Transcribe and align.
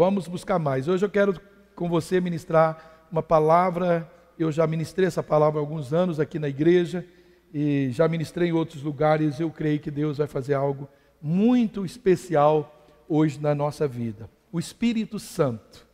Vamos 0.00 0.26
buscar 0.26 0.58
mais. 0.58 0.88
Hoje 0.88 1.04
eu 1.04 1.10
quero 1.10 1.38
com 1.76 1.86
você 1.86 2.22
ministrar 2.22 3.06
uma 3.12 3.22
palavra. 3.22 4.10
Eu 4.38 4.50
já 4.50 4.66
ministrei 4.66 5.06
essa 5.06 5.22
palavra 5.22 5.60
há 5.60 5.62
alguns 5.62 5.92
anos 5.92 6.18
aqui 6.18 6.38
na 6.38 6.48
igreja 6.48 7.04
e 7.52 7.90
já 7.90 8.08
ministrei 8.08 8.48
em 8.48 8.52
outros 8.52 8.82
lugares. 8.82 9.38
Eu 9.38 9.50
creio 9.50 9.78
que 9.78 9.90
Deus 9.90 10.16
vai 10.16 10.26
fazer 10.26 10.54
algo 10.54 10.88
muito 11.20 11.84
especial 11.84 12.82
hoje 13.06 13.38
na 13.38 13.54
nossa 13.54 13.86
vida. 13.86 14.30
O 14.50 14.58
Espírito 14.58 15.18
Santo. 15.18 15.86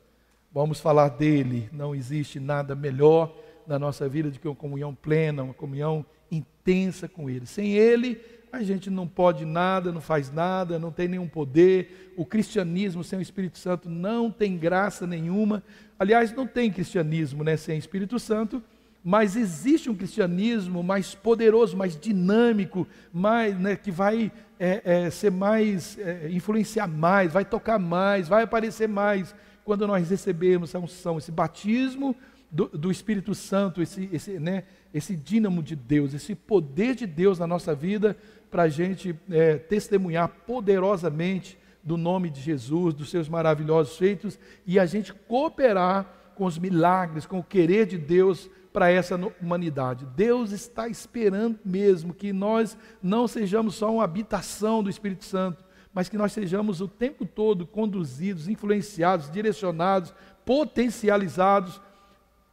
Vamos 0.52 0.78
falar 0.78 1.08
dele. 1.08 1.68
Não 1.72 1.92
existe 1.92 2.38
nada 2.38 2.76
melhor 2.76 3.36
na 3.66 3.76
nossa 3.76 4.08
vida 4.08 4.30
do 4.30 4.38
que 4.38 4.46
uma 4.46 4.54
comunhão 4.54 4.94
plena, 4.94 5.42
uma 5.42 5.52
comunhão 5.52 6.06
intensa 6.30 7.08
com 7.08 7.28
ele. 7.28 7.44
Sem 7.44 7.72
ele, 7.72 8.20
a 8.52 8.62
gente 8.62 8.88
não 8.88 9.06
pode 9.06 9.44
nada, 9.44 9.92
não 9.92 10.00
faz 10.00 10.32
nada, 10.32 10.78
não 10.78 10.90
tem 10.90 11.08
nenhum 11.08 11.28
poder. 11.28 12.12
O 12.16 12.24
cristianismo 12.24 13.04
sem 13.04 13.18
o 13.18 13.22
Espírito 13.22 13.58
Santo 13.58 13.88
não 13.88 14.30
tem 14.30 14.56
graça 14.56 15.06
nenhuma. 15.06 15.62
Aliás, 15.98 16.32
não 16.32 16.46
tem 16.46 16.70
cristianismo 16.70 17.44
né, 17.44 17.56
sem 17.56 17.78
Espírito 17.78 18.18
Santo, 18.18 18.62
mas 19.04 19.36
existe 19.36 19.88
um 19.90 19.94
cristianismo 19.94 20.82
mais 20.82 21.14
poderoso, 21.14 21.76
mais 21.76 21.98
dinâmico, 21.98 22.86
mais, 23.12 23.58
né, 23.58 23.76
que 23.76 23.90
vai 23.90 24.32
é, 24.58 24.80
é, 24.84 25.10
ser 25.10 25.30
mais, 25.30 25.98
é, 25.98 26.28
influenciar 26.30 26.88
mais, 26.88 27.32
vai 27.32 27.44
tocar 27.44 27.78
mais, 27.78 28.28
vai 28.28 28.42
aparecer 28.42 28.88
mais 28.88 29.34
quando 29.64 29.86
nós 29.86 30.08
recebemos 30.08 30.74
a 30.74 30.78
unção, 30.78 31.18
esse 31.18 31.30
batismo 31.30 32.16
do, 32.50 32.66
do 32.68 32.90
Espírito 32.90 33.34
Santo, 33.34 33.82
esse, 33.82 34.08
esse, 34.12 34.38
né, 34.38 34.64
esse 34.94 35.16
dínamo 35.16 35.62
de 35.62 35.76
Deus, 35.76 36.14
esse 36.14 36.34
poder 36.34 36.94
de 36.94 37.06
Deus 37.06 37.38
na 37.38 37.46
nossa 37.46 37.74
vida 37.74 38.16
para 38.50 38.64
a 38.64 38.68
gente 38.68 39.18
é, 39.30 39.56
testemunhar 39.56 40.28
poderosamente 40.46 41.58
do 41.82 41.96
nome 41.96 42.30
de 42.30 42.40
Jesus, 42.40 42.94
dos 42.94 43.10
seus 43.10 43.28
maravilhosos 43.28 43.96
feitos 43.96 44.38
e 44.66 44.78
a 44.78 44.86
gente 44.86 45.12
cooperar 45.12 46.32
com 46.34 46.44
os 46.44 46.58
milagres, 46.58 47.26
com 47.26 47.38
o 47.38 47.44
querer 47.44 47.86
de 47.86 47.96
Deus 47.96 48.50
para 48.72 48.90
essa 48.90 49.18
humanidade. 49.40 50.06
Deus 50.16 50.50
está 50.52 50.88
esperando 50.88 51.58
mesmo 51.64 52.12
que 52.12 52.32
nós 52.32 52.76
não 53.02 53.26
sejamos 53.26 53.74
só 53.74 53.90
uma 53.90 54.04
habitação 54.04 54.82
do 54.82 54.90
Espírito 54.90 55.24
Santo, 55.24 55.64
mas 55.94 56.10
que 56.10 56.18
nós 56.18 56.32
sejamos 56.32 56.82
o 56.82 56.88
tempo 56.88 57.24
todo 57.24 57.66
conduzidos, 57.66 58.48
influenciados, 58.48 59.30
direcionados, 59.30 60.12
potencializados 60.44 61.80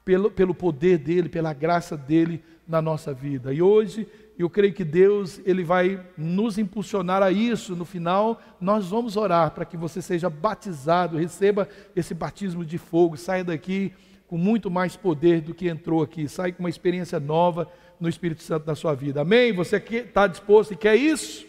pelo, 0.04 0.30
pelo 0.30 0.54
poder 0.54 0.98
dele, 0.98 1.30
pela 1.30 1.54
graça 1.54 1.96
dele 1.96 2.44
na 2.68 2.82
nossa 2.82 3.14
vida. 3.14 3.54
E 3.54 3.62
hoje 3.62 4.08
eu 4.38 4.50
creio 4.50 4.74
que 4.74 4.84
Deus 4.84 5.40
ele 5.46 5.64
vai 5.64 6.04
nos 6.18 6.58
impulsionar 6.58 7.22
a 7.22 7.32
isso. 7.32 7.76
No 7.76 7.86
final, 7.86 8.42
nós 8.60 8.90
vamos 8.90 9.16
orar 9.16 9.52
para 9.52 9.66
que 9.66 9.78
você 9.78 10.02
seja 10.02 10.30
batizado, 10.30 11.18
receba 11.18 11.68
esse 11.96 12.14
batismo 12.14 12.66
de 12.66 12.78
fogo, 12.78 13.18
saia 13.18 13.44
daqui 13.44 13.94
com 14.28 14.38
muito 14.38 14.72
mais 14.72 14.96
poder 14.96 15.42
do 15.42 15.54
que 15.54 15.68
entrou 15.68 16.02
aqui, 16.02 16.28
saia 16.28 16.52
com 16.52 16.64
uma 16.64 16.70
experiência 16.70 17.20
nova 17.20 17.70
no 18.00 18.10
Espírito 18.10 18.42
Santo 18.42 18.66
na 18.66 18.74
sua 18.74 18.96
vida. 18.96 19.22
Amém? 19.22 19.54
Você 19.54 19.78
está 19.78 20.26
disposto 20.26 20.74
e 20.74 20.76
quer 20.76 20.96
isso? 20.96 21.46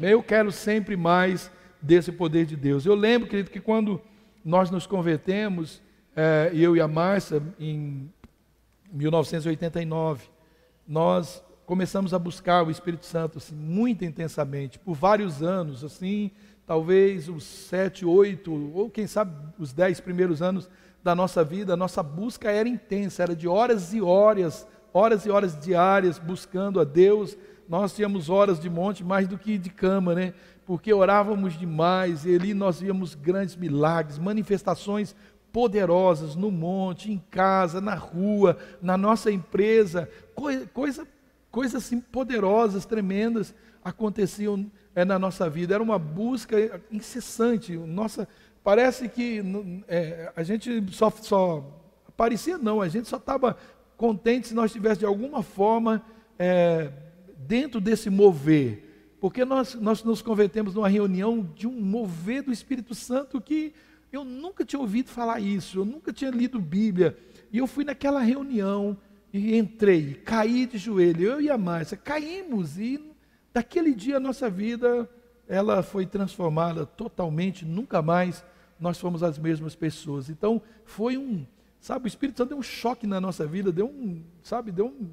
Eu 0.00 0.22
quero 0.22 0.52
sempre 0.52 0.96
mais 0.96 1.50
desse 1.80 2.12
poder 2.12 2.44
de 2.44 2.56
Deus. 2.56 2.84
Eu 2.84 2.94
lembro, 2.94 3.28
querido, 3.28 3.50
que 3.50 3.60
quando 3.60 4.00
nós 4.44 4.70
nos 4.70 4.86
convertemos, 4.86 5.80
é, 6.14 6.50
eu 6.54 6.76
e 6.76 6.80
a 6.80 6.88
Márcia, 6.88 7.42
em 7.58 8.10
1989, 8.92 10.28
nós 10.86 11.42
começamos 11.64 12.12
a 12.12 12.18
buscar 12.18 12.66
o 12.66 12.70
Espírito 12.70 13.06
Santo 13.06 13.38
assim, 13.38 13.54
muito 13.54 14.04
intensamente, 14.04 14.78
por 14.78 14.94
vários 14.94 15.42
anos, 15.42 15.82
assim, 15.82 16.30
talvez 16.66 17.28
os 17.28 17.44
sete, 17.44 18.04
oito, 18.04 18.52
ou 18.74 18.90
quem 18.90 19.06
sabe 19.06 19.34
os 19.58 19.72
dez 19.72 20.00
primeiros 20.00 20.42
anos 20.42 20.68
da 21.02 21.14
nossa 21.14 21.42
vida, 21.42 21.72
a 21.72 21.76
nossa 21.76 22.02
busca 22.02 22.50
era 22.50 22.68
intensa, 22.68 23.22
era 23.22 23.34
de 23.34 23.48
horas 23.48 23.92
e 23.92 24.00
horas, 24.00 24.66
horas 24.92 25.24
e 25.24 25.30
horas 25.30 25.58
diárias 25.58 26.18
buscando 26.18 26.78
a 26.78 26.84
Deus. 26.84 27.36
Nós 27.68 27.94
tínhamos 27.94 28.28
horas 28.28 28.60
de 28.60 28.68
monte 28.68 29.02
mais 29.02 29.26
do 29.26 29.38
que 29.38 29.56
de 29.58 29.70
cama, 29.70 30.14
né? 30.14 30.34
Porque 30.64 30.92
orávamos 30.92 31.58
demais 31.58 32.24
e 32.24 32.34
ali 32.34 32.54
nós 32.54 32.80
víamos 32.80 33.14
grandes 33.14 33.56
milagres, 33.56 34.18
manifestações 34.18 35.16
poderosas 35.52 36.34
no 36.34 36.50
monte, 36.50 37.12
em 37.12 37.22
casa, 37.30 37.80
na 37.80 37.94
rua, 37.94 38.56
na 38.80 38.96
nossa 38.96 39.30
empresa, 39.30 40.08
coisa, 40.34 40.66
coisa 40.66 41.06
coisas 41.52 41.84
assim, 41.84 42.00
poderosas, 42.00 42.86
tremendas 42.86 43.54
aconteciam 43.84 44.68
é, 44.94 45.04
na 45.04 45.18
nossa 45.18 45.48
vida. 45.50 45.74
Era 45.74 45.82
uma 45.82 45.98
busca 45.98 46.56
incessante. 46.90 47.76
Nossa, 47.76 48.26
parece 48.64 49.08
que 49.08 49.42
é, 49.86 50.32
a 50.34 50.42
gente 50.42 50.82
só, 50.92 51.10
só 51.10 51.62
parecia 52.16 52.56
não, 52.56 52.80
a 52.80 52.88
gente 52.88 53.06
só 53.06 53.18
estava 53.18 53.56
contente 53.98 54.48
se 54.48 54.54
nós 54.54 54.66
estivéssemos 54.66 55.00
de 55.00 55.06
alguma 55.06 55.42
forma 55.42 56.02
é, 56.38 56.90
dentro 57.36 57.80
desse 57.80 58.08
mover. 58.08 58.88
Porque 59.20 59.44
nós, 59.44 59.74
nós 59.74 60.02
nos 60.02 60.22
convertemos 60.22 60.74
numa 60.74 60.88
reunião 60.88 61.48
de 61.54 61.68
um 61.68 61.80
mover 61.80 62.42
do 62.42 62.50
Espírito 62.50 62.94
Santo 62.94 63.40
que 63.40 63.74
eu 64.12 64.24
nunca 64.24 64.64
tinha 64.64 64.78
ouvido 64.78 65.08
falar 65.08 65.40
isso, 65.40 65.78
eu 65.78 65.84
nunca 65.84 66.12
tinha 66.12 66.30
lido 66.30 66.60
Bíblia. 66.60 67.16
E 67.50 67.58
eu 67.58 67.66
fui 67.66 67.82
naquela 67.82 68.20
reunião 68.20 68.96
e 69.32 69.56
entrei, 69.56 70.14
caí 70.14 70.66
de 70.66 70.76
joelho, 70.76 71.22
eu 71.22 71.40
e 71.40 71.48
a 71.48 71.56
Márcia, 71.56 71.96
caímos 71.96 72.78
e 72.78 73.02
daquele 73.52 73.94
dia 73.94 74.18
a 74.18 74.20
nossa 74.20 74.50
vida 74.50 75.08
ela 75.48 75.82
foi 75.82 76.06
transformada 76.06 76.84
totalmente, 76.84 77.64
nunca 77.64 78.02
mais 78.02 78.44
nós 78.78 78.98
fomos 78.98 79.22
as 79.22 79.38
mesmas 79.38 79.74
pessoas. 79.74 80.28
Então 80.28 80.60
foi 80.84 81.16
um, 81.16 81.46
sabe, 81.80 82.06
o 82.06 82.08
Espírito 82.08 82.38
Santo 82.38 82.50
deu 82.50 82.58
um 82.58 82.62
choque 82.62 83.06
na 83.06 83.20
nossa 83.20 83.46
vida, 83.46 83.72
deu 83.72 83.86
um, 83.86 84.22
sabe, 84.42 84.70
deu, 84.70 84.86
um, 84.86 85.10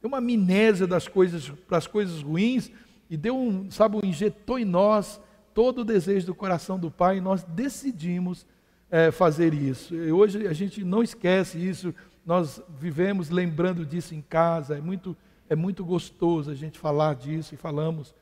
deu 0.00 0.08
uma 0.08 0.18
amnésia 0.18 0.86
das 0.86 1.06
coisas 1.06 1.50
para 1.68 1.78
as 1.78 1.86
coisas 1.86 2.22
ruins 2.22 2.70
e 3.08 3.16
deu 3.16 3.36
um, 3.36 3.70
sabe, 3.70 3.96
um, 3.96 4.00
injetou 4.04 4.58
em 4.58 4.64
nós 4.64 5.20
todo 5.54 5.82
o 5.82 5.84
desejo 5.84 6.26
do 6.26 6.34
coração 6.34 6.78
do 6.78 6.90
Pai 6.90 7.18
e 7.18 7.20
nós 7.20 7.42
decidimos 7.42 8.46
é, 8.90 9.10
fazer 9.10 9.54
isso. 9.54 9.94
E 9.94 10.12
hoje 10.12 10.46
a 10.46 10.52
gente 10.52 10.84
não 10.84 11.02
esquece 11.02 11.58
isso 11.58 11.94
nós 12.24 12.62
vivemos 12.78 13.30
lembrando 13.30 13.84
disso 13.84 14.14
em 14.14 14.20
casa, 14.20 14.76
é 14.76 14.80
muito, 14.80 15.16
é 15.48 15.56
muito 15.56 15.84
gostoso 15.84 16.50
a 16.50 16.54
gente 16.54 16.78
falar 16.78 17.14
disso 17.14 17.54
e 17.54 17.56
falamos 17.56 18.14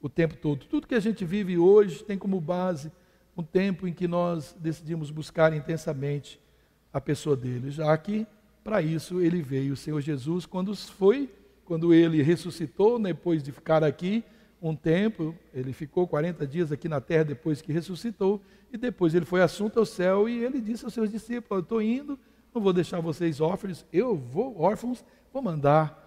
o 0.00 0.08
tempo 0.08 0.36
todo. 0.36 0.64
Tudo 0.66 0.86
que 0.86 0.94
a 0.94 1.00
gente 1.00 1.24
vive 1.24 1.58
hoje 1.58 2.02
tem 2.02 2.18
como 2.18 2.40
base 2.40 2.90
um 3.36 3.42
tempo 3.42 3.86
em 3.86 3.92
que 3.92 4.08
nós 4.08 4.56
decidimos 4.58 5.10
buscar 5.10 5.52
intensamente 5.52 6.40
a 6.92 7.00
pessoa 7.00 7.36
dele, 7.36 7.70
já 7.70 7.96
que 7.96 8.26
para 8.64 8.82
isso 8.82 9.20
ele 9.20 9.42
veio, 9.42 9.72
o 9.74 9.76
Senhor 9.76 10.00
Jesus, 10.00 10.44
quando 10.44 10.74
foi, 10.76 11.30
quando 11.64 11.94
ele 11.94 12.22
ressuscitou, 12.22 12.98
depois 12.98 13.42
de 13.42 13.50
ficar 13.52 13.82
aqui 13.82 14.24
um 14.62 14.76
tempo, 14.76 15.34
ele 15.52 15.72
ficou 15.72 16.06
40 16.06 16.46
dias 16.46 16.70
aqui 16.70 16.88
na 16.88 17.00
terra 17.00 17.24
depois 17.24 17.60
que 17.60 17.72
ressuscitou, 17.72 18.40
e 18.72 18.76
depois 18.76 19.14
ele 19.14 19.24
foi 19.24 19.42
assunto 19.42 19.78
ao 19.78 19.84
céu 19.84 20.28
e 20.28 20.44
ele 20.44 20.60
disse 20.60 20.84
aos 20.84 20.94
seus 20.94 21.10
discípulos: 21.10 21.58
Eu 21.58 21.60
estou 21.60 21.82
indo 21.82 22.18
não 22.54 22.60
vou 22.60 22.72
deixar 22.72 23.00
vocês 23.00 23.40
órfãos, 23.40 23.84
eu 23.92 24.14
vou, 24.14 24.60
órfãos, 24.60 25.04
vou 25.32 25.42
mandar 25.42 25.98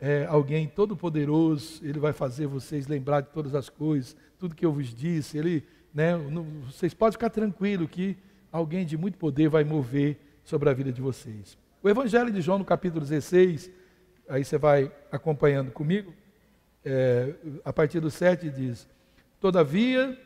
é, 0.00 0.26
alguém 0.28 0.66
todo-poderoso, 0.66 1.80
ele 1.84 2.00
vai 2.00 2.12
fazer 2.12 2.46
vocês 2.46 2.88
lembrar 2.88 3.20
de 3.20 3.28
todas 3.28 3.54
as 3.54 3.68
coisas, 3.68 4.16
tudo 4.38 4.54
que 4.54 4.66
eu 4.66 4.72
vos 4.72 4.92
disse, 4.92 5.38
ele, 5.38 5.64
né, 5.94 6.16
não, 6.16 6.44
vocês 6.66 6.92
podem 6.92 7.12
ficar 7.12 7.30
tranquilos 7.30 7.88
que 7.88 8.16
alguém 8.50 8.84
de 8.84 8.96
muito 8.96 9.16
poder 9.16 9.48
vai 9.48 9.62
mover 9.62 10.18
sobre 10.42 10.68
a 10.68 10.72
vida 10.72 10.90
de 10.90 11.00
vocês. 11.00 11.56
O 11.80 11.88
Evangelho 11.88 12.32
de 12.32 12.40
João, 12.40 12.58
no 12.58 12.64
capítulo 12.64 13.00
16, 13.00 13.70
aí 14.28 14.44
você 14.44 14.58
vai 14.58 14.90
acompanhando 15.10 15.70
comigo, 15.70 16.12
é, 16.84 17.34
a 17.64 17.72
partir 17.72 18.00
do 18.00 18.10
7 18.10 18.50
diz: 18.50 18.88
Todavia, 19.40 20.18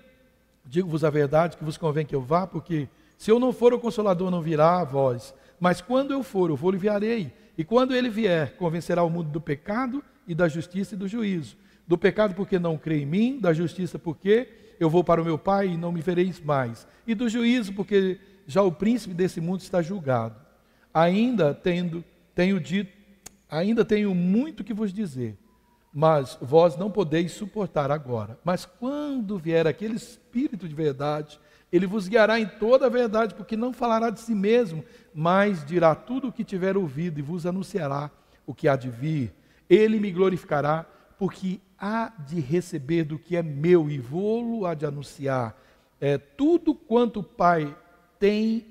digo-vos 0.64 1.04
a 1.04 1.10
verdade, 1.10 1.56
que 1.56 1.64
vos 1.64 1.76
convém 1.76 2.04
que 2.06 2.14
eu 2.14 2.20
vá, 2.20 2.46
porque 2.46 2.88
se 3.16 3.30
eu 3.30 3.38
não 3.38 3.52
for, 3.52 3.72
o 3.72 3.78
Consolador 3.78 4.30
não 4.30 4.42
virá 4.42 4.80
a 4.80 4.84
vós. 4.84 5.34
Mas 5.58 5.80
quando 5.80 6.12
eu 6.12 6.22
for, 6.22 6.50
eu 6.50 6.56
vou 6.56 6.74
enviarei. 6.74 7.32
E 7.56 7.64
quando 7.64 7.94
ele 7.94 8.10
vier, 8.10 8.56
convencerá 8.56 9.02
o 9.02 9.10
mundo 9.10 9.30
do 9.30 9.40
pecado 9.40 10.04
e 10.28 10.34
da 10.34 10.48
justiça 10.48 10.94
e 10.94 10.98
do 10.98 11.08
juízo. 11.08 11.56
Do 11.86 11.96
pecado 11.96 12.34
porque 12.34 12.58
não 12.58 12.76
crê 12.76 13.02
em 13.02 13.06
mim, 13.06 13.38
da 13.40 13.52
justiça 13.52 13.98
porque 13.98 14.48
eu 14.78 14.90
vou 14.90 15.02
para 15.02 15.22
o 15.22 15.24
meu 15.24 15.38
Pai 15.38 15.68
e 15.68 15.76
não 15.76 15.92
me 15.92 16.02
vereis 16.02 16.40
mais. 16.40 16.86
E 17.06 17.14
do 17.14 17.28
juízo 17.28 17.72
porque 17.72 18.18
já 18.46 18.62
o 18.62 18.72
príncipe 18.72 19.14
desse 19.14 19.40
mundo 19.40 19.60
está 19.60 19.80
julgado. 19.80 20.36
Ainda 20.92 21.54
tendo, 21.54 22.04
tenho 22.34 22.60
dito, 22.60 22.92
ainda 23.48 23.84
tenho 23.84 24.14
muito 24.14 24.64
que 24.64 24.74
vos 24.74 24.92
dizer, 24.92 25.36
mas 25.98 26.36
vós 26.42 26.76
não 26.76 26.90
podeis 26.90 27.32
suportar 27.32 27.90
agora. 27.90 28.38
Mas 28.44 28.66
quando 28.66 29.38
vier 29.38 29.66
aquele 29.66 29.96
Espírito 29.96 30.68
de 30.68 30.74
verdade, 30.74 31.40
ele 31.72 31.86
vos 31.86 32.06
guiará 32.06 32.38
em 32.38 32.46
toda 32.46 32.84
a 32.84 32.90
verdade, 32.90 33.34
porque 33.34 33.56
não 33.56 33.72
falará 33.72 34.10
de 34.10 34.20
si 34.20 34.34
mesmo, 34.34 34.84
mas 35.14 35.64
dirá 35.64 35.94
tudo 35.94 36.28
o 36.28 36.32
que 36.32 36.44
tiver 36.44 36.76
ouvido 36.76 37.18
e 37.18 37.22
vos 37.22 37.46
anunciará 37.46 38.10
o 38.44 38.54
que 38.54 38.68
há 38.68 38.76
de 38.76 38.90
vir. 38.90 39.32
Ele 39.70 39.98
me 39.98 40.12
glorificará, 40.12 40.84
porque 41.18 41.62
há 41.78 42.12
de 42.28 42.40
receber 42.40 43.04
do 43.04 43.18
que 43.18 43.34
é 43.34 43.42
meu 43.42 43.88
e 43.88 43.98
vou-lo 43.98 44.66
há 44.66 44.74
de 44.74 44.84
anunciar. 44.84 45.58
É, 45.98 46.18
tudo 46.18 46.74
quanto 46.74 47.20
o 47.20 47.24
Pai 47.24 47.74
tem 48.18 48.66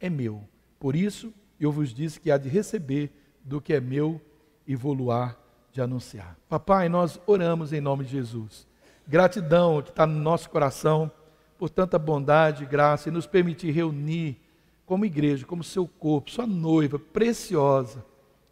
é 0.00 0.08
meu. 0.08 0.48
Por 0.78 0.96
isso, 0.96 1.30
eu 1.60 1.70
vos 1.70 1.92
disse 1.92 2.18
que 2.18 2.30
há 2.30 2.38
de 2.38 2.48
receber 2.48 3.10
do 3.44 3.60
que 3.60 3.74
é 3.74 3.80
meu 3.82 4.18
e 4.66 4.74
vou-lo-á 4.74 5.36
de 5.72 5.80
anunciar. 5.80 6.36
Papai, 6.48 6.88
nós 6.88 7.20
oramos 7.26 7.72
em 7.72 7.80
nome 7.80 8.04
de 8.04 8.10
Jesus. 8.10 8.66
Gratidão 9.06 9.82
que 9.82 9.90
está 9.90 10.06
no 10.06 10.18
nosso 10.18 10.50
coração 10.50 11.10
por 11.58 11.68
tanta 11.68 11.98
bondade 11.98 12.64
e 12.64 12.66
graça 12.66 13.08
e 13.08 13.12
nos 13.12 13.26
permitir 13.26 13.70
reunir 13.70 14.40
como 14.86 15.04
igreja, 15.04 15.46
como 15.46 15.62
seu 15.62 15.86
corpo, 15.86 16.30
sua 16.30 16.46
noiva 16.46 16.98
preciosa, 16.98 18.04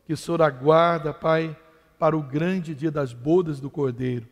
que 0.06 0.12
o 0.12 0.16
Senhor 0.16 0.40
aguarda, 0.40 1.12
Pai, 1.12 1.56
para 1.98 2.16
o 2.16 2.22
grande 2.22 2.74
dia 2.74 2.90
das 2.90 3.12
bodas 3.12 3.58
do 3.58 3.68
Cordeiro. 3.68 4.26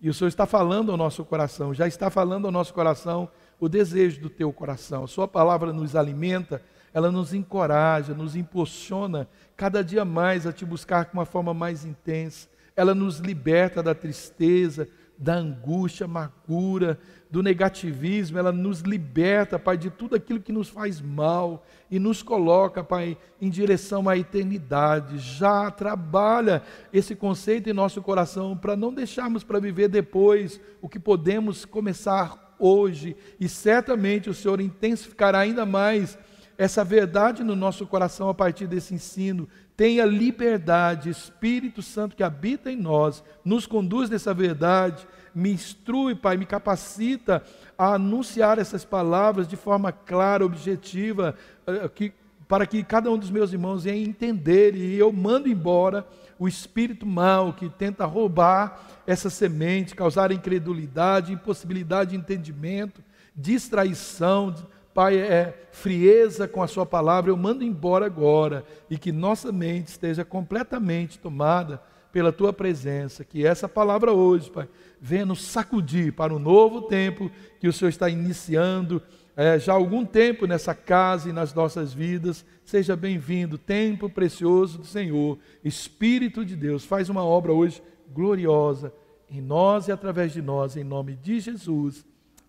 E 0.00 0.08
o 0.08 0.14
Senhor 0.14 0.28
está 0.28 0.46
falando 0.46 0.90
ao 0.90 0.96
nosso 0.96 1.24
coração, 1.24 1.74
já 1.74 1.86
está 1.86 2.08
falando 2.08 2.46
ao 2.46 2.52
nosso 2.52 2.72
coração 2.72 3.28
o 3.58 3.68
desejo 3.68 4.22
do 4.22 4.30
teu 4.30 4.50
coração. 4.52 5.04
A 5.04 5.08
Sua 5.08 5.28
palavra 5.28 5.72
nos 5.72 5.94
alimenta, 5.94 6.62
ela 6.92 7.10
nos 7.10 7.32
encoraja, 7.32 8.14
nos 8.14 8.34
impulsiona 8.36 9.28
cada 9.56 9.82
dia 9.82 10.04
mais 10.04 10.46
a 10.46 10.52
te 10.52 10.64
buscar 10.64 11.06
com 11.06 11.18
uma 11.18 11.26
forma 11.26 11.54
mais 11.54 11.84
intensa. 11.84 12.48
Ela 12.76 12.94
nos 12.94 13.18
liberta 13.18 13.82
da 13.82 13.94
tristeza, 13.94 14.88
da 15.20 15.34
angústia, 15.34 16.06
amargura, 16.06 16.98
do 17.30 17.42
negativismo, 17.42 18.38
ela 18.38 18.50
nos 18.50 18.80
liberta, 18.80 19.58
Pai, 19.58 19.76
de 19.76 19.90
tudo 19.90 20.16
aquilo 20.16 20.40
que 20.40 20.50
nos 20.50 20.68
faz 20.68 21.00
mal 21.00 21.64
e 21.90 21.98
nos 21.98 22.22
coloca, 22.22 22.82
Pai, 22.82 23.18
em 23.40 23.50
direção 23.50 24.08
à 24.08 24.16
eternidade. 24.16 25.18
Já 25.18 25.70
trabalha 25.70 26.62
esse 26.92 27.14
conceito 27.14 27.68
em 27.68 27.74
nosso 27.74 28.00
coração 28.02 28.56
para 28.56 28.74
não 28.74 28.92
deixarmos 28.92 29.44
para 29.44 29.60
viver 29.60 29.88
depois 29.88 30.58
o 30.80 30.88
que 30.88 30.98
podemos 30.98 31.64
começar 31.66 32.56
hoje 32.58 33.16
e 33.38 33.48
certamente 33.48 34.28
o 34.28 34.34
Senhor 34.34 34.60
intensificará 34.60 35.40
ainda 35.40 35.64
mais 35.64 36.18
essa 36.62 36.84
verdade 36.84 37.42
no 37.42 37.56
nosso 37.56 37.86
coração 37.86 38.28
a 38.28 38.34
partir 38.34 38.66
desse 38.66 38.92
ensino. 38.92 39.48
Tenha 39.74 40.04
liberdade, 40.04 41.08
Espírito 41.08 41.80
Santo 41.80 42.14
que 42.14 42.22
habita 42.22 42.70
em 42.70 42.76
nós, 42.76 43.24
nos 43.42 43.66
conduz 43.66 44.10
nessa 44.10 44.34
verdade 44.34 45.06
me 45.34 45.50
instrui, 45.50 46.14
Pai, 46.14 46.36
me 46.36 46.46
capacita 46.46 47.42
a 47.78 47.94
anunciar 47.94 48.58
essas 48.58 48.84
palavras 48.84 49.46
de 49.46 49.56
forma 49.56 49.92
clara, 49.92 50.44
objetiva, 50.44 51.34
eh, 51.66 51.88
que, 51.88 52.12
para 52.48 52.66
que 52.66 52.82
cada 52.82 53.10
um 53.10 53.18
dos 53.18 53.30
meus 53.30 53.52
irmãos 53.52 53.84
venha 53.84 54.04
entender 54.04 54.74
e 54.74 54.98
eu 54.98 55.12
mando 55.12 55.48
embora 55.48 56.06
o 56.38 56.48
espírito 56.48 57.06
mau 57.06 57.52
que 57.52 57.68
tenta 57.68 58.04
roubar 58.04 59.02
essa 59.06 59.30
semente, 59.30 59.94
causar 59.94 60.32
incredulidade, 60.32 61.32
impossibilidade 61.32 62.10
de 62.10 62.16
entendimento, 62.16 63.02
distraição, 63.36 64.54
Pai, 64.92 65.16
é 65.16 65.68
frieza 65.70 66.48
com 66.48 66.62
a 66.62 66.66
Sua 66.66 66.84
palavra, 66.84 67.30
eu 67.30 67.36
mando 67.36 67.62
embora 67.62 68.06
agora 68.06 68.64
e 68.88 68.98
que 68.98 69.12
nossa 69.12 69.52
mente 69.52 69.88
esteja 69.88 70.24
completamente 70.24 71.18
tomada 71.18 71.80
pela 72.12 72.32
tua 72.32 72.52
presença, 72.52 73.24
que 73.24 73.46
essa 73.46 73.68
palavra 73.68 74.12
hoje, 74.12 74.50
Pai, 74.50 74.68
venha 75.00 75.24
nos 75.24 75.44
sacudir 75.44 76.12
para 76.12 76.34
um 76.34 76.40
novo 76.40 76.82
tempo 76.82 77.30
que 77.60 77.68
o 77.68 77.72
Senhor 77.72 77.88
está 77.88 78.08
iniciando 78.08 79.00
é, 79.36 79.58
já 79.58 79.72
há 79.72 79.76
algum 79.76 80.04
tempo 80.04 80.46
nessa 80.46 80.74
casa 80.74 81.30
e 81.30 81.32
nas 81.32 81.54
nossas 81.54 81.94
vidas. 81.94 82.44
Seja 82.62 82.94
bem-vindo, 82.94 83.56
tempo 83.56 84.10
precioso 84.10 84.78
do 84.78 84.84
Senhor, 84.84 85.38
Espírito 85.64 86.44
de 86.44 86.56
Deus, 86.56 86.84
faz 86.84 87.08
uma 87.08 87.24
obra 87.24 87.52
hoje 87.52 87.82
gloriosa 88.12 88.92
em 89.30 89.40
nós 89.40 89.88
e 89.88 89.92
através 89.92 90.32
de 90.32 90.42
nós, 90.42 90.76
em 90.76 90.84
nome 90.84 91.14
de 91.14 91.40
Jesus. 91.40 92.04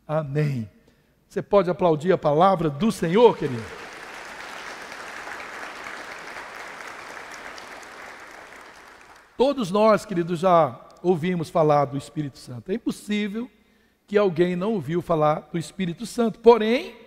Amém. 0.08 0.70
Você 1.32 1.42
pode 1.42 1.70
aplaudir 1.70 2.12
a 2.12 2.18
palavra 2.18 2.70
do 2.70 2.92
Senhor, 2.92 3.38
querido? 3.38 3.64
Todos 9.38 9.72
nós, 9.72 10.04
queridos, 10.04 10.42
já 10.42 10.78
ouvimos 11.02 11.50
falar 11.50 11.86
do 11.86 11.98
Espírito 11.98 12.38
Santo. 12.38 12.70
É 12.70 12.74
impossível 12.74 13.50
que 14.06 14.18
alguém 14.18 14.58
não 14.58 14.74
ouviu 14.74 15.02
falar 15.02 15.48
do 15.54 15.58
Espírito 15.58 16.06
Santo. 16.06 16.38
Porém, 16.38 16.98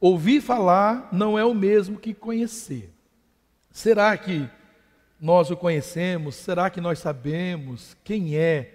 ouvir 0.00 0.40
falar 0.40 1.08
não 1.12 1.38
é 1.38 1.44
o 1.44 1.54
mesmo 1.54 2.00
que 2.00 2.12
conhecer. 2.12 2.92
Será 3.70 4.18
que 4.18 4.50
nós 5.20 5.52
o 5.52 5.56
conhecemos? 5.56 6.34
Será 6.34 6.68
que 6.68 6.80
nós 6.80 6.98
sabemos 6.98 7.96
quem 8.02 8.36
é 8.36 8.74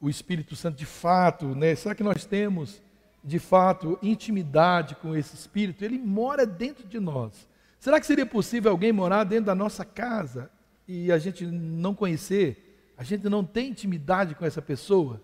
o 0.00 0.08
Espírito 0.08 0.56
Santo 0.56 0.78
de 0.78 0.86
fato? 0.86 1.54
Né? 1.54 1.74
Será 1.74 1.94
que 1.94 2.02
nós 2.02 2.24
temos 2.24 2.82
de 3.24 3.38
fato 3.38 3.98
intimidade 4.02 4.94
com 4.96 5.16
esse 5.16 5.34
Espírito? 5.34 5.84
Ele 5.84 5.98
mora 5.98 6.46
dentro 6.46 6.86
de 6.86 7.00
nós. 7.00 7.48
Será 7.80 7.98
que 7.98 8.06
seria 8.06 8.26
possível 8.26 8.70
alguém 8.70 8.92
morar 8.92 9.24
dentro 9.24 9.46
da 9.46 9.54
nossa 9.54 9.84
casa? 9.84 10.50
e 10.86 11.10
a 11.10 11.18
gente 11.18 11.46
não 11.46 11.94
conhecer, 11.94 12.92
a 12.96 13.02
gente 13.02 13.28
não 13.28 13.44
tem 13.44 13.70
intimidade 13.70 14.34
com 14.34 14.44
essa 14.44 14.62
pessoa? 14.62 15.20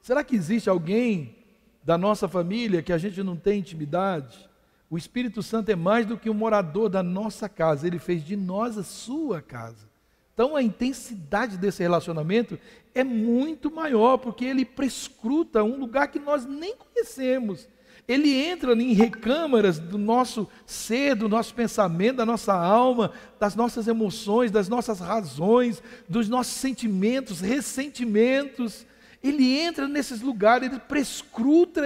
Será 0.00 0.22
que 0.22 0.36
existe 0.36 0.68
alguém 0.68 1.36
da 1.82 1.98
nossa 1.98 2.28
família 2.28 2.82
que 2.82 2.92
a 2.92 2.98
gente 2.98 3.22
não 3.22 3.36
tem 3.36 3.58
intimidade? 3.58 4.48
O 4.88 4.96
Espírito 4.96 5.42
Santo 5.42 5.70
é 5.70 5.76
mais 5.76 6.06
do 6.06 6.16
que 6.16 6.30
um 6.30 6.34
morador 6.34 6.88
da 6.88 7.02
nossa 7.02 7.48
casa, 7.48 7.86
ele 7.86 7.98
fez 7.98 8.24
de 8.24 8.36
nós 8.36 8.78
a 8.78 8.84
sua 8.84 9.42
casa. 9.42 9.88
Então 10.34 10.56
a 10.56 10.62
intensidade 10.62 11.56
desse 11.56 11.80
relacionamento 11.80 12.58
é 12.92 13.04
muito 13.04 13.70
maior, 13.70 14.18
porque 14.18 14.44
ele 14.44 14.64
prescruta 14.64 15.62
um 15.62 15.78
lugar 15.78 16.08
que 16.08 16.18
nós 16.18 16.44
nem 16.44 16.74
conhecemos. 16.76 17.68
Ele 18.06 18.34
entra 18.34 18.74
em 18.74 18.92
recâmaras 18.92 19.78
do 19.78 19.96
nosso 19.96 20.46
ser, 20.66 21.14
do 21.14 21.28
nosso 21.28 21.54
pensamento, 21.54 22.16
da 22.16 22.26
nossa 22.26 22.52
alma, 22.52 23.12
das 23.40 23.54
nossas 23.54 23.88
emoções, 23.88 24.50
das 24.50 24.68
nossas 24.68 25.00
razões, 25.00 25.82
dos 26.06 26.28
nossos 26.28 26.54
sentimentos, 26.54 27.40
ressentimentos. 27.40 28.84
Ele 29.22 29.56
entra 29.58 29.88
nesses 29.88 30.20
lugares, 30.20 30.68
ele 30.68 30.80
prescruta, 30.80 31.80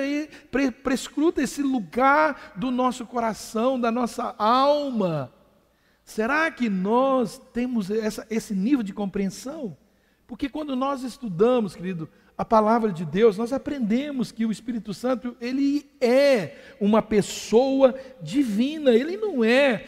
prescruta 0.82 1.40
esse 1.40 1.62
lugar 1.62 2.54
do 2.56 2.70
nosso 2.70 3.06
coração, 3.06 3.78
da 3.78 3.92
nossa 3.92 4.34
alma. 4.38 5.32
Será 6.08 6.50
que 6.50 6.70
nós 6.70 7.38
temos 7.52 7.90
essa, 7.90 8.26
esse 8.30 8.54
nível 8.54 8.82
de 8.82 8.94
compreensão? 8.94 9.76
Porque 10.26 10.48
quando 10.48 10.74
nós 10.74 11.02
estudamos, 11.02 11.76
querido, 11.76 12.08
a 12.36 12.46
palavra 12.46 12.90
de 12.90 13.04
Deus, 13.04 13.36
nós 13.36 13.52
aprendemos 13.52 14.32
que 14.32 14.46
o 14.46 14.50
Espírito 14.50 14.94
Santo, 14.94 15.36
ele 15.38 15.86
é 16.00 16.56
uma 16.80 17.02
pessoa 17.02 17.94
divina, 18.22 18.92
ele 18.92 19.18
não 19.18 19.44
é 19.44 19.84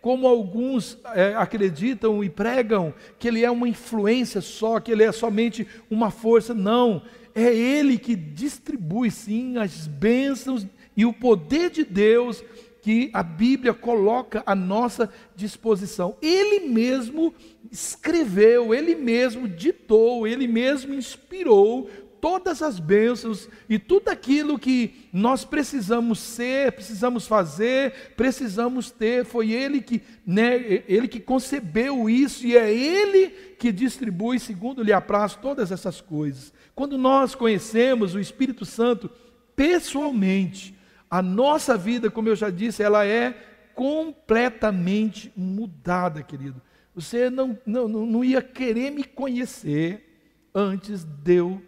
como 0.00 0.28
alguns 0.28 0.96
é, 1.12 1.34
acreditam 1.34 2.22
e 2.22 2.30
pregam, 2.30 2.94
que 3.18 3.26
ele 3.26 3.44
é 3.44 3.50
uma 3.50 3.68
influência 3.68 4.40
só, 4.40 4.78
que 4.78 4.92
ele 4.92 5.02
é 5.02 5.10
somente 5.10 5.66
uma 5.90 6.12
força. 6.12 6.54
Não, 6.54 7.02
é 7.34 7.52
ele 7.52 7.98
que 7.98 8.14
distribui 8.14 9.10
sim 9.10 9.58
as 9.58 9.88
bênçãos 9.88 10.64
e 10.96 11.04
o 11.04 11.12
poder 11.12 11.68
de 11.68 11.82
Deus 11.82 12.44
que 12.84 13.08
a 13.14 13.22
Bíblia 13.22 13.72
coloca 13.72 14.42
à 14.44 14.54
nossa 14.54 15.08
disposição. 15.34 16.18
Ele 16.20 16.68
mesmo 16.68 17.34
escreveu, 17.72 18.74
ele 18.74 18.94
mesmo 18.94 19.48
ditou, 19.48 20.28
ele 20.28 20.46
mesmo 20.46 20.92
inspirou 20.92 21.88
todas 22.20 22.60
as 22.60 22.78
bênçãos 22.78 23.48
e 23.70 23.78
tudo 23.78 24.10
aquilo 24.10 24.58
que 24.58 25.08
nós 25.10 25.46
precisamos 25.46 26.18
ser, 26.18 26.72
precisamos 26.72 27.26
fazer, 27.26 28.12
precisamos 28.18 28.90
ter. 28.90 29.24
Foi 29.24 29.50
ele 29.50 29.80
que, 29.80 30.02
né, 30.26 30.82
ele 30.86 31.08
que 31.08 31.20
concebeu 31.20 32.10
isso 32.10 32.46
e 32.46 32.54
é 32.54 32.70
ele 32.70 33.30
que 33.58 33.72
distribui 33.72 34.38
segundo 34.38 34.82
lhe 34.82 34.92
apraz 34.92 35.34
todas 35.34 35.72
essas 35.72 36.02
coisas. 36.02 36.52
Quando 36.74 36.98
nós 36.98 37.34
conhecemos 37.34 38.14
o 38.14 38.20
Espírito 38.20 38.66
Santo 38.66 39.10
pessoalmente, 39.56 40.73
a 41.14 41.22
nossa 41.22 41.78
vida, 41.78 42.10
como 42.10 42.28
eu 42.28 42.34
já 42.34 42.50
disse, 42.50 42.82
ela 42.82 43.06
é 43.06 43.34
completamente 43.72 45.32
mudada, 45.36 46.24
querido. 46.24 46.60
Você 46.92 47.30
não, 47.30 47.56
não, 47.64 47.86
não 47.86 48.24
ia 48.24 48.42
querer 48.42 48.90
me 48.90 49.04
conhecer 49.04 50.50
antes 50.52 51.04
de 51.04 51.34
eu 51.36 51.62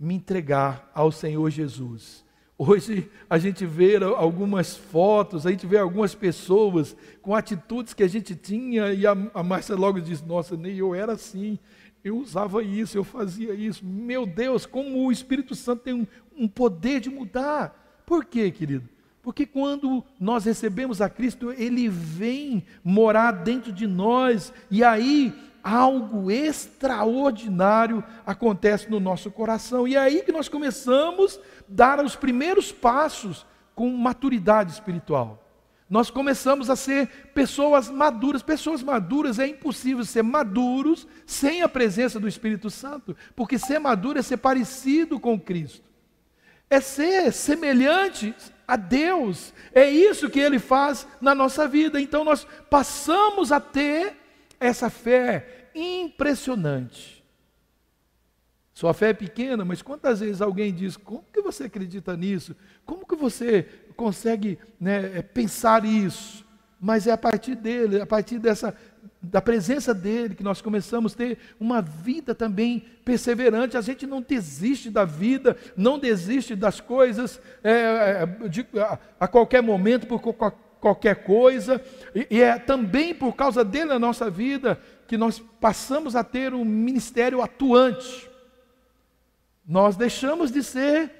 me 0.00 0.14
entregar 0.14 0.90
ao 0.94 1.12
Senhor 1.12 1.50
Jesus. 1.50 2.24
Hoje 2.56 3.10
a 3.28 3.36
gente 3.36 3.66
vê 3.66 3.96
algumas 4.02 4.74
fotos, 4.74 5.46
a 5.46 5.50
gente 5.50 5.66
vê 5.66 5.76
algumas 5.76 6.14
pessoas 6.14 6.96
com 7.20 7.34
atitudes 7.34 7.92
que 7.92 8.02
a 8.02 8.08
gente 8.08 8.34
tinha 8.34 8.94
e 8.94 9.06
a, 9.06 9.14
a 9.34 9.42
Márcia 9.42 9.76
logo 9.76 10.00
diz: 10.00 10.22
Nossa, 10.22 10.56
nem 10.56 10.74
eu 10.74 10.94
era 10.94 11.12
assim, 11.12 11.58
eu 12.02 12.16
usava 12.16 12.62
isso, 12.62 12.96
eu 12.96 13.04
fazia 13.04 13.52
isso. 13.52 13.84
Meu 13.84 14.24
Deus, 14.24 14.64
como 14.64 15.04
o 15.04 15.12
Espírito 15.12 15.54
Santo 15.54 15.82
tem 15.82 15.92
um, 15.92 16.06
um 16.34 16.48
poder 16.48 16.98
de 17.00 17.10
mudar. 17.10 17.82
Por 18.06 18.24
quê, 18.24 18.50
querido? 18.50 18.88
Porque 19.20 19.44
quando 19.44 20.04
nós 20.20 20.44
recebemos 20.44 21.00
a 21.00 21.10
Cristo, 21.10 21.52
Ele 21.52 21.88
vem 21.88 22.64
morar 22.84 23.32
dentro 23.32 23.72
de 23.72 23.86
nós, 23.86 24.52
e 24.70 24.84
aí 24.84 25.34
algo 25.64 26.30
extraordinário 26.30 28.04
acontece 28.24 28.88
no 28.88 29.00
nosso 29.00 29.32
coração. 29.32 29.88
E 29.88 29.96
é 29.96 29.98
aí 29.98 30.22
que 30.22 30.30
nós 30.30 30.48
começamos 30.48 31.38
a 31.38 31.64
dar 31.68 32.04
os 32.04 32.14
primeiros 32.14 32.70
passos 32.70 33.44
com 33.74 33.90
maturidade 33.90 34.70
espiritual. 34.70 35.42
Nós 35.90 36.08
começamos 36.08 36.70
a 36.70 36.76
ser 36.76 37.08
pessoas 37.34 37.90
maduras. 37.90 38.42
Pessoas 38.42 38.80
maduras 38.80 39.40
é 39.40 39.48
impossível 39.48 40.04
ser 40.04 40.22
maduros 40.22 41.06
sem 41.26 41.62
a 41.62 41.68
presença 41.68 42.20
do 42.20 42.28
Espírito 42.28 42.70
Santo, 42.70 43.16
porque 43.34 43.58
ser 43.58 43.80
maduro 43.80 44.20
é 44.20 44.22
ser 44.22 44.36
parecido 44.36 45.18
com 45.18 45.38
Cristo, 45.38 45.82
é 46.68 46.80
ser 46.80 47.32
semelhante 47.32 48.34
a 48.66 48.76
Deus. 48.76 49.52
É 49.72 49.88
isso 49.88 50.30
que 50.30 50.40
Ele 50.40 50.58
faz 50.58 51.06
na 51.20 51.34
nossa 51.34 51.68
vida. 51.68 52.00
Então 52.00 52.24
nós 52.24 52.46
passamos 52.68 53.52
a 53.52 53.60
ter 53.60 54.16
essa 54.58 54.90
fé 54.90 55.68
impressionante. 55.74 57.16
Sua 58.72 58.92
fé 58.92 59.08
é 59.08 59.14
pequena, 59.14 59.64
mas 59.64 59.80
quantas 59.80 60.20
vezes 60.20 60.42
alguém 60.42 60.72
diz: 60.72 60.96
como 60.96 61.24
que 61.32 61.40
você 61.40 61.64
acredita 61.64 62.16
nisso? 62.16 62.54
Como 62.84 63.06
que 63.06 63.16
você 63.16 63.66
consegue 63.96 64.58
né, 64.78 65.18
é, 65.18 65.22
pensar 65.22 65.84
isso? 65.84 66.44
Mas 66.78 67.06
é 67.06 67.12
a 67.12 67.16
partir 67.16 67.54
dele, 67.54 68.00
a 68.02 68.06
partir 68.06 68.38
dessa 68.38 68.76
da 69.30 69.40
presença 69.40 69.92
dele 69.92 70.34
que 70.34 70.42
nós 70.42 70.60
começamos 70.60 71.12
a 71.12 71.16
ter 71.16 71.38
uma 71.58 71.82
vida 71.82 72.34
também 72.34 72.84
perseverante. 73.04 73.76
A 73.76 73.80
gente 73.80 74.06
não 74.06 74.20
desiste 74.20 74.90
da 74.90 75.04
vida, 75.04 75.56
não 75.76 75.98
desiste 75.98 76.54
das 76.54 76.80
coisas 76.80 77.40
é, 77.62 78.26
é 78.42 78.48
de, 78.48 78.66
a, 78.78 78.98
a, 79.20 79.28
qualquer 79.28 79.62
momento 79.62 80.06
por 80.06 80.20
qualquer 80.80 81.24
coisa. 81.24 81.82
E, 82.14 82.26
e 82.30 82.42
é 82.42 82.58
também 82.58 83.14
por 83.14 83.34
causa 83.34 83.64
dele 83.64 83.86
na 83.86 83.98
nossa 83.98 84.30
vida 84.30 84.80
que 85.06 85.16
nós 85.16 85.42
passamos 85.60 86.16
a 86.16 86.24
ter 86.24 86.54
um 86.54 86.64
ministério 86.64 87.42
atuante. 87.42 88.28
Nós 89.66 89.96
deixamos 89.96 90.50
de 90.50 90.62
ser 90.62 91.10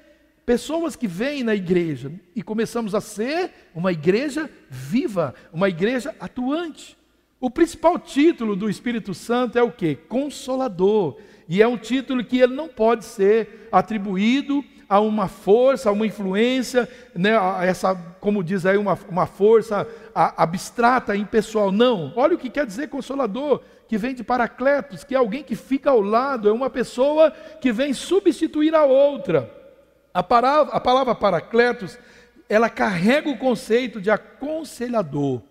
pessoas 0.45 0.95
que 0.95 1.07
vêm 1.07 1.43
na 1.43 1.53
igreja 1.53 2.09
e 2.33 2.41
começamos 2.41 2.95
a 2.95 3.01
ser 3.01 3.51
uma 3.75 3.91
igreja 3.91 4.49
viva, 4.69 5.35
uma 5.51 5.67
igreja 5.67 6.15
atuante. 6.21 6.96
O 7.39 7.51
principal 7.51 7.99
título 7.99 8.55
do 8.55 8.67
Espírito 8.67 9.13
Santo 9.13 9.59
é 9.59 9.63
o 9.63 9.71
que? 9.71 9.95
Consolador. 9.95 11.17
E 11.47 11.61
é 11.61 11.67
um 11.67 11.77
título 11.77 12.25
que 12.25 12.39
ele 12.39 12.55
não 12.55 12.67
pode 12.67 13.05
ser 13.05 13.69
atribuído 13.71 14.63
a 14.89 14.99
uma 14.99 15.27
força, 15.27 15.89
a 15.89 15.91
uma 15.91 16.07
influência, 16.07 16.89
né, 17.13 17.31
essa, 17.61 17.93
como 18.19 18.43
diz 18.43 18.65
aí, 18.65 18.77
uma, 18.77 18.97
uma 19.09 19.25
força 19.25 19.87
abstrata, 20.15 21.15
impessoal. 21.15 21.71
Não. 21.71 22.11
Olha 22.15 22.35
o 22.35 22.39
que 22.39 22.49
quer 22.49 22.65
dizer 22.65 22.89
consolador 22.89 23.61
que 23.87 23.97
vem 23.97 24.15
de 24.15 24.23
Paracletos, 24.23 25.03
que 25.03 25.13
é 25.13 25.17
alguém 25.17 25.43
que 25.43 25.55
fica 25.55 25.91
ao 25.91 26.01
lado, 26.01 26.49
é 26.49 26.51
uma 26.51 26.69
pessoa 26.69 27.31
que 27.61 27.71
vem 27.71 27.93
substituir 27.93 28.73
a 28.73 28.83
outra. 28.83 29.53
A 30.13 30.21
a 30.21 30.79
palavra 30.79 31.13
Paracletos, 31.13 31.99
ela 32.49 32.69
carrega 32.69 33.29
o 33.29 33.37
conceito 33.37 34.01
de 34.01 34.09
aconselhador, 34.09 35.41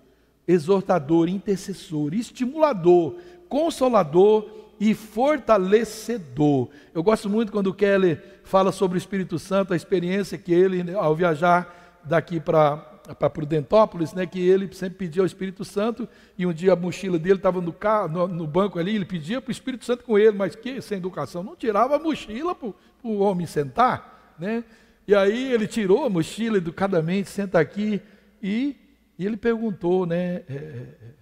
exortador, 0.47 1.29
intercessor, 1.29 2.15
estimulador, 2.15 3.15
consolador 3.49 4.49
e 4.79 4.95
fortalecedor. 4.95 6.69
Eu 6.95 7.03
gosto 7.03 7.29
muito 7.29 7.51
quando 7.51 7.69
o 7.69 7.75
Kelly 7.75 8.19
fala 8.45 8.71
sobre 8.73 8.97
o 8.97 9.01
Espírito 9.01 9.39
Santo, 9.39 9.73
a 9.73 9.77
experiência 9.77 10.39
que 10.39 10.53
ele, 10.53 10.95
ao 10.95 11.15
viajar 11.15 12.01
daqui 12.05 12.39
para 12.39 12.95
para 13.15 13.31
Prudentópolis, 13.31 14.13
né, 14.13 14.27
que 14.27 14.41
ele 14.41 14.73
sempre 14.75 14.99
pedia 14.99 15.23
ao 15.23 15.27
Espírito 15.27 15.65
Santo, 15.65 16.09
e 16.37 16.47
um 16.47 16.53
dia 16.53 16.73
a 16.73 16.77
mochila 16.77 17.19
dele 17.19 17.37
estava 17.37 17.61
no, 17.61 17.73
carro, 17.73 18.09
no, 18.09 18.27
no, 18.27 18.47
banco 18.47 18.79
ali, 18.79 18.97
ele 18.97 19.05
pedia 19.05 19.41
para 19.41 19.49
o 19.49 19.53
Espírito 19.53 19.85
Santo 19.85 20.05
com 20.05 20.19
ele, 20.19 20.37
mas 20.37 20.57
que 20.57 20.81
sem 20.81 20.99
educação, 20.99 21.43
não 21.43 21.55
tirava 21.55 21.97
a 21.97 21.99
mochila 21.99 22.55
para 22.55 22.73
o 23.03 23.19
homem 23.19 23.47
sentar, 23.47 24.35
né? 24.39 24.65
E 25.07 25.15
aí 25.15 25.53
ele 25.53 25.69
tirou 25.69 26.05
a 26.05 26.11
mochila 26.11 26.57
educadamente, 26.57 27.31
senta 27.31 27.61
aqui, 27.61 28.03
e, 28.43 28.75
e 29.19 29.25
ele 29.25 29.37
perguntou, 29.37 30.07
né, 30.07 30.45
é, 30.49 30.55
é 30.55 31.15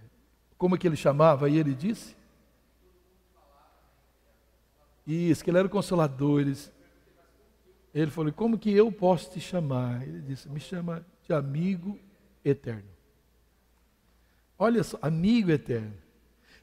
como 0.59 0.75
é 0.75 0.79
que 0.79 0.87
ele 0.87 0.97
chamava, 0.97 1.49
e 1.49 1.57
ele 1.57 1.75
disse, 1.75 2.17
isso, 5.07 5.45
que 5.45 5.51
ele 5.51 5.59
era 5.59 5.67
o 5.67 5.71
consolador, 5.71 6.41
ele, 6.41 6.57
ele 7.95 8.11
falou, 8.11 8.33
como 8.33 8.59
que 8.59 8.73
eu 8.73 8.91
posso 8.91 9.31
te 9.31 9.41
chamar? 9.41 10.03
Ele 10.03 10.23
disse, 10.23 10.49
me 10.49 10.59
chama 10.59 11.05
de 11.23 11.33
amigo 11.33 11.99
eterno. 12.45 12.89
Olha 14.59 14.83
só, 14.83 14.99
amigo 15.03 15.51
eterno. 15.51 15.93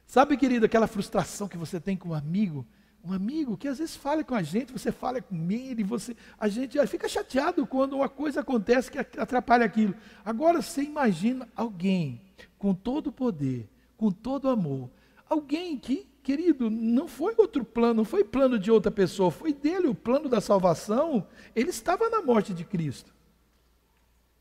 Sabe, 0.06 0.36
querido, 0.36 0.66
aquela 0.66 0.88
frustração 0.88 1.48
que 1.48 1.58
você 1.58 1.80
tem 1.80 1.96
com 1.96 2.10
um 2.10 2.14
amigo, 2.14 2.66
um 3.04 3.14
amigo 3.14 3.58
que 3.58 3.68
às 3.68 3.80
vezes 3.80 3.96
fala 3.96 4.24
com 4.24 4.36
a 4.36 4.44
gente, 4.44 4.72
você 4.72 4.92
fala 4.92 5.22
com 5.22 5.52
ele, 5.52 5.84
você, 5.84 6.16
a 6.40 6.48
gente 6.48 6.86
fica 6.88 7.08
chateado 7.08 7.66
quando 7.66 7.94
uma 7.94 8.08
coisa 8.08 8.42
acontece 8.42 8.92
que 8.92 9.00
atrapalha 9.00 9.66
aquilo. 9.66 9.96
Agora 10.24 10.62
você 10.62 10.84
imagina 10.84 11.48
alguém 11.56 12.22
com 12.60 12.74
todo 12.74 13.08
o 13.08 13.12
poder, 13.12 13.68
com 13.98 14.12
todo 14.12 14.46
o 14.46 14.50
amor, 14.50 14.90
alguém 15.28 15.78
que, 15.78 16.08
querido, 16.22 16.70
não 16.70 17.08
foi 17.08 17.34
outro 17.38 17.66
plano, 17.66 17.96
não 17.96 18.06
foi 18.06 18.24
plano 18.24 18.60
de 18.60 18.70
outra 18.70 18.92
pessoa, 18.92 19.32
foi 19.32 19.52
dele 19.52 19.88
o 19.88 19.96
plano 19.96 20.30
da 20.30 20.40
salvação. 20.40 21.26
Ele 21.56 21.70
estava 21.70 22.10
na 22.10 22.22
morte 22.22 22.54
de 22.54 22.64
Cristo. 22.64 23.12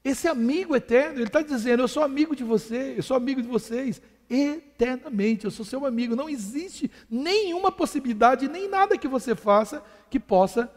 Esse 0.04 0.28
amigo 0.28 0.74
eterno, 0.76 1.16
ele 1.16 1.24
está 1.24 1.42
dizendo: 1.42 1.82
Eu 1.82 1.88
sou 1.88 2.02
amigo 2.02 2.34
de 2.34 2.42
você, 2.42 2.94
eu 2.96 3.02
sou 3.02 3.16
amigo 3.16 3.40
de 3.40 3.48
vocês, 3.48 4.00
eternamente, 4.30 5.44
eu 5.44 5.50
sou 5.50 5.64
seu 5.64 5.84
amigo. 5.84 6.14
Não 6.14 6.28
existe 6.28 6.90
nenhuma 7.10 7.72
possibilidade, 7.72 8.48
nem 8.48 8.68
nada 8.68 8.96
que 8.96 9.08
você 9.08 9.34
faça 9.34 9.82
que 10.08 10.20
possa 10.20 10.72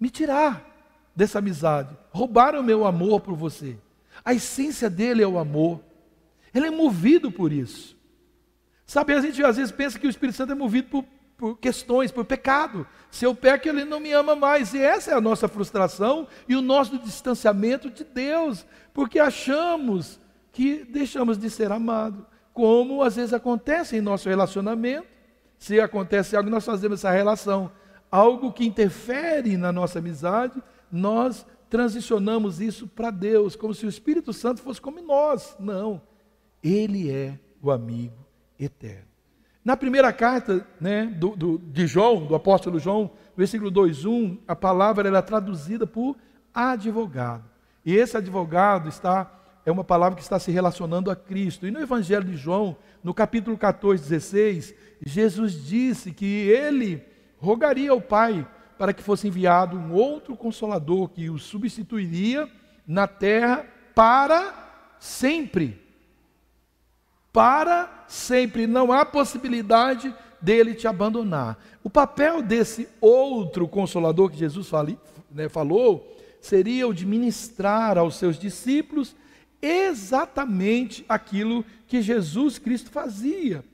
me 0.00 0.08
tirar 0.08 0.68
dessa 1.14 1.38
amizade, 1.38 1.96
roubar 2.10 2.56
o 2.56 2.62
meu 2.62 2.86
amor 2.86 3.20
por 3.20 3.36
você. 3.36 3.78
A 4.24 4.32
essência 4.32 4.88
dele 4.88 5.22
é 5.22 5.26
o 5.26 5.38
amor, 5.38 5.80
ele 6.54 6.66
é 6.66 6.70
movido 6.70 7.30
por 7.30 7.52
isso. 7.52 7.96
Sabe, 8.86 9.12
a 9.12 9.20
gente 9.20 9.42
às 9.44 9.56
vezes 9.56 9.70
pensa 9.70 9.98
que 9.98 10.06
o 10.06 10.10
Espírito 10.10 10.36
Santo 10.36 10.52
é 10.52 10.54
movido 10.54 10.88
por 10.88 11.04
por 11.42 11.58
questões, 11.58 12.12
por 12.12 12.24
pecado. 12.24 12.86
Se 13.10 13.24
eu 13.24 13.34
peco, 13.34 13.68
ele 13.68 13.84
não 13.84 13.98
me 13.98 14.12
ama 14.12 14.36
mais. 14.36 14.74
E 14.74 14.78
essa 14.78 15.10
é 15.10 15.14
a 15.14 15.20
nossa 15.20 15.48
frustração 15.48 16.28
e 16.46 16.54
o 16.54 16.62
nosso 16.62 16.96
distanciamento 16.96 17.90
de 17.90 18.04
Deus, 18.04 18.64
porque 18.94 19.18
achamos 19.18 20.20
que 20.52 20.84
deixamos 20.84 21.36
de 21.36 21.50
ser 21.50 21.72
amados, 21.72 22.24
como 22.52 23.02
às 23.02 23.16
vezes 23.16 23.32
acontece 23.32 23.96
em 23.96 24.00
nosso 24.00 24.28
relacionamento. 24.28 25.06
Se 25.58 25.80
acontece 25.80 26.36
algo, 26.36 26.50
nós 26.50 26.64
fazemos 26.64 27.00
essa 27.00 27.10
relação, 27.10 27.70
algo 28.10 28.52
que 28.52 28.64
interfere 28.64 29.56
na 29.56 29.72
nossa 29.72 30.00
amizade, 30.00 30.60
nós 30.90 31.46
transicionamos 31.70 32.60
isso 32.60 32.86
para 32.86 33.10
Deus, 33.10 33.56
como 33.56 33.72
se 33.72 33.86
o 33.86 33.88
Espírito 33.88 34.32
Santo 34.32 34.60
fosse 34.60 34.80
como 34.80 35.00
nós. 35.00 35.56
Não, 35.58 36.02
ele 36.62 37.10
é 37.10 37.38
o 37.62 37.70
amigo 37.70 38.26
eterno. 38.58 39.06
Na 39.64 39.76
primeira 39.76 40.12
carta 40.12 40.66
né, 40.80 41.06
do, 41.06 41.36
do, 41.36 41.58
de 41.58 41.86
João, 41.86 42.26
do 42.26 42.34
apóstolo 42.34 42.80
João, 42.80 43.12
versículo 43.36 43.70
2,1, 43.70 44.38
a 44.46 44.56
palavra 44.56 45.08
era 45.08 45.18
é 45.18 45.22
traduzida 45.22 45.86
por 45.86 46.16
advogado. 46.52 47.44
E 47.84 47.94
esse 47.94 48.16
advogado 48.16 48.88
está 48.88 49.41
é 49.64 49.70
uma 49.70 49.84
palavra 49.84 50.16
que 50.16 50.22
está 50.22 50.38
se 50.38 50.50
relacionando 50.50 51.10
a 51.10 51.16
Cristo. 51.16 51.66
E 51.66 51.70
no 51.70 51.80
Evangelho 51.80 52.24
de 52.24 52.36
João, 52.36 52.76
no 53.02 53.14
capítulo 53.14 53.56
14, 53.56 54.02
16, 54.02 54.74
Jesus 55.04 55.64
disse 55.64 56.12
que 56.12 56.48
ele 56.48 57.02
rogaria 57.38 57.90
ao 57.90 58.00
Pai 58.00 58.46
para 58.78 58.92
que 58.92 59.02
fosse 59.02 59.28
enviado 59.28 59.76
um 59.76 59.92
outro 59.92 60.36
consolador 60.36 61.08
que 61.08 61.30
o 61.30 61.38
substituiria 61.38 62.48
na 62.86 63.06
terra 63.06 63.64
para 63.94 64.94
sempre 64.98 65.82
para 67.32 68.04
sempre. 68.06 68.66
Não 68.66 68.92
há 68.92 69.04
possibilidade 69.04 70.14
dele 70.40 70.74
te 70.74 70.86
abandonar. 70.86 71.58
O 71.82 71.88
papel 71.88 72.42
desse 72.42 72.88
outro 73.00 73.66
consolador 73.66 74.30
que 74.30 74.38
Jesus 74.38 74.70
né, 75.30 75.48
falou 75.48 76.16
seria 76.40 76.86
o 76.86 76.94
de 76.94 77.06
ministrar 77.06 77.96
aos 77.96 78.16
seus 78.16 78.38
discípulos 78.38 79.16
exatamente 79.62 81.04
aquilo 81.08 81.64
que 81.86 82.02
Jesus 82.02 82.58
Cristo 82.58 82.90
fazia. 82.90 83.64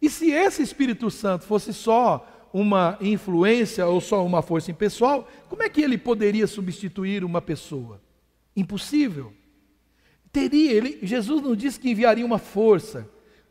E 0.00 0.08
se 0.08 0.30
esse 0.30 0.62
Espírito 0.62 1.10
Santo 1.10 1.44
fosse 1.44 1.72
só 1.72 2.30
uma 2.52 2.96
influência 3.00 3.84
ou 3.86 4.00
só 4.00 4.24
uma 4.24 4.40
força 4.40 4.70
impessoal, 4.70 5.28
como 5.48 5.62
é 5.62 5.68
que 5.68 5.80
ele 5.80 5.98
poderia 5.98 6.46
substituir 6.46 7.24
uma 7.24 7.42
pessoa? 7.42 8.00
Impossível. 8.56 9.32
Teria, 10.30 10.70
ele, 10.72 10.98
Jesus 11.02 11.42
não 11.42 11.56
disse 11.56 11.80
que 11.80 11.90
enviaria 11.90 12.24
uma 12.24 12.38
força, 12.38 13.08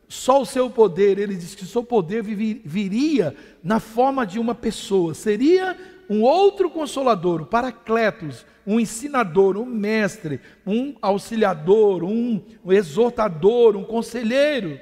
só 0.08 0.40
o 0.40 0.46
seu 0.46 0.70
poder, 0.70 1.18
ele 1.18 1.34
disse 1.34 1.56
que 1.56 1.64
o 1.64 1.66
seu 1.66 1.82
poder 1.82 2.22
viria 2.22 3.34
na 3.62 3.80
forma 3.80 4.26
de 4.26 4.38
uma 4.38 4.54
pessoa, 4.54 5.12
seria 5.12 5.76
um 6.08 6.22
outro 6.22 6.70
consolador, 6.70 7.42
o 7.42 7.46
Paracletos, 7.46 8.44
um 8.66 8.80
ensinador, 8.80 9.56
um 9.56 9.64
mestre, 9.64 10.40
um 10.66 10.94
auxiliador, 11.00 12.02
um, 12.02 12.42
exortador, 12.66 13.76
um 13.76 13.84
conselheiro. 13.84 14.80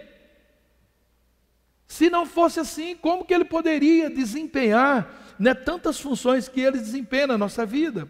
Se 1.86 2.08
não 2.08 2.24
fosse 2.24 2.60
assim, 2.60 2.96
como 2.96 3.24
que 3.24 3.34
ele 3.34 3.44
poderia 3.44 4.08
desempenhar 4.08 5.34
né, 5.38 5.52
tantas 5.52 6.00
funções 6.00 6.48
que 6.48 6.60
ele 6.60 6.78
desempenha 6.78 7.26
na 7.28 7.38
nossa 7.38 7.66
vida? 7.66 8.08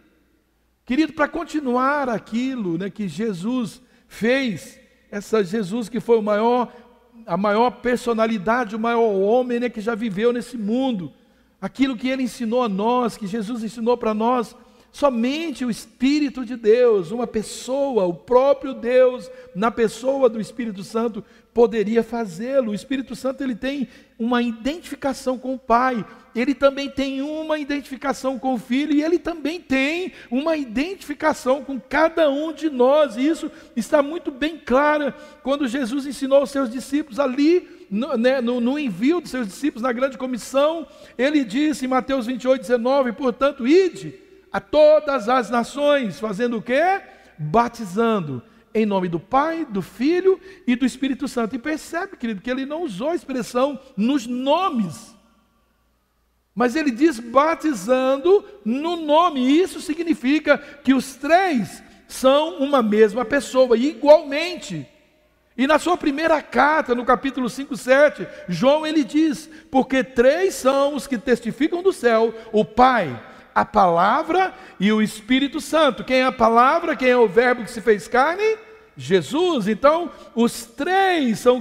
Querido, 0.85 1.12
para 1.12 1.28
continuar 1.28 2.09
aquilo 2.09 2.76
né, 2.76 2.90
que 2.90 3.09
Jesus 3.09 3.81
fez, 4.09 4.78
essa 5.11 5.42
Jesus 5.42 5.88
que 5.88 6.00
foi 6.00 6.19
o 6.19 6.23
maior, 6.23 6.73
a 7.26 7.37
maior 7.37 7.71
personalidade, 7.71 8.76
o 8.76 8.81
maior 8.81 9.12
homem 9.14 9.61
né, 9.61 9.69
que 9.69 9.81
já 9.81 9.95
viveu 9.95 10.33
nesse 10.33 10.59
mundo, 10.59 11.12
aquilo 11.62 11.97
que 11.97 12.09
ele 12.09 12.25
ensinou 12.25 12.62
a 12.62 12.69
nós, 12.69 13.16
que 13.16 13.26
Jesus 13.26 13.64
ensinou 13.64 13.97
para 13.97 14.12
nós, 14.12 14.54
Somente 14.92 15.64
o 15.64 15.71
Espírito 15.71 16.45
de 16.45 16.54
Deus, 16.54 17.11
uma 17.11 17.26
pessoa, 17.26 18.04
o 18.04 18.12
próprio 18.12 18.75
Deus, 18.75 19.31
na 19.54 19.71
pessoa 19.71 20.28
do 20.28 20.38
Espírito 20.38 20.85
Santo, 20.85 21.25
poderia 21.54 22.02
fazê-lo. 22.02 22.73
O 22.73 22.75
Espírito 22.75 23.16
Santo 23.16 23.42
ele 23.42 23.54
tem 23.54 23.88
uma 24.23 24.41
identificação 24.41 25.37
com 25.37 25.55
o 25.55 25.59
Pai, 25.59 26.05
ele 26.33 26.55
também 26.55 26.88
tem 26.88 27.21
uma 27.21 27.59
identificação 27.59 28.38
com 28.38 28.55
o 28.55 28.59
Filho 28.59 28.93
e 28.93 29.02
ele 29.02 29.19
também 29.19 29.61
tem 29.61 30.12
uma 30.31 30.57
identificação 30.57 31.64
com 31.64 31.81
cada 31.81 32.31
um 32.31 32.52
de 32.52 32.71
nós. 32.71 33.17
E 33.17 33.26
isso 33.26 33.50
está 33.75 34.00
muito 34.00 34.31
bem 34.31 34.57
claro 34.57 35.12
quando 35.43 35.67
Jesus 35.67 36.07
ensinou 36.07 36.38
aos 36.38 36.50
seus 36.50 36.71
discípulos 36.71 37.19
ali 37.19 37.87
no, 37.91 38.17
né, 38.17 38.41
no, 38.41 38.61
no, 38.61 38.79
envio 38.79 39.21
dos 39.21 39.31
seus 39.31 39.49
discípulos 39.49 39.83
na 39.83 39.93
grande 39.93 40.17
comissão, 40.17 40.87
ele 41.19 41.45
disse 41.45 41.85
em 41.85 41.88
Mateus 41.88 42.25
28, 42.26 42.61
19: 42.61 43.12
portanto, 43.12 43.67
ide 43.67 44.14
a 44.52 44.61
todas 44.61 45.29
as 45.29 45.50
nações, 45.50 46.21
fazendo 46.21 46.59
o 46.59 46.62
quê? 46.62 47.00
Batizando 47.37 48.41
em 48.75 48.87
nome 48.87 49.09
do 49.09 49.21
Pai, 49.21 49.64
do 49.64 49.83
Filho 49.83 50.41
e 50.67 50.75
do 50.75 50.87
Espírito 50.87 51.29
Santo. 51.29 51.55
E 51.55 51.59
percebe, 51.59 52.17
querido, 52.17 52.41
que 52.41 52.50
ele 52.50 52.67
não 52.67 52.83
usou 52.83 53.11
a 53.11 53.14
expressão 53.14 53.79
nos 53.97 54.26
nomes, 54.26 55.14
mas 56.55 56.76
ele 56.76 56.91
diz 56.91 57.19
batizando 57.19 58.45
no 58.64 58.97
nome. 58.97 59.41
Isso 59.41 59.81
significa 59.81 60.59
que 60.59 60.93
os 60.93 61.14
três 61.14 61.83
são 62.07 62.59
uma 62.59 62.83
mesma 62.83 63.25
pessoa, 63.25 63.76
igualmente. 63.76 64.87
E 65.57 65.67
na 65.67 65.79
sua 65.79 65.97
primeira 65.97 66.41
carta, 66.41 66.95
no 66.95 67.05
capítulo 67.05 67.49
5, 67.49 67.76
7, 67.76 68.26
João 68.49 68.87
ele 68.87 69.05
diz: 69.05 69.49
Porque 69.71 70.02
três 70.02 70.55
são 70.55 70.95
os 70.95 71.07
que 71.07 71.19
testificam 71.19 71.83
do 71.83 71.93
céu: 71.93 72.35
o 72.52 72.64
Pai, 72.64 73.23
a 73.54 73.64
palavra 73.64 74.54
e 74.78 74.92
o 74.92 75.02
Espírito 75.02 75.61
Santo. 75.61 76.04
Quem 76.04 76.18
é 76.18 76.25
a 76.25 76.32
palavra? 76.32 76.97
Quem 76.97 77.09
é 77.09 77.16
o 77.16 77.28
Verbo 77.28 77.64
que 77.64 77.71
se 77.71 77.80
fez 77.80 78.09
carne? 78.09 78.59
Jesus. 78.97 79.68
Então, 79.68 80.11
os 80.35 80.64
três 80.64 81.38
são 81.38 81.61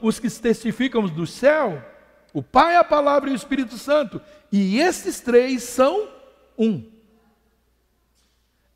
os 0.00 0.18
que, 0.18 0.30
testificam 0.30 1.06
do 1.06 1.26
céu: 1.26 1.82
o 2.32 2.42
Pai, 2.42 2.76
a 2.76 2.84
palavra 2.84 3.30
e 3.30 3.32
o 3.32 3.36
Espírito 3.36 3.76
Santo. 3.76 4.20
E 4.52 4.78
esses 4.78 5.20
três 5.20 5.62
são 5.62 6.08
um. 6.58 6.84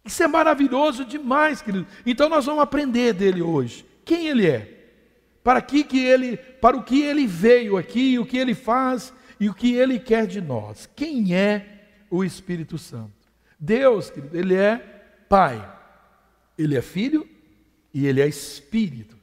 Isso 0.04 0.22
é 0.22 0.28
maravilhoso 0.28 1.04
demais, 1.04 1.62
querido. 1.62 1.86
Então 2.04 2.28
nós 2.28 2.44
vamos 2.44 2.62
aprender 2.62 3.14
dele 3.14 3.40
hoje. 3.40 3.86
Quem 4.04 4.28
ele 4.28 4.46
é? 4.46 4.70
Para 5.42 5.62
que, 5.62 5.82
que 5.82 6.04
ele, 6.04 6.36
para 6.36 6.76
o 6.76 6.82
que 6.82 7.02
ele 7.02 7.26
veio 7.26 7.76
aqui, 7.76 8.18
o 8.18 8.26
que 8.26 8.36
ele 8.36 8.54
faz 8.54 9.12
e 9.40 9.48
o 9.48 9.54
que 9.54 9.74
ele 9.74 9.98
quer 9.98 10.26
de 10.26 10.40
nós. 10.40 10.88
Quem 10.94 11.34
é 11.34 11.73
o 12.10 12.24
Espírito 12.24 12.78
Santo. 12.78 13.12
Deus, 13.58 14.10
querido, 14.10 14.36
ele 14.36 14.54
é 14.54 14.76
Pai, 15.28 15.66
ele 16.58 16.76
é 16.76 16.82
Filho 16.82 17.28
e 17.92 18.06
ele 18.06 18.20
é 18.20 18.28
Espírito. 18.28 19.16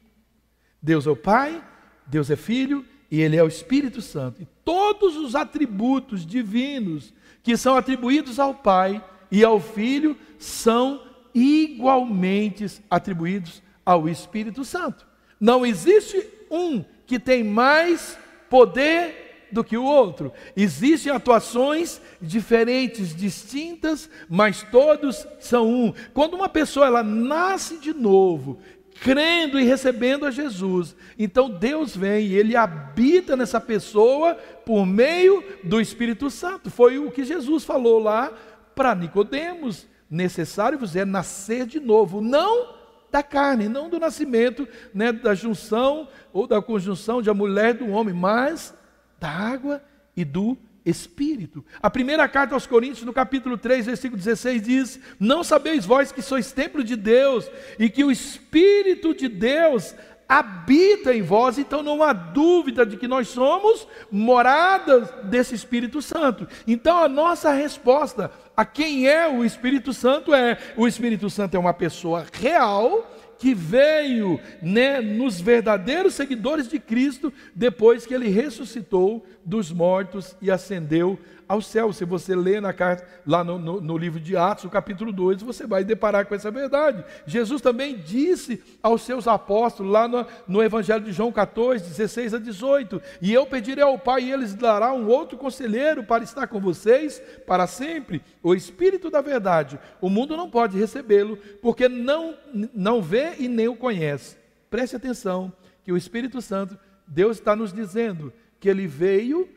Deus 0.80 1.06
é 1.06 1.10
o 1.10 1.16
Pai, 1.16 1.62
Deus 2.06 2.30
é 2.30 2.36
Filho 2.36 2.84
e 3.10 3.20
ele 3.20 3.36
é 3.36 3.42
o 3.42 3.48
Espírito 3.48 4.00
Santo. 4.00 4.42
E 4.42 4.46
todos 4.64 5.16
os 5.16 5.34
atributos 5.34 6.26
divinos 6.26 7.12
que 7.42 7.56
são 7.56 7.76
atribuídos 7.76 8.38
ao 8.38 8.54
Pai 8.54 9.04
e 9.30 9.44
ao 9.44 9.60
Filho 9.60 10.16
são 10.38 11.02
igualmente 11.34 12.66
atribuídos 12.90 13.62
ao 13.84 14.08
Espírito 14.08 14.64
Santo. 14.64 15.06
Não 15.40 15.64
existe 15.64 16.26
um 16.50 16.84
que 17.06 17.18
tem 17.18 17.42
mais 17.42 18.18
poder 18.48 19.21
do 19.52 19.62
que 19.62 19.76
o 19.76 19.84
outro. 19.84 20.32
Existem 20.56 21.12
atuações 21.12 22.00
diferentes, 22.20 23.14
distintas, 23.14 24.08
mas 24.28 24.62
todos 24.70 25.26
são 25.38 25.68
um. 25.68 25.94
Quando 26.12 26.34
uma 26.34 26.48
pessoa 26.48 26.86
ela 26.86 27.02
nasce 27.02 27.78
de 27.78 27.92
novo, 27.92 28.58
crendo 29.02 29.58
e 29.58 29.64
recebendo 29.64 30.26
a 30.26 30.30
Jesus, 30.30 30.94
então 31.18 31.50
Deus 31.50 31.96
vem 31.96 32.26
e 32.26 32.34
ele 32.34 32.56
habita 32.56 33.36
nessa 33.36 33.60
pessoa 33.60 34.34
por 34.64 34.86
meio 34.86 35.42
do 35.64 35.80
Espírito 35.80 36.30
Santo. 36.30 36.70
Foi 36.70 36.98
o 36.98 37.10
que 37.10 37.24
Jesus 37.24 37.64
falou 37.64 37.98
lá 37.98 38.32
para 38.74 38.94
Nicodemos, 38.94 39.86
necessário 40.08 40.78
vos 40.78 40.94
é 40.96 41.04
nascer 41.04 41.66
de 41.66 41.80
novo, 41.80 42.20
não 42.20 42.82
da 43.10 43.22
carne, 43.22 43.68
não 43.68 43.90
do 43.90 44.00
nascimento, 44.00 44.66
né, 44.94 45.12
da 45.12 45.34
junção 45.34 46.08
ou 46.32 46.46
da 46.46 46.62
conjunção 46.62 47.20
de 47.20 47.28
a 47.28 47.34
mulher 47.34 47.74
e 47.74 47.78
do 47.78 47.90
homem, 47.90 48.14
mas 48.14 48.74
da 49.22 49.30
água 49.30 49.80
e 50.16 50.24
do 50.24 50.58
Espírito. 50.84 51.64
A 51.80 51.88
primeira 51.88 52.28
carta 52.28 52.54
aos 52.54 52.66
Coríntios, 52.66 53.06
no 53.06 53.12
capítulo 53.12 53.56
3, 53.56 53.86
versículo 53.86 54.18
16, 54.18 54.62
diz: 54.62 55.00
Não 55.18 55.44
sabeis 55.44 55.86
vós 55.86 56.10
que 56.10 56.20
sois 56.20 56.50
templo 56.50 56.82
de 56.82 56.96
Deus 56.96 57.48
e 57.78 57.88
que 57.88 58.02
o 58.02 58.10
Espírito 58.10 59.14
de 59.14 59.28
Deus 59.28 59.94
habita 60.28 61.14
em 61.14 61.22
vós, 61.22 61.56
então 61.56 61.84
não 61.84 62.02
há 62.02 62.12
dúvida 62.12 62.84
de 62.84 62.96
que 62.96 63.06
nós 63.06 63.28
somos 63.28 63.86
moradas 64.10 65.08
desse 65.24 65.54
Espírito 65.54 66.02
Santo. 66.02 66.48
Então 66.66 66.98
a 66.98 67.08
nossa 67.08 67.52
resposta 67.52 68.32
a 68.56 68.64
quem 68.64 69.06
é 69.06 69.28
o 69.28 69.44
Espírito 69.44 69.92
Santo 69.92 70.34
é: 70.34 70.58
o 70.76 70.88
Espírito 70.88 71.30
Santo 71.30 71.56
é 71.56 71.60
uma 71.60 71.74
pessoa 71.74 72.26
real 72.32 73.08
que 73.42 73.54
veio 73.54 74.38
né, 74.62 75.00
nos 75.00 75.40
verdadeiros 75.40 76.14
seguidores 76.14 76.68
de 76.68 76.78
Cristo 76.78 77.32
depois 77.52 78.06
que 78.06 78.14
ele 78.14 78.28
ressuscitou 78.28 79.26
dos 79.44 79.72
mortos 79.72 80.36
e 80.40 80.48
ascendeu 80.48 81.18
ao 81.52 81.60
céu. 81.60 81.92
Se 81.92 82.04
você 82.04 82.34
lê 82.34 82.60
na 82.60 82.72
carta, 82.72 83.06
lá 83.26 83.44
no, 83.44 83.58
no, 83.58 83.80
no, 83.80 83.98
livro 83.98 84.18
de 84.18 84.36
Atos, 84.36 84.64
o 84.64 84.70
capítulo 84.70 85.12
2, 85.12 85.42
você 85.42 85.66
vai 85.66 85.84
deparar 85.84 86.26
com 86.26 86.34
essa 86.34 86.50
verdade. 86.50 87.04
Jesus 87.26 87.60
também 87.60 87.98
disse 87.98 88.62
aos 88.82 89.02
seus 89.02 89.28
apóstolos, 89.28 89.92
lá 89.92 90.08
no, 90.08 90.26
no 90.48 90.62
Evangelho 90.62 91.04
de 91.04 91.12
João 91.12 91.30
14, 91.30 91.84
16 91.84 92.34
a 92.34 92.38
18: 92.38 93.02
E 93.20 93.32
eu 93.32 93.46
pedirei 93.46 93.84
ao 93.84 93.98
Pai, 93.98 94.24
e 94.24 94.32
eles 94.32 94.54
dará 94.54 94.92
um 94.92 95.06
outro 95.08 95.36
conselheiro 95.36 96.02
para 96.02 96.24
estar 96.24 96.46
com 96.46 96.58
vocês 96.58 97.22
para 97.46 97.66
sempre, 97.66 98.22
o 98.42 98.54
Espírito 98.54 99.10
da 99.10 99.20
Verdade. 99.20 99.78
O 100.00 100.08
mundo 100.08 100.36
não 100.36 100.48
pode 100.48 100.78
recebê-lo, 100.78 101.36
porque 101.60 101.88
não, 101.88 102.34
não 102.74 103.02
vê 103.02 103.34
e 103.38 103.46
nem 103.46 103.68
o 103.68 103.76
conhece. 103.76 104.36
Preste 104.70 104.96
atenção, 104.96 105.52
que 105.84 105.92
o 105.92 105.96
Espírito 105.98 106.40
Santo, 106.40 106.78
Deus 107.06 107.36
está 107.36 107.54
nos 107.54 107.72
dizendo 107.72 108.32
que 108.58 108.68
ele 108.68 108.86
veio 108.86 109.48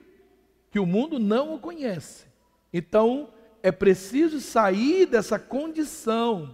que 0.76 0.80
o 0.80 0.86
mundo 0.86 1.18
não 1.18 1.56
o 1.56 1.58
conhece. 1.58 2.26
Então, 2.74 3.30
é 3.64 3.72
preciso 3.72 4.42
sair 4.42 5.06
dessa 5.06 5.40
condição 5.40 6.54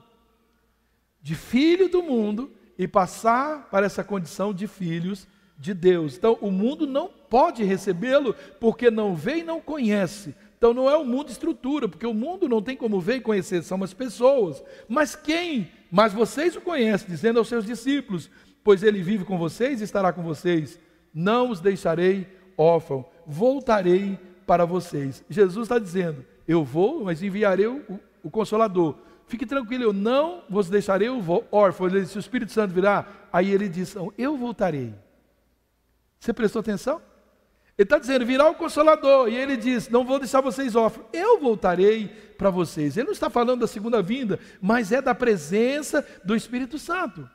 de 1.19 1.33
filho 1.33 1.89
do 1.89 2.03
mundo 2.03 2.51
e 2.77 2.87
passar 2.87 3.67
para 3.71 3.87
essa 3.87 4.03
condição 4.03 4.53
de 4.53 4.67
filhos 4.67 5.27
de 5.57 5.73
Deus. 5.73 6.17
Então, 6.17 6.37
o 6.39 6.51
mundo 6.51 6.85
não 6.85 7.07
pode 7.07 7.63
recebê-lo 7.63 8.35
porque 8.59 8.91
não 8.91 9.15
vê 9.15 9.37
e 9.37 9.43
não 9.43 9.59
conhece. 9.59 10.35
Então, 10.55 10.71
não 10.71 10.87
é 10.87 10.95
o 10.95 11.03
mundo 11.03 11.31
estrutura, 11.31 11.89
porque 11.89 12.05
o 12.05 12.13
mundo 12.13 12.47
não 12.47 12.61
tem 12.61 12.77
como 12.77 13.01
ver 13.01 13.15
e 13.15 13.21
conhecer, 13.21 13.63
são 13.63 13.83
as 13.83 13.91
pessoas. 13.91 14.63
Mas 14.87 15.15
quem? 15.15 15.71
Mas 15.89 16.13
vocês 16.13 16.55
o 16.55 16.61
conhecem, 16.61 17.09
dizendo 17.09 17.39
aos 17.39 17.47
seus 17.47 17.65
discípulos: 17.65 18.29
Pois 18.63 18.83
ele 18.83 19.01
vive 19.01 19.25
com 19.25 19.39
vocês 19.39 19.81
e 19.81 19.83
estará 19.83 20.13
com 20.13 20.21
vocês. 20.21 20.79
Não 21.11 21.49
os 21.49 21.59
deixarei 21.59 22.27
órfão 22.55 23.03
voltarei 23.25 24.19
para 24.45 24.65
vocês. 24.65 25.23
Jesus 25.29 25.65
está 25.65 25.79
dizendo: 25.79 26.25
Eu 26.47 26.63
vou, 26.63 27.03
mas 27.03 27.23
enviarei 27.23 27.67
o, 27.67 27.99
o 28.23 28.29
Consolador. 28.29 28.95
Fique 29.27 29.45
tranquilo, 29.45 29.85
eu 29.85 29.93
não 29.93 30.43
vos 30.49 30.69
deixarei 30.69 31.07
órfão. 31.51 31.87
Ele 31.87 32.01
disse: 32.01 32.17
O 32.17 32.19
Espírito 32.19 32.51
Santo 32.51 32.73
virá. 32.73 33.05
Aí 33.31 33.51
ele 33.51 33.69
diz: 33.69 33.95
Eu 34.17 34.37
voltarei. 34.37 34.93
Você 36.19 36.33
prestou 36.33 36.59
atenção? 36.59 37.01
Ele 37.77 37.85
está 37.85 37.97
dizendo: 37.97 38.25
virá 38.25 38.49
o 38.49 38.55
Consolador. 38.55 39.29
E 39.29 39.35
ele 39.35 39.57
diz: 39.57 39.89
Não 39.89 40.05
vou 40.05 40.19
deixar 40.19 40.41
vocês 40.41 40.75
órfãos. 40.75 41.07
Eu 41.13 41.39
voltarei 41.39 42.07
para 42.37 42.49
vocês. 42.49 42.97
Ele 42.97 43.05
não 43.05 43.13
está 43.13 43.29
falando 43.29 43.61
da 43.61 43.67
segunda 43.67 44.01
vinda, 44.01 44.39
mas 44.61 44.91
é 44.91 45.01
da 45.01 45.15
presença 45.15 46.05
do 46.23 46.35
Espírito 46.35 46.77
Santo. 46.77 47.27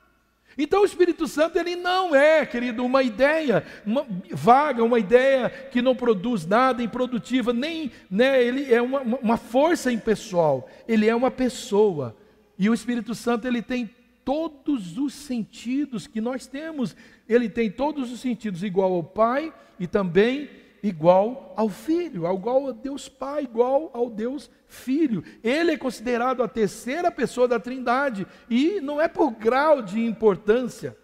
Então 0.59 0.83
o 0.83 0.87
Espírito 0.87 1.27
Santo 1.27 1.59
ele 1.59 1.77
não 1.77 2.15
é, 2.15 2.47
querido, 2.47 2.85
uma 2.85 3.03
ideia 3.03 3.65
uma, 3.85 4.07
vaga, 4.31 4.83
uma 4.83 4.99
ideia 4.99 5.51
que 5.51 5.83
não 5.83 5.95
produz 5.95 6.47
nada, 6.47 6.83
improdutiva, 6.83 7.53
nem, 7.53 7.91
né, 8.11 8.43
ele 8.43 8.73
é 8.73 8.81
uma, 8.81 9.01
uma 9.01 9.37
força 9.37 9.93
impessoal, 9.93 10.69
ele 10.89 11.07
é 11.07 11.15
uma 11.15 11.31
pessoa. 11.31 12.17
E 12.59 12.71
o 12.71 12.75
Espírito 12.75 13.15
Santo 13.15 13.47
ele 13.47 13.61
tem 13.61 13.91
todos 14.25 14.99
os 14.99 15.13
sentidos 15.13 16.07
que 16.07 16.21
nós 16.21 16.47
temos, 16.47 16.97
ele 17.29 17.49
tem 17.49 17.71
todos 17.71 18.11
os 18.11 18.21
sentidos 18.21 18.63
igual 18.63 18.93
ao 18.93 19.05
Pai 19.05 19.53
e 19.79 19.87
também 19.87 20.49
igual 20.89 21.53
ao 21.57 21.69
Filho, 21.69 22.33
igual 22.33 22.69
a 22.69 22.73
Deus 22.73 23.09
Pai, 23.09 23.43
igual 23.43 23.91
ao 23.93 24.09
Deus 24.09 24.49
Filho. 24.67 25.25
Ele 25.43 25.73
é 25.73 25.77
considerado 25.77 26.43
a 26.43 26.49
terceira 26.49 27.11
pessoa 27.11 27.49
da 27.49 27.59
Trindade 27.59 28.25
e 28.49 28.81
não 28.81 29.01
é 29.01 29.09
por 29.09 29.33
grau 29.33 29.83
de 29.83 30.01
importância. 30.01 30.97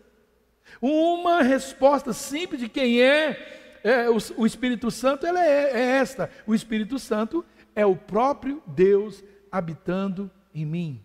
Uma 0.80 1.42
resposta 1.42 2.12
simples 2.12 2.60
de 2.60 2.68
quem 2.68 3.02
é, 3.02 3.80
é 3.82 4.08
o, 4.08 4.18
o, 4.36 4.46
Espírito 4.46 4.88
Santo 4.88 5.26
ela 5.26 5.44
é, 5.44 5.72
é 5.72 5.80
esta: 5.96 6.30
o 6.46 6.54
Espírito 6.54 6.98
Santo 6.98 7.44
é 7.74 7.84
o 7.84 7.96
próprio 7.96 8.62
Deus 8.66 9.22
habitando 9.50 10.30
em 10.54 10.64
mim. 10.64 11.02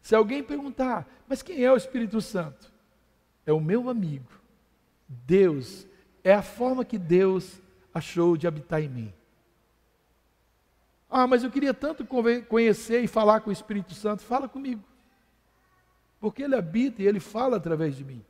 Se 0.00 0.14
alguém 0.14 0.44
perguntar, 0.44 1.08
mas 1.26 1.42
quem 1.42 1.64
é 1.64 1.72
o 1.72 1.76
Espírito 1.76 2.20
Santo? 2.20 2.72
É 3.44 3.52
o 3.52 3.60
meu 3.60 3.90
amigo. 3.90 4.30
Deus 5.08 5.86
é 6.22 6.32
a 6.32 6.42
forma 6.42 6.84
que 6.84 6.98
Deus 6.98 7.60
achou 7.96 8.36
de 8.36 8.46
habitar 8.46 8.82
em 8.82 8.88
mim. 8.88 9.14
Ah, 11.08 11.26
mas 11.26 11.42
eu 11.42 11.50
queria 11.50 11.72
tanto 11.72 12.04
conhecer 12.46 13.02
e 13.02 13.06
falar 13.06 13.40
com 13.40 13.48
o 13.48 13.52
Espírito 13.52 13.94
Santo. 13.94 14.22
Fala 14.22 14.46
comigo. 14.46 14.84
Porque 16.20 16.42
ele 16.42 16.54
habita 16.54 17.02
e 17.02 17.06
ele 17.06 17.20
fala 17.20 17.56
através 17.56 17.96
de 17.96 18.04
mim. 18.04 18.22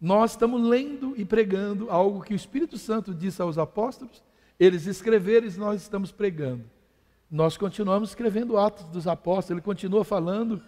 Nós 0.00 0.32
estamos 0.32 0.62
lendo 0.62 1.14
e 1.16 1.24
pregando 1.24 1.90
algo 1.90 2.22
que 2.22 2.32
o 2.32 2.36
Espírito 2.36 2.78
Santo 2.78 3.12
disse 3.12 3.42
aos 3.42 3.58
apóstolos, 3.58 4.22
eles 4.60 4.86
escreveram 4.86 5.48
e 5.48 5.56
nós 5.56 5.82
estamos 5.82 6.12
pregando. 6.12 6.64
Nós 7.28 7.56
continuamos 7.56 8.10
escrevendo 8.10 8.56
Atos 8.56 8.84
dos 8.84 9.08
Apóstolos, 9.08 9.50
ele 9.50 9.60
continua 9.60 10.04
falando, 10.04 10.62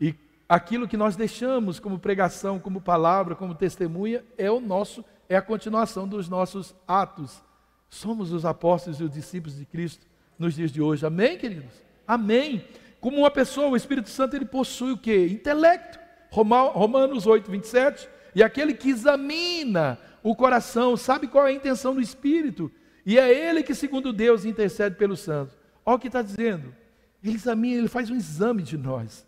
e 0.00 0.14
aquilo 0.48 0.88
que 0.88 0.96
nós 0.96 1.14
deixamos 1.14 1.78
como 1.78 1.98
pregação, 1.98 2.58
como 2.58 2.80
palavra, 2.80 3.36
como 3.36 3.54
testemunha, 3.54 4.24
é 4.36 4.50
o 4.50 4.60
nosso 4.60 5.04
é 5.28 5.36
a 5.36 5.42
continuação 5.42 6.08
dos 6.08 6.28
nossos 6.28 6.74
atos. 6.86 7.42
Somos 7.88 8.32
os 8.32 8.44
apóstolos 8.44 9.00
e 9.00 9.04
os 9.04 9.10
discípulos 9.10 9.56
de 9.56 9.64
Cristo 9.64 10.06
nos 10.38 10.54
dias 10.54 10.70
de 10.70 10.80
hoje. 10.80 11.04
Amém, 11.04 11.36
queridos? 11.36 11.72
Amém. 12.06 12.64
Como 13.00 13.18
uma 13.18 13.30
pessoa, 13.30 13.68
o 13.68 13.76
Espírito 13.76 14.08
Santo 14.08 14.36
ele 14.36 14.44
possui 14.44 14.92
o 14.92 14.98
que? 14.98 15.26
Intelecto. 15.26 15.98
Romanos 16.30 17.26
8, 17.26 17.50
27. 17.50 18.08
E 18.34 18.42
aquele 18.42 18.74
que 18.74 18.90
examina 18.90 19.98
o 20.22 20.34
coração, 20.34 20.96
sabe 20.96 21.26
qual 21.26 21.46
é 21.46 21.50
a 21.50 21.54
intenção 21.54 21.94
do 21.94 22.00
Espírito. 22.00 22.70
E 23.06 23.18
é 23.18 23.32
ele 23.32 23.62
que, 23.62 23.74
segundo 23.74 24.12
Deus, 24.12 24.44
intercede 24.44 24.96
pelos 24.96 25.20
santos. 25.20 25.56
Olha 25.84 25.96
o 25.96 25.98
que 25.98 26.08
está 26.08 26.22
dizendo. 26.22 26.74
Ele 27.22 27.36
examina, 27.36 27.78
ele 27.78 27.88
faz 27.88 28.10
um 28.10 28.16
exame 28.16 28.62
de 28.62 28.76
nós. 28.76 29.26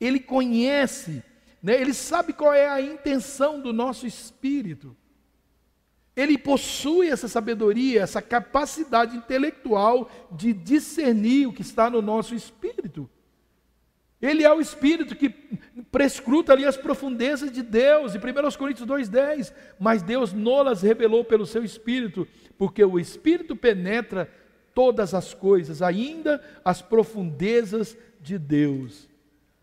Ele 0.00 0.18
conhece, 0.18 1.22
né? 1.62 1.80
ele 1.80 1.92
sabe 1.92 2.32
qual 2.32 2.52
é 2.52 2.68
a 2.68 2.80
intenção 2.80 3.60
do 3.60 3.72
nosso 3.72 4.06
espírito. 4.06 4.96
Ele 6.16 6.38
possui 6.38 7.08
essa 7.10 7.28
sabedoria, 7.28 8.00
essa 8.00 8.22
capacidade 8.22 9.14
intelectual 9.14 10.10
de 10.32 10.54
discernir 10.54 11.46
o 11.46 11.52
que 11.52 11.60
está 11.60 11.90
no 11.90 12.00
nosso 12.00 12.34
espírito. 12.34 13.08
Ele 14.20 14.42
é 14.42 14.50
o 14.50 14.60
espírito 14.60 15.14
que 15.14 15.28
prescruta 15.92 16.54
ali 16.54 16.64
as 16.64 16.76
profundezas 16.76 17.52
de 17.52 17.62
Deus, 17.62 18.14
em 18.14 18.18
1 18.18 18.56
Coríntios 18.56 18.88
2,10. 18.88 19.52
Mas 19.78 20.02
Deus 20.02 20.32
nolas 20.32 20.80
revelou 20.80 21.22
pelo 21.22 21.44
seu 21.44 21.62
espírito, 21.62 22.26
porque 22.56 22.82
o 22.82 22.98
espírito 22.98 23.54
penetra 23.54 24.30
todas 24.74 25.12
as 25.12 25.34
coisas, 25.34 25.82
ainda 25.82 26.42
as 26.64 26.80
profundezas 26.80 27.96
de 28.20 28.38
Deus. 28.38 29.06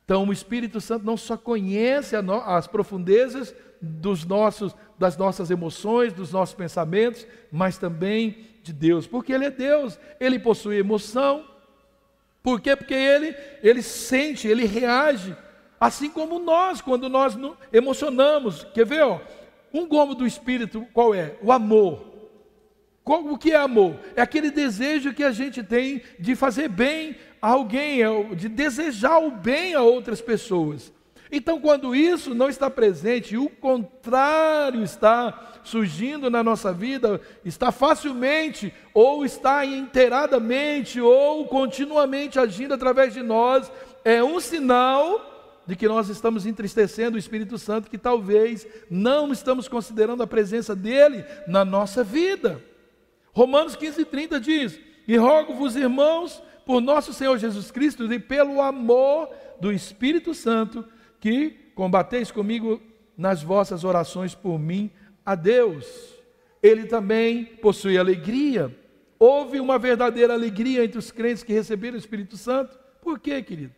Então, 0.05 0.27
o 0.27 0.33
Espírito 0.33 0.81
Santo 0.81 1.05
não 1.05 1.15
só 1.15 1.37
conhece 1.37 2.15
as 2.45 2.67
profundezas 2.67 3.55
dos 3.85 4.23
nossos, 4.23 4.73
das 4.97 5.17
nossas 5.17 5.51
emoções, 5.51 6.13
dos 6.13 6.31
nossos 6.31 6.55
pensamentos, 6.55 7.27
mas 7.51 7.77
também 7.77 8.37
de 8.63 8.71
Deus, 8.71 9.05
porque 9.05 9.33
Ele 9.33 9.45
é 9.45 9.51
Deus, 9.51 9.99
Ele 10.21 10.39
possui 10.39 10.77
emoção. 10.77 11.43
Por 12.41 12.61
quê? 12.61 12.77
Porque 12.77 12.93
Ele, 12.93 13.35
Ele 13.61 13.81
sente, 13.81 14.47
Ele 14.47 14.65
reage, 14.65 15.35
assim 15.77 16.09
como 16.09 16.39
nós, 16.39 16.79
quando 16.79 17.09
nós 17.09 17.37
emocionamos. 17.73 18.63
Quer 18.73 18.85
ver? 18.85 19.01
Ó, 19.03 19.19
um 19.73 19.85
gomo 19.85 20.15
do 20.15 20.25
Espírito, 20.25 20.87
qual 20.93 21.13
é? 21.13 21.35
O 21.41 21.51
amor. 21.51 22.13
O 23.03 23.37
que 23.37 23.51
é 23.51 23.57
amor? 23.57 23.99
É 24.15 24.21
aquele 24.21 24.49
desejo 24.49 25.13
que 25.13 25.25
a 25.25 25.31
gente 25.33 25.61
tem 25.61 26.01
de 26.17 26.37
fazer 26.37 26.69
bem 26.69 27.17
a 27.41 27.49
alguém, 27.49 28.01
é 28.01 28.33
de 28.33 28.47
desejar 28.47 29.19
o 29.19 29.29
bem 29.29 29.73
a 29.73 29.81
outras 29.81 30.21
pessoas. 30.21 30.93
Então, 31.35 31.59
quando 31.59 31.95
isso 31.95 32.35
não 32.35 32.47
está 32.47 32.69
presente 32.69 33.33
e 33.33 33.39
o 33.39 33.49
contrário 33.49 34.83
está 34.83 35.57
surgindo 35.63 36.29
na 36.29 36.43
nossa 36.43 36.71
vida, 36.71 37.19
está 37.43 37.71
facilmente, 37.71 38.71
ou 38.93 39.25
está 39.25 39.65
inteiradamente, 39.65 41.01
ou 41.01 41.47
continuamente 41.47 42.37
agindo 42.37 42.75
através 42.75 43.15
de 43.15 43.23
nós, 43.23 43.71
é 44.05 44.23
um 44.23 44.39
sinal 44.39 45.63
de 45.65 45.75
que 45.75 45.87
nós 45.87 46.07
estamos 46.07 46.45
entristecendo 46.45 47.15
o 47.15 47.19
Espírito 47.19 47.57
Santo, 47.57 47.89
que 47.89 47.97
talvez 47.97 48.67
não 48.87 49.33
estamos 49.33 49.67
considerando 49.67 50.21
a 50.21 50.27
presença 50.27 50.75
dele 50.75 51.25
na 51.47 51.65
nossa 51.65 52.03
vida. 52.03 52.63
Romanos 53.31 53.75
15, 53.75 54.05
30 54.05 54.39
diz: 54.39 54.79
E 55.07 55.17
rogo-vos, 55.17 55.75
irmãos, 55.75 56.43
por 56.63 56.79
nosso 56.79 57.11
Senhor 57.11 57.39
Jesus 57.39 57.71
Cristo 57.71 58.13
e 58.13 58.19
pelo 58.19 58.61
amor 58.61 59.29
do 59.59 59.71
Espírito 59.71 60.35
Santo, 60.35 60.85
que 61.23 61.51
combateis 61.73 62.29
comigo 62.31 62.81
nas 63.17 63.41
vossas 63.41 63.85
orações 63.85 64.35
por 64.35 64.59
mim 64.59 64.91
a 65.25 65.35
Deus. 65.35 65.87
Ele 66.61 66.85
também 66.85 67.45
possui 67.45 67.97
alegria. 67.97 68.77
Houve 69.17 69.61
uma 69.61 69.79
verdadeira 69.79 70.33
alegria 70.33 70.83
entre 70.83 70.99
os 70.99 71.11
crentes 71.11 71.41
que 71.41 71.53
receberam 71.53 71.95
o 71.95 71.97
Espírito 71.97 72.35
Santo. 72.35 72.77
Por 73.01 73.21
quê, 73.21 73.41
querido? 73.41 73.73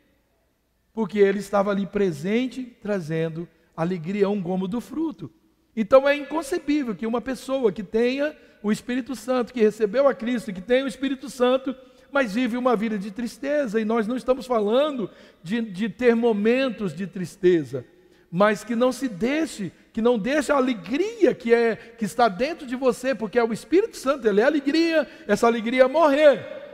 Porque 0.91 1.19
ele 1.19 1.37
estava 1.37 1.69
ali 1.69 1.85
presente, 1.85 2.63
trazendo 2.81 3.47
alegria, 3.77 4.27
um 4.27 4.41
gomo 4.41 4.67
do 4.67 4.81
fruto. 4.81 5.31
Então 5.75 6.09
é 6.09 6.15
inconcebível 6.15 6.95
que 6.95 7.05
uma 7.05 7.21
pessoa 7.21 7.71
que 7.71 7.83
tenha 7.83 8.35
o 8.63 8.71
Espírito 8.71 9.15
Santo, 9.15 9.53
que 9.53 9.61
recebeu 9.61 10.07
a 10.07 10.15
Cristo, 10.15 10.51
que 10.51 10.61
tem 10.61 10.81
o 10.81 10.87
Espírito 10.87 11.29
Santo, 11.29 11.75
mas 12.15 12.31
vive 12.31 12.55
uma 12.55 12.77
vida 12.77 12.97
de 12.97 13.11
tristeza, 13.11 13.77
e 13.77 13.83
nós 13.83 14.07
não 14.07 14.15
estamos 14.15 14.45
falando 14.45 15.09
de, 15.43 15.59
de 15.59 15.89
ter 15.89 16.15
momentos 16.15 16.95
de 16.95 17.05
tristeza, 17.05 17.83
mas 18.31 18.63
que 18.63 18.73
não 18.73 18.93
se 18.93 19.09
deixe, 19.09 19.69
que 19.91 20.01
não 20.01 20.17
deixe 20.17 20.49
a 20.49 20.55
alegria 20.55 21.35
que 21.35 21.53
é 21.53 21.75
que 21.75 22.05
está 22.05 22.29
dentro 22.29 22.65
de 22.65 22.73
você, 22.73 23.13
porque 23.13 23.37
é 23.37 23.43
o 23.43 23.51
Espírito 23.51 23.97
Santo, 23.97 24.25
ele 24.25 24.39
é 24.39 24.45
alegria, 24.45 25.05
essa 25.27 25.45
alegria 25.45 25.89
morrer. 25.89 26.64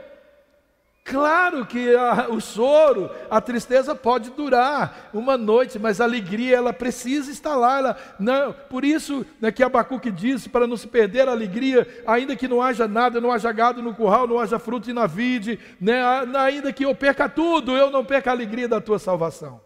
Claro 1.04 1.66
que 1.66 1.94
a, 1.96 2.28
o 2.30 2.40
choro, 2.40 3.10
a 3.28 3.40
tristeza 3.40 3.92
pode 3.92 4.30
durar 4.30 5.10
uma 5.12 5.36
noite, 5.36 5.76
mas 5.76 6.00
a 6.00 6.04
alegria 6.04 6.56
ela 6.56 6.72
precisa 6.72 7.30
estar 7.30 7.56
lá. 7.56 7.78
Ela, 7.78 7.96
não, 8.20 8.52
por 8.52 8.84
isso 8.84 9.26
né, 9.40 9.50
que 9.50 9.64
Abacuque 9.64 10.12
disse, 10.12 10.48
para 10.48 10.66
não 10.66 10.76
se 10.76 10.86
perder 10.86 11.28
a 11.28 11.32
alegria, 11.32 11.88
ainda 12.06 12.36
que 12.36 12.46
não 12.46 12.62
haja 12.62 12.86
nada, 12.86 13.20
não 13.20 13.32
haja 13.32 13.50
gado 13.50 13.82
no 13.82 13.94
curral, 13.94 14.28
não 14.28 14.38
haja 14.38 14.60
fruto 14.60 14.94
na 14.94 15.06
vide, 15.08 15.58
né, 15.80 16.00
ainda 16.38 16.72
que 16.72 16.84
eu 16.84 16.94
perca 16.94 17.28
tudo, 17.28 17.76
eu 17.76 17.90
não 17.90 18.04
perca 18.04 18.30
a 18.30 18.34
alegria 18.34 18.68
da 18.68 18.80
tua 18.80 19.00
salvação. 19.00 19.60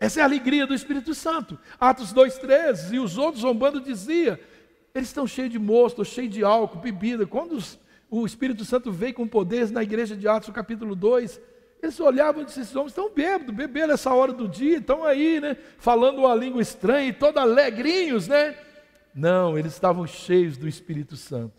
Essa 0.00 0.18
é 0.18 0.22
a 0.22 0.26
alegria 0.26 0.66
do 0.66 0.74
Espírito 0.74 1.14
Santo. 1.14 1.56
Atos 1.78 2.12
2,13, 2.12 2.94
e 2.94 2.98
os 2.98 3.16
outros 3.16 3.42
zombando 3.42 3.80
dizia, 3.80 4.40
eles 4.92 5.08
estão 5.08 5.28
cheios 5.28 5.50
de 5.50 5.58
mosto, 5.60 6.04
cheios 6.04 6.32
de 6.32 6.42
álcool, 6.42 6.80
bebida. 6.80 7.24
Quando 7.24 7.52
os 7.52 7.78
o 8.10 8.26
Espírito 8.26 8.64
Santo 8.64 8.90
veio 8.90 9.14
com 9.14 9.26
poderes 9.26 9.70
na 9.70 9.82
igreja 9.82 10.16
de 10.16 10.26
Atos, 10.26 10.50
capítulo 10.50 10.96
2. 10.96 11.40
Eles 11.80 11.98
olhavam 12.00 12.42
e 12.42 12.44
disseram: 12.44 12.64
esses 12.64 12.76
homens 12.76 12.90
estão 12.90 13.10
bêbados, 13.10 13.54
beberam 13.54 13.94
essa 13.94 14.12
hora 14.12 14.32
do 14.32 14.48
dia, 14.48 14.78
estão 14.78 15.04
aí, 15.04 15.40
né? 15.40 15.56
Falando 15.78 16.18
uma 16.18 16.34
língua 16.34 16.60
estranha 16.60 17.08
e 17.08 17.12
todos 17.12 17.40
alegrinhos, 17.40 18.26
né? 18.26 18.56
Não, 19.14 19.56
eles 19.56 19.72
estavam 19.72 20.06
cheios 20.06 20.56
do 20.56 20.68
Espírito 20.68 21.16
Santo. 21.16 21.54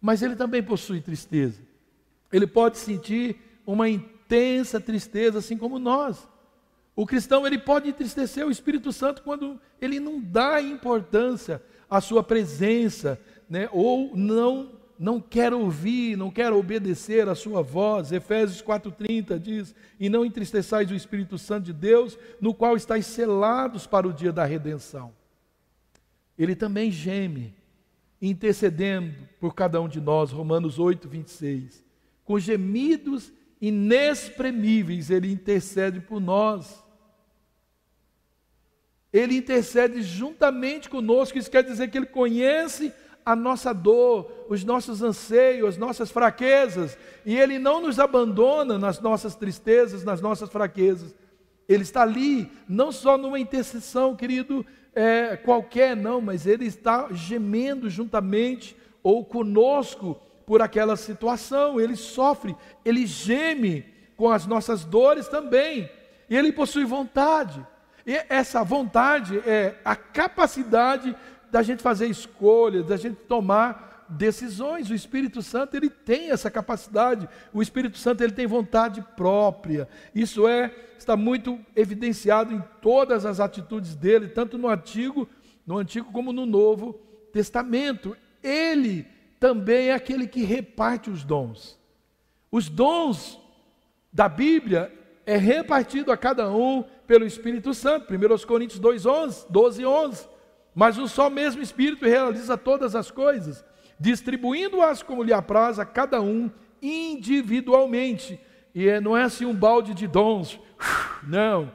Mas 0.00 0.22
ele 0.22 0.36
também 0.36 0.62
possui 0.62 1.00
tristeza. 1.00 1.60
Ele 2.32 2.46
pode 2.46 2.78
sentir 2.78 3.36
uma 3.66 3.88
intensa 3.88 4.80
tristeza, 4.80 5.38
assim 5.40 5.56
como 5.56 5.78
nós. 5.78 6.28
O 6.94 7.04
cristão 7.04 7.46
ele 7.46 7.58
pode 7.58 7.88
entristecer 7.88 8.46
o 8.46 8.50
Espírito 8.50 8.92
Santo 8.92 9.22
quando 9.22 9.60
ele 9.80 10.00
não 10.00 10.20
dá 10.20 10.62
importância 10.62 11.62
à 11.90 12.00
sua 12.00 12.22
presença, 12.22 13.20
né? 13.50 13.68
ou 13.72 14.16
não 14.16 14.75
não 14.98 15.20
quer 15.20 15.52
ouvir, 15.52 16.16
não 16.16 16.30
quer 16.30 16.52
obedecer 16.52 17.28
a 17.28 17.34
sua 17.34 17.62
voz. 17.62 18.12
Efésios 18.12 18.62
4:30 18.62 19.38
diz: 19.38 19.74
"E 20.00 20.08
não 20.08 20.24
entristeçais 20.24 20.90
o 20.90 20.94
Espírito 20.94 21.36
Santo 21.38 21.66
de 21.66 21.72
Deus, 21.72 22.18
no 22.40 22.54
qual 22.54 22.76
estáis 22.76 23.06
selados 23.06 23.86
para 23.86 24.08
o 24.08 24.12
dia 24.12 24.32
da 24.32 24.44
redenção." 24.44 25.12
Ele 26.38 26.54
também 26.54 26.90
geme, 26.90 27.54
intercedendo 28.20 29.14
por 29.40 29.54
cada 29.54 29.80
um 29.80 29.88
de 29.88 30.00
nós, 30.00 30.30
Romanos 30.30 30.78
8:26. 30.78 31.84
Com 32.24 32.38
gemidos 32.38 33.32
inexprimíveis 33.60 35.10
ele 35.10 35.30
intercede 35.30 36.00
por 36.00 36.20
nós. 36.20 36.84
ele 39.12 39.34
intercede 39.34 40.02
juntamente 40.02 40.90
conosco. 40.90 41.38
Isso 41.38 41.50
quer 41.50 41.62
dizer 41.62 41.88
que 41.88 41.96
ele 41.96 42.06
conhece 42.06 42.92
a 43.26 43.34
nossa 43.34 43.74
dor, 43.74 44.46
os 44.48 44.62
nossos 44.62 45.02
anseios, 45.02 45.70
as 45.70 45.76
nossas 45.76 46.12
fraquezas, 46.12 46.96
e 47.24 47.36
ele 47.36 47.58
não 47.58 47.82
nos 47.82 47.98
abandona 47.98 48.78
nas 48.78 49.00
nossas 49.00 49.34
tristezas, 49.34 50.04
nas 50.04 50.20
nossas 50.20 50.48
fraquezas. 50.48 51.12
Ele 51.68 51.82
está 51.82 52.02
ali, 52.02 52.48
não 52.68 52.92
só 52.92 53.18
numa 53.18 53.40
intercessão, 53.40 54.14
querido, 54.14 54.64
é, 54.94 55.36
qualquer, 55.36 55.96
não, 55.96 56.20
mas 56.20 56.46
ele 56.46 56.66
está 56.66 57.08
gemendo 57.10 57.90
juntamente 57.90 58.76
ou 59.02 59.24
conosco 59.24 60.16
por 60.46 60.62
aquela 60.62 60.96
situação. 60.96 61.80
Ele 61.80 61.96
sofre, 61.96 62.54
ele 62.84 63.06
geme 63.06 63.84
com 64.16 64.30
as 64.30 64.46
nossas 64.46 64.84
dores 64.84 65.26
também. 65.26 65.90
E 66.30 66.36
ele 66.36 66.52
possui 66.52 66.84
vontade. 66.84 67.66
E 68.06 68.14
essa 68.28 68.62
vontade 68.62 69.38
é 69.44 69.74
a 69.84 69.96
capacidade 69.96 71.14
da 71.50 71.62
gente 71.62 71.82
fazer 71.82 72.06
escolhas, 72.06 72.86
da 72.86 72.96
gente 72.96 73.16
tomar 73.16 74.06
decisões. 74.08 74.90
O 74.90 74.94
Espírito 74.94 75.42
Santo 75.42 75.76
ele 75.76 75.90
tem 75.90 76.30
essa 76.30 76.50
capacidade. 76.50 77.28
O 77.52 77.62
Espírito 77.62 77.98
Santo 77.98 78.22
ele 78.22 78.32
tem 78.32 78.46
vontade 78.46 79.04
própria. 79.16 79.88
Isso 80.14 80.46
é 80.46 80.74
está 80.98 81.16
muito 81.16 81.58
evidenciado 81.74 82.52
em 82.52 82.62
todas 82.80 83.26
as 83.26 83.38
atitudes 83.38 83.94
dele, 83.94 84.28
tanto 84.28 84.56
no 84.58 84.68
antigo, 84.68 85.28
no 85.66 85.78
antigo 85.78 86.10
como 86.10 86.32
no 86.32 86.46
Novo 86.46 86.94
Testamento. 87.32 88.16
Ele 88.42 89.06
também 89.38 89.88
é 89.88 89.94
aquele 89.94 90.26
que 90.26 90.42
reparte 90.42 91.10
os 91.10 91.22
dons. 91.22 91.78
Os 92.50 92.68
dons 92.68 93.40
da 94.12 94.28
Bíblia 94.28 94.92
é 95.26 95.36
repartido 95.36 96.10
a 96.10 96.16
cada 96.16 96.50
um 96.50 96.84
pelo 97.06 97.26
Espírito 97.26 97.74
Santo. 97.74 98.12
1 98.12 98.46
Coríntios 98.46 98.80
2, 98.80 99.04
11, 99.04 99.46
12 99.50 99.82
e 99.82 99.86
11. 99.86 100.35
Mas 100.76 100.98
um 100.98 101.08
só 101.08 101.30
mesmo 101.30 101.62
Espírito 101.62 102.04
realiza 102.04 102.54
todas 102.58 102.94
as 102.94 103.10
coisas, 103.10 103.64
distribuindo-as 103.98 105.02
como 105.02 105.22
lhe 105.22 105.32
apraz 105.32 105.78
a 105.78 105.86
cada 105.86 106.20
um 106.20 106.50
individualmente. 106.82 108.38
E 108.74 108.86
é, 108.86 109.00
não 109.00 109.16
é 109.16 109.22
assim 109.22 109.46
um 109.46 109.54
balde 109.54 109.94
de 109.94 110.06
dons, 110.06 110.60
não. 111.26 111.72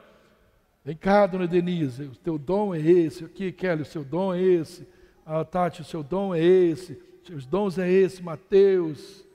Vem 0.84 0.94
cá, 0.94 1.26
dona 1.26 1.48
Denise, 1.48 2.04
o 2.04 2.14
teu 2.14 2.38
dom 2.38 2.72
é 2.72 2.80
esse. 2.80 3.24
Aqui, 3.24 3.50
Kelly, 3.50 3.82
o 3.82 3.84
seu 3.84 4.04
dom 4.04 4.32
é 4.32 4.40
esse. 4.40 4.86
Ah, 5.26 5.44
Tati, 5.44 5.80
o 5.80 5.84
seu 5.84 6.04
dom 6.04 6.32
é 6.32 6.40
esse. 6.40 6.96
Os 7.34 7.44
dons 7.44 7.78
é 7.78 7.90
esse, 7.90 8.22
Mateus. 8.22 9.26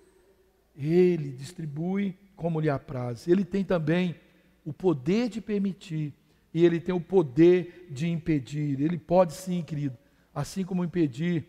Ele 0.77 1.29
distribui 1.29 2.17
como 2.37 2.61
lhe 2.61 2.69
apraz. 2.69 3.27
Ele 3.27 3.43
tem 3.43 3.65
também 3.65 4.15
o 4.63 4.71
poder 4.71 5.27
de 5.27 5.41
permitir 5.41 6.13
e 6.57 6.65
ele 6.65 6.79
tem 6.79 6.95
o 6.95 6.99
poder 6.99 7.85
de 7.87 8.09
impedir. 8.09 8.81
Ele 8.81 8.97
pode 8.97 9.33
sim, 9.33 9.61
querido, 9.61 9.95
assim 10.33 10.65
como 10.65 10.83
impedir 10.83 11.45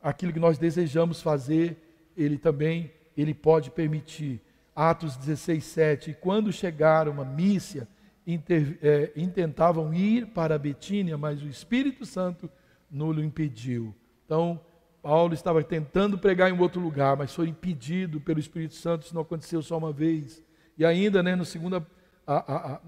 aquilo 0.00 0.32
que 0.32 0.38
nós 0.40 0.56
desejamos 0.56 1.20
fazer, 1.20 1.76
ele 2.16 2.38
também 2.38 2.90
ele 3.14 3.34
pode 3.34 3.70
permitir. 3.70 4.40
Atos 4.74 5.14
16, 5.18 5.62
7. 5.62 6.10
E 6.12 6.14
quando 6.14 6.50
chegaram 6.50 7.20
a 7.20 7.24
Mícia, 7.26 7.86
inter, 8.26 8.78
é, 8.80 9.12
intentavam 9.14 9.92
ir 9.92 10.28
para 10.28 10.58
Betínia, 10.58 11.18
mas 11.18 11.42
o 11.42 11.46
Espírito 11.46 12.06
Santo 12.06 12.50
não 12.90 13.08
o 13.08 13.22
impediu. 13.22 13.94
Então, 14.24 14.58
Paulo 15.02 15.34
estava 15.34 15.62
tentando 15.62 16.16
pregar 16.16 16.50
em 16.50 16.58
outro 16.58 16.80
lugar, 16.80 17.14
mas 17.14 17.34
foi 17.34 17.48
impedido 17.48 18.22
pelo 18.22 18.40
Espírito 18.40 18.72
Santo, 18.72 19.04
isso 19.04 19.14
não 19.14 19.20
aconteceu 19.20 19.60
só 19.60 19.76
uma 19.76 19.92
vez. 19.92 20.42
E 20.78 20.84
ainda, 20.86 21.22
né, 21.22 21.36
no 21.36 21.44
segunda, 21.44 21.86
a, 22.26 22.36
a, 22.36 22.72
a, 22.72 22.80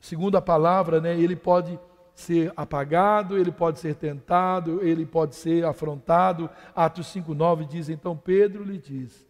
segundo 0.00 0.36
a 0.36 0.42
palavra, 0.42 1.00
né, 1.00 1.18
ele 1.18 1.36
pode 1.36 1.78
ser 2.14 2.52
apagado, 2.56 3.38
ele 3.38 3.52
pode 3.52 3.78
ser 3.78 3.94
tentado, 3.94 4.82
ele 4.82 5.04
pode 5.04 5.34
ser 5.34 5.64
afrontado. 5.64 6.48
Atos 6.74 7.14
5,9 7.14 7.66
diz: 7.68 7.88
Então 7.88 8.16
Pedro 8.16 8.64
lhe 8.64 8.78
diz: 8.78 9.26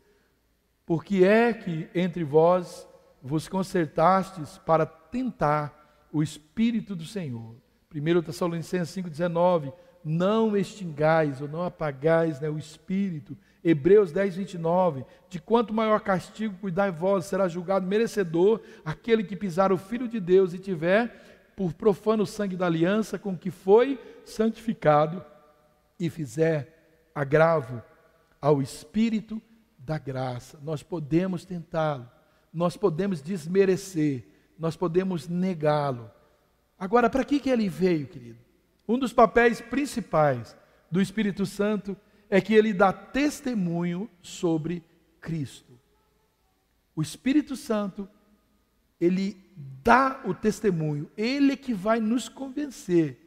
Por 0.86 1.04
que 1.04 1.24
é 1.24 1.52
que 1.52 1.88
entre 1.94 2.22
vós 2.22 2.88
vos 3.20 3.48
concertastes 3.48 4.58
para 4.58 4.86
tentar 4.86 6.06
o 6.12 6.22
Espírito 6.22 6.94
do 6.94 7.04
Senhor? 7.04 7.56
1 7.92 8.22
Tessalonicenses 8.22 8.94
5,19 8.94 9.72
não 10.04 10.56
extingais 10.56 11.40
ou 11.40 11.48
não 11.48 11.64
apagais 11.64 12.40
né, 12.40 12.48
o 12.48 12.56
espírito. 12.56 13.36
Hebreus 13.68 14.12
10, 14.12 14.36
29. 14.36 15.04
De 15.28 15.40
quanto 15.40 15.74
maior 15.74 16.00
castigo 16.00 16.56
cuidai 16.60 16.92
vós, 16.92 17.24
será 17.24 17.48
julgado 17.48 17.84
merecedor 17.84 18.60
aquele 18.84 19.24
que 19.24 19.34
pisar 19.34 19.72
o 19.72 19.76
Filho 19.76 20.06
de 20.06 20.20
Deus 20.20 20.54
e 20.54 20.58
tiver 20.60 21.50
por 21.56 21.72
profano 21.72 22.22
o 22.22 22.26
sangue 22.26 22.54
da 22.54 22.66
aliança 22.66 23.18
com 23.18 23.36
que 23.36 23.50
foi 23.50 23.98
santificado 24.24 25.24
e 25.98 26.08
fizer 26.08 27.10
agravo 27.12 27.82
ao 28.40 28.62
espírito 28.62 29.42
da 29.76 29.98
graça. 29.98 30.60
Nós 30.62 30.84
podemos 30.84 31.44
tentá-lo, 31.44 32.08
nós 32.54 32.76
podemos 32.76 33.20
desmerecer, 33.20 34.28
nós 34.56 34.76
podemos 34.76 35.26
negá-lo. 35.26 36.08
Agora, 36.78 37.10
para 37.10 37.24
que, 37.24 37.40
que 37.40 37.50
ele 37.50 37.68
veio, 37.68 38.06
querido? 38.06 38.38
Um 38.86 38.96
dos 38.96 39.12
papéis 39.12 39.60
principais 39.60 40.56
do 40.88 41.00
Espírito 41.00 41.44
Santo 41.44 41.96
é 42.28 42.40
que 42.40 42.54
ele 42.54 42.72
dá 42.72 42.92
testemunho 42.92 44.10
sobre 44.20 44.82
Cristo. 45.20 45.78
O 46.94 47.02
Espírito 47.02 47.56
Santo, 47.56 48.08
ele 49.00 49.36
dá 49.82 50.22
o 50.24 50.34
testemunho, 50.34 51.10
ele 51.16 51.52
é 51.52 51.56
que 51.56 51.74
vai 51.74 52.00
nos 52.00 52.28
convencer 52.28 53.18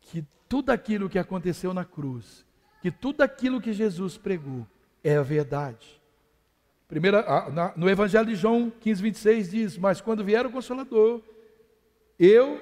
que 0.00 0.24
tudo 0.48 0.70
aquilo 0.70 1.08
que 1.08 1.18
aconteceu 1.18 1.72
na 1.72 1.84
cruz, 1.84 2.44
que 2.80 2.90
tudo 2.90 3.22
aquilo 3.22 3.60
que 3.60 3.72
Jesus 3.72 4.16
pregou 4.16 4.66
é 5.02 5.16
a 5.16 5.22
verdade. 5.22 6.00
Primeira, 6.88 7.22
no 7.76 7.88
Evangelho 7.88 8.26
de 8.26 8.34
João 8.34 8.70
15, 8.70 9.02
26 9.02 9.50
diz: 9.50 9.78
Mas 9.78 10.00
quando 10.00 10.24
vier 10.24 10.46
o 10.46 10.50
Consolador, 10.50 11.22
eu 12.18 12.58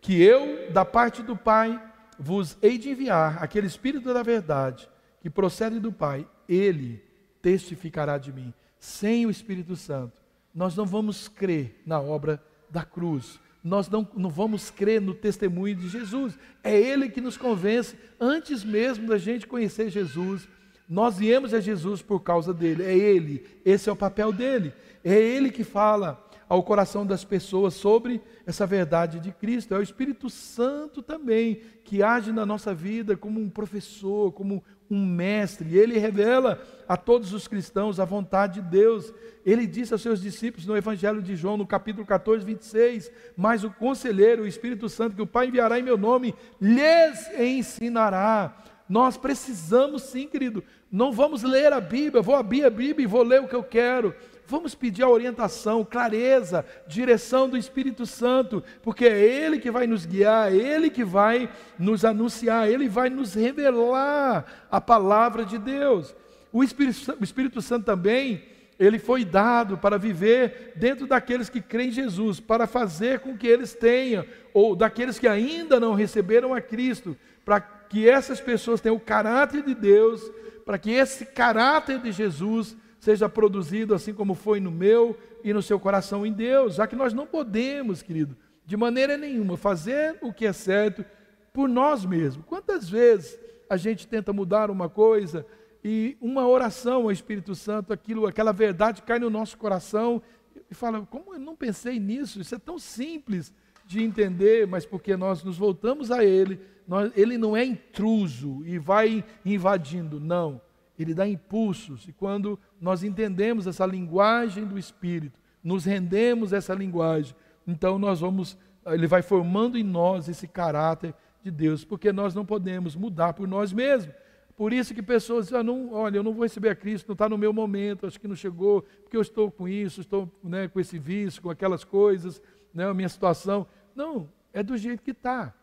que 0.00 0.20
eu, 0.20 0.72
da 0.72 0.84
parte 0.84 1.22
do 1.22 1.36
Pai, 1.36 1.80
vos 2.18 2.56
hei 2.62 2.78
de 2.78 2.90
enviar 2.90 3.42
aquele 3.42 3.66
Espírito 3.66 4.12
da 4.12 4.22
verdade 4.22 4.88
que 5.20 5.30
procede 5.30 5.78
do 5.78 5.92
Pai, 5.92 6.26
ele 6.48 7.02
testificará 7.40 8.18
de 8.18 8.32
mim. 8.32 8.52
Sem 8.78 9.24
o 9.26 9.30
Espírito 9.30 9.76
Santo, 9.76 10.20
nós 10.54 10.76
não 10.76 10.84
vamos 10.84 11.28
crer 11.28 11.80
na 11.86 12.00
obra 12.00 12.42
da 12.68 12.84
cruz, 12.84 13.38
nós 13.62 13.88
não, 13.88 14.06
não 14.16 14.28
vamos 14.28 14.70
crer 14.70 15.00
no 15.00 15.14
testemunho 15.14 15.76
de 15.76 15.88
Jesus. 15.88 16.36
É 16.64 16.76
Ele 16.76 17.08
que 17.08 17.20
nos 17.20 17.36
convence, 17.36 17.96
antes 18.18 18.64
mesmo 18.64 19.06
da 19.06 19.18
gente 19.18 19.46
conhecer 19.46 19.88
Jesus. 19.88 20.48
Nós 20.88 21.16
viemos 21.16 21.54
a 21.54 21.60
Jesus 21.60 22.02
por 22.02 22.20
causa 22.20 22.52
dele, 22.52 22.82
é 22.82 22.96
Ele, 22.96 23.46
esse 23.64 23.88
é 23.88 23.92
o 23.92 23.96
papel 23.96 24.32
dele. 24.32 24.74
É 25.04 25.14
Ele 25.14 25.50
que 25.50 25.62
fala 25.62 26.22
ao 26.52 26.62
coração 26.62 27.06
das 27.06 27.24
pessoas 27.24 27.72
sobre 27.72 28.20
essa 28.46 28.66
verdade 28.66 29.18
de 29.18 29.32
Cristo. 29.32 29.74
É 29.74 29.78
o 29.78 29.82
Espírito 29.82 30.28
Santo 30.28 31.00
também 31.00 31.62
que 31.82 32.02
age 32.02 32.30
na 32.30 32.44
nossa 32.44 32.74
vida 32.74 33.16
como 33.16 33.40
um 33.40 33.48
professor, 33.48 34.30
como 34.32 34.62
um 34.90 35.02
mestre. 35.02 35.78
Ele 35.78 35.98
revela 35.98 36.62
a 36.86 36.94
todos 36.94 37.32
os 37.32 37.48
cristãos 37.48 37.98
a 37.98 38.04
vontade 38.04 38.60
de 38.60 38.68
Deus. 38.68 39.14
Ele 39.46 39.66
disse 39.66 39.94
aos 39.94 40.02
seus 40.02 40.20
discípulos 40.20 40.66
no 40.66 40.76
Evangelho 40.76 41.22
de 41.22 41.34
João, 41.34 41.56
no 41.56 41.66
capítulo 41.66 42.04
14, 42.06 42.44
26: 42.44 43.10
Mas 43.34 43.64
o 43.64 43.70
conselheiro, 43.70 44.42
o 44.42 44.46
Espírito 44.46 44.90
Santo, 44.90 45.16
que 45.16 45.22
o 45.22 45.26
Pai 45.26 45.46
enviará 45.46 45.78
em 45.78 45.82
meu 45.82 45.96
nome, 45.96 46.34
lhes 46.60 47.30
ensinará. 47.40 48.62
Nós 48.86 49.16
precisamos 49.16 50.02
sim, 50.02 50.28
querido. 50.28 50.62
Não 50.90 51.12
vamos 51.12 51.42
ler 51.42 51.72
a 51.72 51.80
Bíblia, 51.80 52.20
vou 52.20 52.36
abrir 52.36 52.62
a 52.66 52.68
Bíblia 52.68 53.04
e 53.04 53.08
vou 53.08 53.22
ler 53.22 53.40
o 53.40 53.48
que 53.48 53.56
eu 53.56 53.64
quero. 53.64 54.14
Vamos 54.52 54.74
pedir 54.74 55.02
a 55.02 55.08
orientação, 55.08 55.82
clareza, 55.82 56.62
direção 56.86 57.48
do 57.48 57.56
Espírito 57.56 58.04
Santo, 58.04 58.62
porque 58.82 59.06
é 59.06 59.18
Ele 59.18 59.58
que 59.58 59.70
vai 59.70 59.86
nos 59.86 60.04
guiar, 60.04 60.52
é 60.52 60.56
Ele 60.56 60.90
que 60.90 61.02
vai 61.02 61.48
nos 61.78 62.04
anunciar, 62.04 62.68
Ele 62.68 62.86
vai 62.86 63.08
nos 63.08 63.32
revelar 63.32 64.66
a 64.70 64.78
palavra 64.78 65.46
de 65.46 65.56
Deus. 65.56 66.14
O 66.52 66.62
Espírito, 66.62 67.16
o 67.18 67.24
Espírito 67.24 67.62
Santo 67.62 67.86
também, 67.86 68.44
ele 68.78 68.98
foi 68.98 69.24
dado 69.24 69.78
para 69.78 69.96
viver 69.96 70.74
dentro 70.76 71.06
daqueles 71.06 71.48
que 71.48 71.62
creem 71.62 71.88
em 71.88 71.92
Jesus, 71.92 72.38
para 72.38 72.66
fazer 72.66 73.20
com 73.20 73.34
que 73.34 73.46
eles 73.46 73.72
tenham, 73.72 74.22
ou 74.52 74.76
daqueles 74.76 75.18
que 75.18 75.26
ainda 75.26 75.80
não 75.80 75.94
receberam 75.94 76.52
a 76.52 76.60
Cristo, 76.60 77.16
para 77.42 77.58
que 77.58 78.06
essas 78.06 78.38
pessoas 78.38 78.82
tenham 78.82 78.96
o 78.96 79.00
caráter 79.00 79.62
de 79.62 79.74
Deus, 79.74 80.20
para 80.66 80.76
que 80.76 80.90
esse 80.90 81.24
caráter 81.24 82.00
de 82.00 82.12
Jesus 82.12 82.76
seja 83.02 83.28
produzido 83.28 83.96
assim 83.96 84.14
como 84.14 84.32
foi 84.32 84.60
no 84.60 84.70
meu 84.70 85.18
e 85.42 85.52
no 85.52 85.60
seu 85.60 85.80
coração 85.80 86.24
em 86.24 86.32
Deus, 86.32 86.76
já 86.76 86.86
que 86.86 86.94
nós 86.94 87.12
não 87.12 87.26
podemos, 87.26 88.00
querido, 88.00 88.36
de 88.64 88.76
maneira 88.76 89.16
nenhuma 89.16 89.56
fazer 89.56 90.16
o 90.22 90.32
que 90.32 90.46
é 90.46 90.52
certo 90.52 91.04
por 91.52 91.68
nós 91.68 92.04
mesmos. 92.04 92.46
Quantas 92.46 92.88
vezes 92.88 93.36
a 93.68 93.76
gente 93.76 94.06
tenta 94.06 94.32
mudar 94.32 94.70
uma 94.70 94.88
coisa 94.88 95.44
e 95.82 96.16
uma 96.20 96.46
oração 96.46 97.02
ao 97.02 97.10
Espírito 97.10 97.56
Santo, 97.56 97.92
aquilo, 97.92 98.24
aquela 98.24 98.52
verdade 98.52 99.02
cai 99.02 99.18
no 99.18 99.28
nosso 99.28 99.58
coração 99.58 100.22
e 100.70 100.74
fala: 100.74 101.04
"Como 101.10 101.34
eu 101.34 101.40
não 101.40 101.56
pensei 101.56 101.98
nisso? 101.98 102.40
Isso 102.40 102.54
é 102.54 102.58
tão 102.58 102.78
simples". 102.78 103.52
de 103.84 104.00
entender, 104.00 104.64
mas 104.66 104.86
porque 104.86 105.16
nós 105.16 105.42
nos 105.42 105.58
voltamos 105.58 106.10
a 106.12 106.24
Ele, 106.24 106.60
nós, 106.86 107.12
Ele 107.16 107.36
não 107.36 107.56
é 107.56 107.64
intruso 107.64 108.62
e 108.64 108.78
vai 108.78 109.24
invadindo, 109.44 110.20
não. 110.20 110.60
Ele 110.98 111.14
dá 111.14 111.26
impulsos, 111.26 112.06
e 112.06 112.12
quando 112.12 112.58
nós 112.80 113.02
entendemos 113.02 113.66
essa 113.66 113.86
linguagem 113.86 114.64
do 114.64 114.78
Espírito, 114.78 115.38
nos 115.62 115.84
rendemos 115.84 116.52
essa 116.52 116.74
linguagem, 116.74 117.34
então 117.66 117.98
nós 117.98 118.20
vamos, 118.20 118.58
Ele 118.86 119.06
vai 119.06 119.22
formando 119.22 119.78
em 119.78 119.82
nós 119.82 120.28
esse 120.28 120.46
caráter 120.46 121.14
de 121.42 121.50
Deus, 121.50 121.84
porque 121.84 122.12
nós 122.12 122.34
não 122.34 122.44
podemos 122.44 122.94
mudar 122.94 123.32
por 123.32 123.48
nós 123.48 123.72
mesmos. 123.72 124.14
Por 124.56 124.72
isso 124.72 124.94
que 124.94 125.02
pessoas 125.02 125.46
dizem, 125.46 125.60
ah, 125.60 125.62
não, 125.62 125.92
olha, 125.92 126.18
eu 126.18 126.22
não 126.22 126.32
vou 126.32 126.42
receber 126.42 126.68
a 126.68 126.74
Cristo, 126.74 127.08
não 127.08 127.14
está 127.14 127.28
no 127.28 127.38
meu 127.38 127.52
momento, 127.52 128.06
acho 128.06 128.20
que 128.20 128.28
não 128.28 128.36
chegou, 128.36 128.82
porque 129.02 129.16
eu 129.16 129.22
estou 129.22 129.50
com 129.50 129.66
isso, 129.66 130.00
estou 130.00 130.30
né, 130.42 130.68
com 130.68 130.78
esse 130.78 130.98
vício, 130.98 131.42
com 131.42 131.50
aquelas 131.50 131.84
coisas, 131.84 132.40
né, 132.72 132.84
a 132.84 132.94
minha 132.94 133.08
situação. 133.08 133.66
Não, 133.94 134.28
é 134.52 134.62
do 134.62 134.76
jeito 134.76 135.02
que 135.02 135.12
está. 135.12 135.54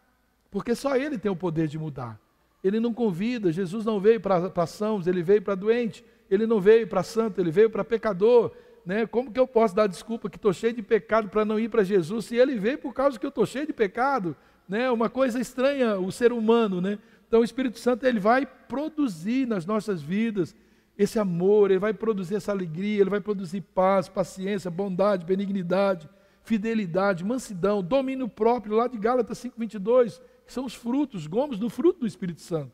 Porque 0.49 0.73
só 0.73 0.95
Ele 0.97 1.17
tem 1.17 1.31
o 1.31 1.35
poder 1.35 1.67
de 1.67 1.77
mudar. 1.77 2.19
Ele 2.63 2.79
não 2.79 2.93
convida, 2.93 3.51
Jesus 3.51 3.85
não 3.85 3.99
veio 3.99 4.19
para 4.19 4.65
sãos, 4.67 5.07
Ele 5.07 5.23
veio 5.23 5.41
para 5.41 5.55
doente, 5.55 6.03
Ele 6.29 6.45
não 6.45 6.59
veio 6.59 6.87
para 6.87 7.03
santo, 7.03 7.39
Ele 7.39 7.51
veio 7.51 7.69
para 7.69 7.83
pecador. 7.83 8.51
Né? 8.85 9.05
Como 9.05 9.31
que 9.31 9.39
eu 9.39 9.47
posso 9.47 9.75
dar 9.75 9.87
desculpa 9.87 10.29
que 10.29 10.37
estou 10.37 10.53
cheio 10.53 10.73
de 10.73 10.81
pecado 10.81 11.29
para 11.29 11.45
não 11.45 11.59
ir 11.59 11.69
para 11.69 11.83
Jesus, 11.83 12.25
se 12.25 12.35
Ele 12.35 12.55
veio 12.55 12.77
por 12.77 12.93
causa 12.93 13.19
que 13.19 13.25
eu 13.25 13.29
estou 13.29 13.45
cheio 13.45 13.67
de 13.67 13.73
pecado? 13.73 14.35
Né? 14.67 14.89
Uma 14.91 15.09
coisa 15.09 15.39
estranha 15.39 15.97
o 15.99 16.11
ser 16.11 16.31
humano, 16.31 16.81
né? 16.81 16.99
Então 17.29 17.41
o 17.41 17.43
Espírito 17.43 17.77
Santo 17.77 18.07
ele 18.07 18.19
vai 18.19 18.43
produzir 18.45 19.47
nas 19.47 19.63
nossas 19.63 20.01
vidas 20.01 20.55
esse 20.97 21.19
amor, 21.19 21.69
ele 21.69 21.79
vai 21.79 21.93
produzir 21.93 22.35
essa 22.35 22.51
alegria, 22.51 23.01
ele 23.01 23.09
vai 23.09 23.21
produzir 23.21 23.61
paz, 23.61 24.09
paciência, 24.09 24.69
bondade, 24.69 25.25
benignidade, 25.25 26.09
fidelidade, 26.43 27.23
mansidão, 27.23 27.83
domínio 27.83 28.27
próprio, 28.27 28.75
lá 28.75 28.87
de 28.87 28.97
Gálatas 28.97 29.37
5:22, 29.37 30.19
que 30.49 30.53
são 30.53 30.65
os 30.65 30.73
frutos, 30.73 31.27
gomos 31.27 31.59
do 31.59 31.69
fruto 31.69 31.99
do 31.99 32.07
Espírito 32.07 32.41
Santo. 32.41 32.71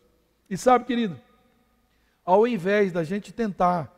E 0.49 0.55
sabe, 0.55 0.85
querido, 0.85 1.19
ao 2.23 2.47
invés 2.47 2.93
da 2.93 3.03
gente 3.03 3.33
tentar 3.33 3.93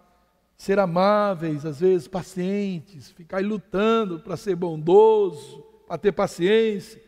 ser 0.57 0.79
amáveis, 0.79 1.63
às 1.63 1.79
vezes 1.79 2.07
pacientes, 2.07 3.11
ficar 3.11 3.43
lutando 3.43 4.19
para 4.19 4.35
ser 4.35 4.55
bondoso, 4.55 5.61
para 5.87 5.99
ter 5.99 6.11
paciência, 6.11 6.99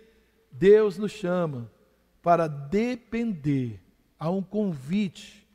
Deus 0.51 0.95
nos 0.99 1.11
chama 1.11 1.71
para 2.21 2.45
depender, 2.45 3.81
há 4.19 4.29
um 4.29 4.43
convite 4.43 5.47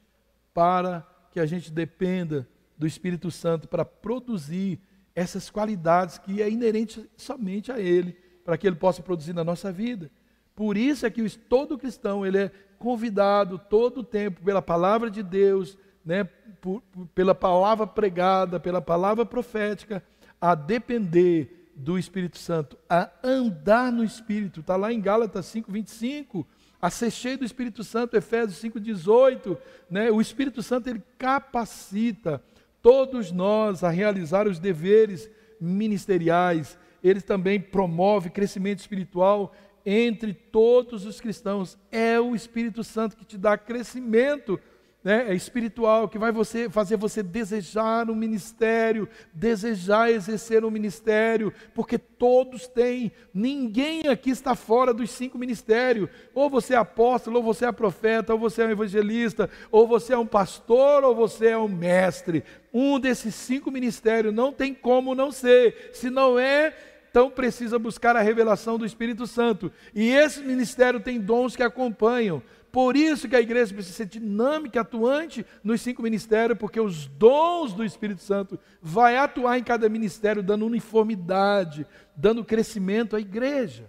para 0.52 1.06
que 1.30 1.38
a 1.38 1.46
gente 1.46 1.70
dependa 1.70 2.44
do 2.76 2.88
Espírito 2.88 3.30
Santo 3.30 3.68
para 3.68 3.84
produzir 3.84 4.80
essas 5.14 5.48
qualidades 5.48 6.18
que 6.18 6.42
é 6.42 6.50
inerente 6.50 7.08
somente 7.16 7.70
a 7.70 7.78
Ele, 7.78 8.16
para 8.44 8.58
que 8.58 8.66
Ele 8.66 8.74
possa 8.74 9.00
produzir 9.00 9.32
na 9.32 9.44
nossa 9.44 9.70
vida. 9.70 10.10
Por 10.54 10.76
isso 10.76 11.04
é 11.04 11.10
que 11.10 11.28
todo 11.36 11.78
cristão 11.78 12.24
ele 12.24 12.38
é 12.38 12.50
convidado 12.78 13.58
todo 13.58 14.00
o 14.00 14.04
tempo 14.04 14.42
pela 14.42 14.62
palavra 14.62 15.10
de 15.10 15.22
Deus, 15.22 15.76
né, 16.04 16.24
por, 16.60 16.82
pela 17.14 17.34
palavra 17.34 17.86
pregada, 17.86 18.60
pela 18.60 18.80
palavra 18.80 19.24
profética, 19.24 20.02
a 20.40 20.54
depender 20.54 21.70
do 21.74 21.98
Espírito 21.98 22.38
Santo, 22.38 22.78
a 22.88 23.10
andar 23.22 23.90
no 23.90 24.04
Espírito. 24.04 24.60
Está 24.60 24.76
lá 24.76 24.92
em 24.92 25.00
Gálatas 25.00 25.46
5, 25.46 25.72
25 25.72 26.46
a 26.84 26.90
ser 26.90 27.10
cheio 27.10 27.38
do 27.38 27.46
Espírito 27.46 27.82
Santo, 27.82 28.14
Efésios 28.14 28.62
5,18, 28.62 29.56
né? 29.90 30.10
o 30.10 30.20
Espírito 30.20 30.62
Santo 30.62 30.90
ele 30.90 31.02
capacita 31.16 32.42
todos 32.82 33.32
nós 33.32 33.82
a 33.82 33.88
realizar 33.88 34.46
os 34.46 34.58
deveres 34.58 35.30
ministeriais, 35.58 36.78
ele 37.02 37.22
também 37.22 37.58
promove 37.58 38.28
crescimento 38.28 38.80
espiritual 38.80 39.54
entre 39.84 40.34
todos 40.34 41.04
os 41.04 41.20
cristãos. 41.20 41.78
É 41.90 42.18
o 42.18 42.34
Espírito 42.34 42.82
Santo 42.82 43.16
que 43.16 43.24
te 43.24 43.36
dá 43.36 43.56
crescimento 43.58 44.58
né, 45.04 45.26
é 45.28 45.34
espiritual, 45.34 46.08
que 46.08 46.18
vai 46.18 46.32
você, 46.32 46.70
fazer 46.70 46.96
você 46.96 47.22
desejar 47.22 48.08
um 48.08 48.14
ministério, 48.14 49.06
desejar 49.34 50.10
exercer 50.10 50.64
um 50.64 50.70
ministério, 50.70 51.52
porque 51.74 51.98
todos 51.98 52.66
têm, 52.66 53.12
ninguém 53.32 54.08
aqui 54.08 54.30
está 54.30 54.54
fora 54.54 54.94
dos 54.94 55.10
cinco 55.10 55.36
ministérios. 55.36 56.08
Ou 56.34 56.48
você 56.48 56.72
é 56.72 56.78
apóstolo, 56.78 57.36
ou 57.36 57.42
você 57.42 57.66
é 57.66 57.72
profeta, 57.72 58.32
ou 58.32 58.38
você 58.38 58.62
é 58.62 58.66
um 58.66 58.70
evangelista, 58.70 59.50
ou 59.70 59.86
você 59.86 60.14
é 60.14 60.18
um 60.18 60.26
pastor, 60.26 61.04
ou 61.04 61.14
você 61.14 61.48
é 61.48 61.58
um 61.58 61.68
mestre. 61.68 62.42
Um 62.72 62.98
desses 62.98 63.34
cinco 63.34 63.70
ministérios 63.70 64.32
não 64.32 64.54
tem 64.54 64.72
como 64.72 65.14
não 65.14 65.30
ser. 65.30 65.90
Se 65.92 66.08
não 66.08 66.38
é, 66.38 66.74
então 67.14 67.30
precisa 67.30 67.78
buscar 67.78 68.16
a 68.16 68.22
revelação 68.22 68.76
do 68.76 68.84
Espírito 68.84 69.24
Santo. 69.24 69.70
E 69.94 70.08
esse 70.08 70.40
ministério 70.40 70.98
tem 70.98 71.20
dons 71.20 71.54
que 71.54 71.62
acompanham. 71.62 72.42
Por 72.72 72.96
isso 72.96 73.28
que 73.28 73.36
a 73.36 73.40
igreja 73.40 73.72
precisa 73.72 73.98
ser 73.98 74.06
dinâmica, 74.06 74.80
atuante 74.80 75.46
nos 75.62 75.80
cinco 75.80 76.02
ministérios, 76.02 76.58
porque 76.58 76.80
os 76.80 77.06
dons 77.06 77.72
do 77.72 77.84
Espírito 77.84 78.20
Santo 78.20 78.58
vai 78.82 79.16
atuar 79.16 79.56
em 79.56 79.62
cada 79.62 79.88
ministério, 79.88 80.42
dando 80.42 80.66
uniformidade, 80.66 81.86
dando 82.16 82.44
crescimento 82.44 83.14
à 83.14 83.20
igreja. 83.20 83.88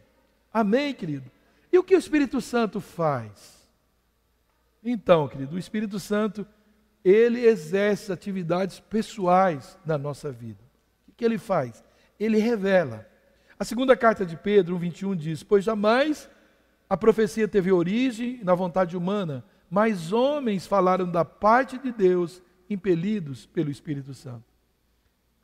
Amém, 0.54 0.94
querido? 0.94 1.32
E 1.74 1.80
o 1.80 1.84
que 1.84 1.96
o 1.96 1.98
Espírito 1.98 2.40
Santo 2.40 2.80
faz? 2.80 3.68
Então, 4.84 5.28
querido, 5.28 5.56
o 5.56 5.60
Espírito 5.60 6.00
Santo, 6.00 6.46
ele 7.04 7.44
exerce 7.44 8.12
atividades 8.12 8.80
pessoais 8.82 9.80
na 9.84 9.98
nossa 9.98 10.32
vida. 10.32 10.64
O 11.08 11.12
que 11.14 11.26
ele 11.26 11.40
faz? 11.40 11.84
Ele 12.20 12.38
revela. 12.38 13.15
A 13.58 13.64
segunda 13.64 13.96
carta 13.96 14.26
de 14.26 14.36
Pedro, 14.36 14.78
1,21 14.78 15.16
diz: 15.16 15.44
Pois 15.44 15.64
jamais 15.64 16.30
a 16.90 16.98
profecia 16.98 17.48
teve 17.48 17.72
origem 17.72 18.44
na 18.44 18.54
vontade 18.54 18.98
humana, 18.98 19.46
mas 19.70 20.12
homens 20.12 20.68
falaram 20.68 21.10
da 21.10 21.24
parte 21.24 21.78
de 21.78 21.92
Deus, 21.92 22.42
impelidos 22.70 23.46
pelo 23.46 23.72
Espírito 23.72 24.14
Santo. 24.14 24.44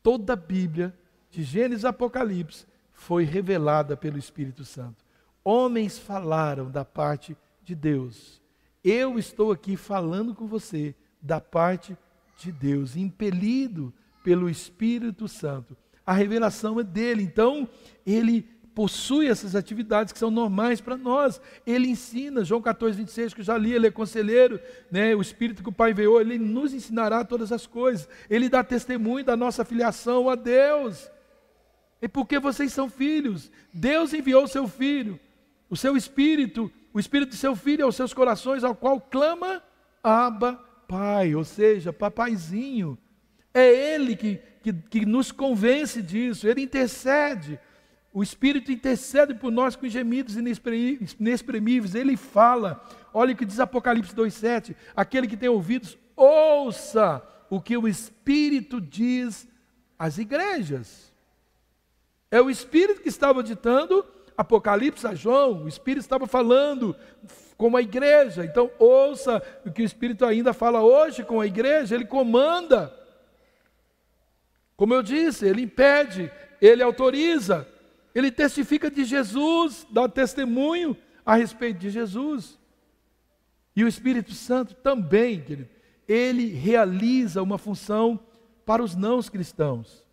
Toda 0.04 0.34
a 0.34 0.36
Bíblia, 0.36 0.94
de 1.30 1.42
Gênesis 1.44 1.86
a 1.86 1.90
Apocalipse, 1.90 2.66
foi 2.92 3.24
revelada 3.24 3.96
pelo 3.96 4.18
Espírito 4.18 4.66
Santo. 4.66 5.06
Homens 5.44 5.98
falaram 5.98 6.70
da 6.70 6.84
parte 6.84 7.36
de 7.64 7.74
Deus. 7.74 8.42
Eu 8.84 9.18
estou 9.18 9.52
aqui 9.52 9.78
falando 9.78 10.36
com 10.36 10.48
você 10.48 10.94
da 11.22 11.40
parte 11.40 11.98
de 12.38 12.52
Deus, 12.52 12.96
impelido 12.96 13.94
pelo 14.24 14.50
Espírito 14.50 15.28
Santo. 15.28 15.78
A 16.06 16.14
revelação 16.14 16.80
é 16.80 16.84
dele. 16.84 17.24
Então, 17.24 17.68
ele 18.06 18.46
possui 18.74 19.28
essas 19.28 19.56
atividades 19.56 20.14
que 20.14 20.20
são 20.20 20.32
normais 20.32 20.82
para 20.82 20.98
nós. 20.98 21.42
Ele 21.66 21.88
ensina, 21.88 22.44
João 22.44 22.62
14, 22.62 22.98
26, 22.98 23.34
que 23.34 23.42
eu 23.42 23.46
já 23.46 23.58
li, 23.58 23.74
ele 23.74 23.88
é 23.88 23.92
conselheiro, 23.92 24.60
né? 24.90 25.16
o 25.16 25.22
Espírito 25.22 25.62
que 25.62 25.70
o 25.70 25.74
Pai 25.74 25.94
veio, 25.94 26.20
ele 26.20 26.38
nos 26.38 26.74
ensinará 26.74 27.24
todas 27.24 27.52
as 27.52 27.68
coisas. 27.68 28.08
Ele 28.30 28.50
dá 28.50 28.64
testemunho 28.64 29.26
da 29.26 29.36
nossa 29.36 29.66
filiação 29.66 30.30
a 30.30 30.36
Deus. 30.36 31.10
E 32.02 32.08
porque 32.08 32.40
vocês 32.40 32.74
são 32.74 32.90
filhos, 32.90 33.52
Deus 33.72 34.14
enviou 34.14 34.46
o 34.46 34.48
seu 34.48 34.68
Filho, 34.68 35.20
o 35.70 35.78
seu 35.78 35.96
Espírito, 35.96 36.72
o 36.92 37.00
Espírito 37.00 37.30
do 37.30 37.36
seu 37.36 37.56
Filho 37.56 37.86
aos 37.86 37.96
seus 37.96 38.14
corações, 38.14 38.64
ao 38.64 38.76
qual 38.76 39.00
clama, 39.00 39.62
Abba, 40.04 40.60
Pai, 40.88 41.36
ou 41.36 41.44
seja, 41.44 41.94
papaizinho. 41.94 42.98
É 43.54 43.94
Ele 43.94 44.16
que, 44.16 44.40
que, 44.62 44.74
que 44.74 45.06
nos 45.06 45.32
convence 45.32 46.02
disso, 46.02 46.48
Ele 46.48 46.62
intercede. 46.62 47.60
O 48.14 48.22
Espírito 48.22 48.72
intercede 48.72 49.34
por 49.34 49.52
nós 49.52 49.76
com 49.76 49.88
gemidos 49.88 50.36
inexprimíveis. 50.36 51.96
Ele 51.96 52.18
fala. 52.18 52.84
Olha 53.14 53.34
o 53.34 53.38
que 53.38 53.46
diz 53.46 53.60
Apocalipse 53.60 54.16
2,7. 54.16 54.76
Aquele 54.96 55.28
que 55.28 55.38
tem 55.38 55.50
ouvidos, 55.50 55.98
ouça 56.16 57.22
o 57.50 57.62
que 57.62 57.76
o 57.78 57.88
Espírito 57.88 58.82
diz 58.82 59.48
às 59.98 60.18
igrejas. 60.18 61.14
É 62.30 62.42
o 62.42 62.50
Espírito 62.50 63.02
que 63.02 63.10
estava 63.10 63.42
ditando 63.42 64.06
Apocalipse 64.38 65.08
a 65.08 65.14
João. 65.14 65.64
O 65.64 65.68
Espírito 65.68 66.02
estava 66.02 66.28
falando 66.28 66.96
com 67.58 67.76
a 67.78 67.82
igreja. 67.82 68.44
Então, 68.44 68.70
ouça 68.78 69.42
o 69.66 69.72
que 69.72 69.82
o 69.82 69.86
Espírito 69.86 70.26
ainda 70.26 70.54
fala 70.54 70.82
hoje 70.82 71.24
com 71.24 71.40
a 71.40 71.48
igreja. 71.48 71.96
Ele 71.96 72.06
comanda. 72.06 73.01
Como 74.82 74.96
eu 74.96 75.04
disse, 75.04 75.46
ele 75.46 75.62
impede, 75.62 76.32
ele 76.60 76.82
autoriza. 76.82 77.68
Ele 78.16 78.32
testifica 78.32 78.90
de 78.90 79.04
Jesus, 79.04 79.86
dá 79.92 80.10
testemunho 80.10 80.98
a 81.24 81.36
respeito 81.36 81.78
de 81.78 81.92
Jesus. 81.92 82.58
E 83.76 83.84
o 83.84 83.88
Espírito 83.88 84.32
Santo 84.34 84.74
também, 84.74 85.40
querido, 85.40 85.70
ele 86.08 86.48
realiza 86.48 87.44
uma 87.44 87.60
função 87.60 88.20
para 88.66 88.82
os 88.82 88.96
não 88.96 89.22
cristãos. 89.22 90.04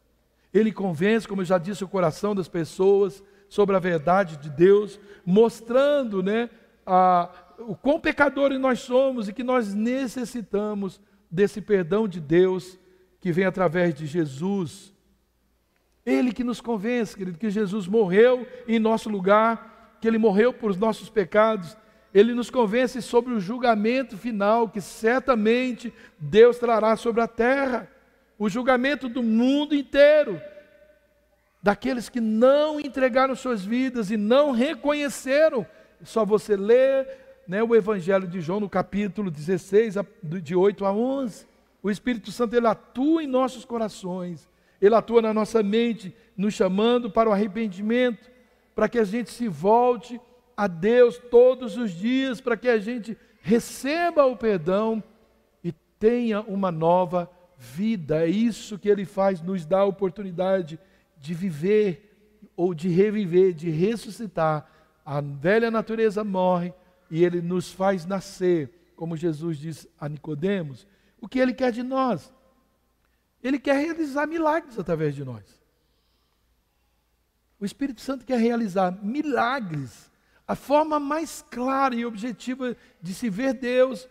Ele 0.52 0.70
convence, 0.70 1.26
como 1.26 1.40
eu 1.40 1.46
já 1.46 1.56
disse, 1.56 1.82
o 1.82 1.88
coração 1.88 2.34
das 2.34 2.46
pessoas 2.46 3.24
sobre 3.48 3.74
a 3.74 3.78
verdade 3.78 4.36
de 4.36 4.50
Deus, 4.50 5.00
mostrando 5.24 6.22
né, 6.22 6.50
a, 6.84 7.30
o 7.60 7.74
quão 7.74 7.98
pecadores 7.98 8.60
nós 8.60 8.80
somos 8.80 9.30
e 9.30 9.32
que 9.32 9.42
nós 9.42 9.72
necessitamos 9.72 11.00
desse 11.30 11.62
perdão 11.62 12.06
de 12.06 12.20
Deus 12.20 12.78
que 13.20 13.32
vem 13.32 13.44
através 13.44 13.94
de 13.94 14.06
Jesus 14.06 14.92
Ele 16.04 16.32
que 16.32 16.44
nos 16.44 16.60
convence, 16.60 17.16
querido, 17.16 17.38
que 17.38 17.50
Jesus 17.50 17.86
morreu 17.86 18.46
em 18.66 18.78
nosso 18.78 19.10
lugar, 19.10 19.96
que 20.00 20.08
Ele 20.08 20.18
morreu 20.18 20.52
por 20.52 20.70
os 20.70 20.76
nossos 20.76 21.10
pecados. 21.10 21.76
Ele 22.14 22.32
nos 22.32 22.48
convence 22.48 23.02
sobre 23.02 23.34
o 23.34 23.40
julgamento 23.40 24.16
final 24.16 24.68
que 24.68 24.80
certamente 24.80 25.92
Deus 26.18 26.58
trará 26.58 26.96
sobre 26.96 27.20
a 27.20 27.28
terra 27.28 27.90
o 28.38 28.48
julgamento 28.48 29.08
do 29.08 29.22
mundo 29.22 29.74
inteiro, 29.74 30.40
daqueles 31.60 32.08
que 32.08 32.20
não 32.20 32.78
entregaram 32.78 33.34
suas 33.34 33.64
vidas 33.64 34.10
e 34.12 34.16
não 34.16 34.52
reconheceram. 34.52 35.66
Só 36.04 36.24
você 36.24 36.56
lê 36.56 37.04
né, 37.48 37.62
o 37.62 37.74
Evangelho 37.74 38.28
de 38.28 38.40
João 38.40 38.60
no 38.60 38.70
capítulo 38.70 39.30
16, 39.30 39.96
de 40.22 40.54
8 40.54 40.84
a 40.84 40.92
11. 40.92 41.47
O 41.82 41.90
Espírito 41.90 42.32
Santo 42.32 42.54
ele 42.56 42.66
atua 42.66 43.22
em 43.22 43.26
nossos 43.26 43.64
corações, 43.64 44.48
ele 44.80 44.94
atua 44.94 45.22
na 45.22 45.34
nossa 45.34 45.62
mente, 45.62 46.14
nos 46.36 46.54
chamando 46.54 47.10
para 47.10 47.28
o 47.28 47.32
arrependimento, 47.32 48.30
para 48.74 48.88
que 48.88 48.98
a 48.98 49.04
gente 49.04 49.30
se 49.30 49.48
volte 49.48 50.20
a 50.56 50.66
Deus 50.66 51.18
todos 51.30 51.76
os 51.76 51.92
dias, 51.92 52.40
para 52.40 52.56
que 52.56 52.68
a 52.68 52.78
gente 52.78 53.16
receba 53.40 54.24
o 54.24 54.36
perdão 54.36 55.02
e 55.62 55.72
tenha 55.98 56.40
uma 56.42 56.70
nova 56.70 57.30
vida. 57.56 58.24
É 58.24 58.28
isso 58.28 58.78
que 58.78 58.88
ele 58.88 59.04
faz, 59.04 59.40
nos 59.40 59.64
dá 59.64 59.80
a 59.80 59.84
oportunidade 59.84 60.78
de 61.16 61.34
viver 61.34 62.40
ou 62.56 62.74
de 62.74 62.88
reviver, 62.88 63.52
de 63.52 63.70
ressuscitar. 63.70 64.70
A 65.04 65.20
velha 65.20 65.70
natureza 65.70 66.22
morre 66.22 66.72
e 67.10 67.24
ele 67.24 67.40
nos 67.40 67.72
faz 67.72 68.04
nascer, 68.04 68.70
como 68.94 69.16
Jesus 69.16 69.58
diz 69.58 69.88
a 69.98 70.08
Nicodemos, 70.08 70.86
o 71.20 71.28
que 71.28 71.38
ele 71.38 71.52
quer 71.52 71.72
de 71.72 71.82
nós. 71.82 72.32
Ele 73.42 73.58
quer 73.58 73.76
realizar 73.76 74.26
milagres 74.26 74.78
através 74.78 75.14
de 75.14 75.24
nós. 75.24 75.44
O 77.60 77.64
Espírito 77.64 78.00
Santo 78.00 78.24
quer 78.24 78.38
realizar 78.38 78.96
milagres. 79.02 80.10
A 80.46 80.54
forma 80.54 80.98
mais 80.98 81.44
clara 81.50 81.94
e 81.94 82.06
objetiva 82.06 82.76
de 83.02 83.12
se 83.12 83.28
ver 83.28 83.52
Deus, 83.52 84.08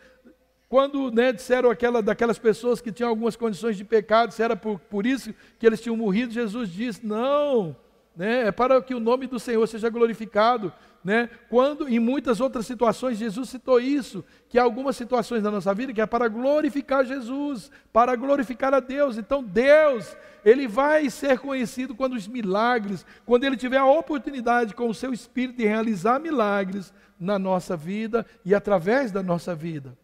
quando 0.70 1.10
né, 1.12 1.32
disseram 1.32 1.70
aquela, 1.70 2.02
daquelas 2.02 2.38
pessoas 2.38 2.82
que 2.82 2.92
tinham 2.92 3.10
algumas 3.10 3.36
condições 3.36 3.78
de 3.78 3.86
pecado, 3.86 4.34
se 4.34 4.44
era 4.44 4.56
por, 4.56 4.80
por 4.80 5.06
isso 5.06 5.34
que 5.58 5.66
eles 5.66 5.82
tinham 5.82 5.96
morrido, 5.96 6.34
Jesus 6.34 6.70
disse: 6.70 7.06
não, 7.06 7.76
né, 8.16 8.48
é 8.48 8.52
para 8.52 8.82
que 8.82 8.94
o 8.94 9.00
nome 9.00 9.28
do 9.28 9.40
Senhor 9.40 9.66
seja 9.68 9.90
glorificado. 9.90 10.72
Né? 11.08 11.30
Quando 11.50 11.88
em 11.88 12.00
muitas 12.00 12.42
outras 12.42 12.66
situações 12.66 13.18
Jesus 13.18 13.48
citou 13.48 13.80
isso, 13.80 14.26
que 14.50 14.60
há 14.60 14.64
algumas 14.64 14.98
situações 14.98 15.42
da 15.42 15.50
nossa 15.50 15.74
vida 15.74 15.94
que 15.94 16.02
é 16.02 16.06
para 16.06 16.28
glorificar 16.28 17.06
Jesus, 17.06 17.72
para 17.94 18.14
glorificar 18.18 18.74
a 18.74 18.82
Deus. 18.82 19.18
Então 19.18 19.42
Deus, 19.42 20.18
ele 20.44 20.68
vai 20.68 21.10
ser 21.10 21.40
conhecido 21.40 21.96
quando 21.96 22.12
os 22.12 22.28
milagres, 22.28 23.06
quando 23.26 23.46
ele 23.46 23.56
tiver 23.56 23.78
a 23.78 23.86
oportunidade 23.86 24.76
com 24.76 24.90
o 24.90 24.94
seu 24.94 25.14
espírito 25.14 25.60
de 25.60 25.66
realizar 25.66 26.20
milagres 26.20 26.94
na 27.18 27.40
nossa 27.40 27.78
vida 27.78 28.26
e 28.44 28.54
através 28.54 29.10
da 29.10 29.24
nossa 29.24 29.56
vida. 29.56 29.98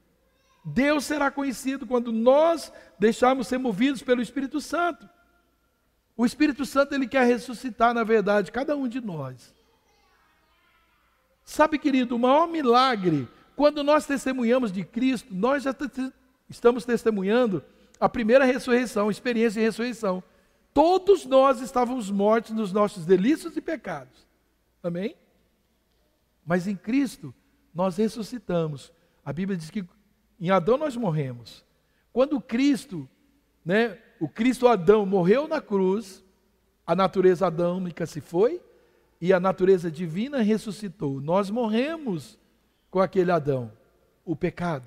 Deus 0.63 1.03
será 1.03 1.29
conhecido 1.29 1.85
quando 1.85 2.13
nós 2.13 2.71
deixarmos 2.97 3.47
ser 3.47 3.57
movidos 3.57 4.01
pelo 4.01 4.21
Espírito 4.21 4.61
Santo. 4.61 5.09
O 6.15 6.25
Espírito 6.25 6.65
Santo 6.65 6.95
ele 6.95 7.07
quer 7.09 7.25
ressuscitar, 7.25 7.93
na 7.93 8.05
verdade, 8.05 8.53
cada 8.53 8.73
um 8.77 8.87
de 8.87 9.01
nós. 9.01 9.53
Sabe, 11.43 11.77
querido, 11.77 12.15
o 12.15 12.19
maior 12.19 12.47
milagre, 12.47 13.27
quando 13.55 13.83
nós 13.83 14.05
testemunhamos 14.05 14.71
de 14.71 14.83
Cristo, 14.83 15.33
nós 15.33 15.63
já 15.63 15.75
estamos 16.49 16.85
testemunhando 16.85 17.63
a 17.99 18.09
primeira 18.09 18.45
ressurreição, 18.45 19.11
experiência 19.11 19.59
de 19.59 19.65
ressurreição. 19.65 20.23
Todos 20.73 21.25
nós 21.25 21.61
estávamos 21.61 22.09
mortos 22.09 22.51
nos 22.51 22.71
nossos 22.71 23.05
delícios 23.05 23.55
e 23.55 23.61
pecados. 23.61 24.27
Amém? 24.81 25.15
Mas 26.45 26.67
em 26.67 26.75
Cristo 26.75 27.33
nós 27.73 27.97
ressuscitamos. 27.97 28.91
A 29.23 29.31
Bíblia 29.31 29.57
diz 29.57 29.69
que 29.69 29.85
em 30.39 30.49
Adão 30.49 30.77
nós 30.77 30.95
morremos. 30.95 31.63
Quando 32.11 32.41
Cristo, 32.41 33.07
né, 33.63 33.97
o 34.19 34.27
Cristo 34.27 34.67
Adão 34.67 35.05
morreu 35.05 35.47
na 35.47 35.61
cruz, 35.61 36.23
a 36.85 36.95
natureza 36.95 37.47
adâmica 37.47 38.05
se 38.05 38.19
foi 38.19 38.61
e 39.23 39.31
a 39.31 39.39
natureza 39.39 39.89
divina 39.89 40.41
ressuscitou. 40.41 41.21
Nós 41.21 41.49
morremos 41.49 42.37
com 42.91 42.99
aquele 42.99 43.31
Adão, 43.31 43.71
o 44.25 44.35
pecado, 44.35 44.85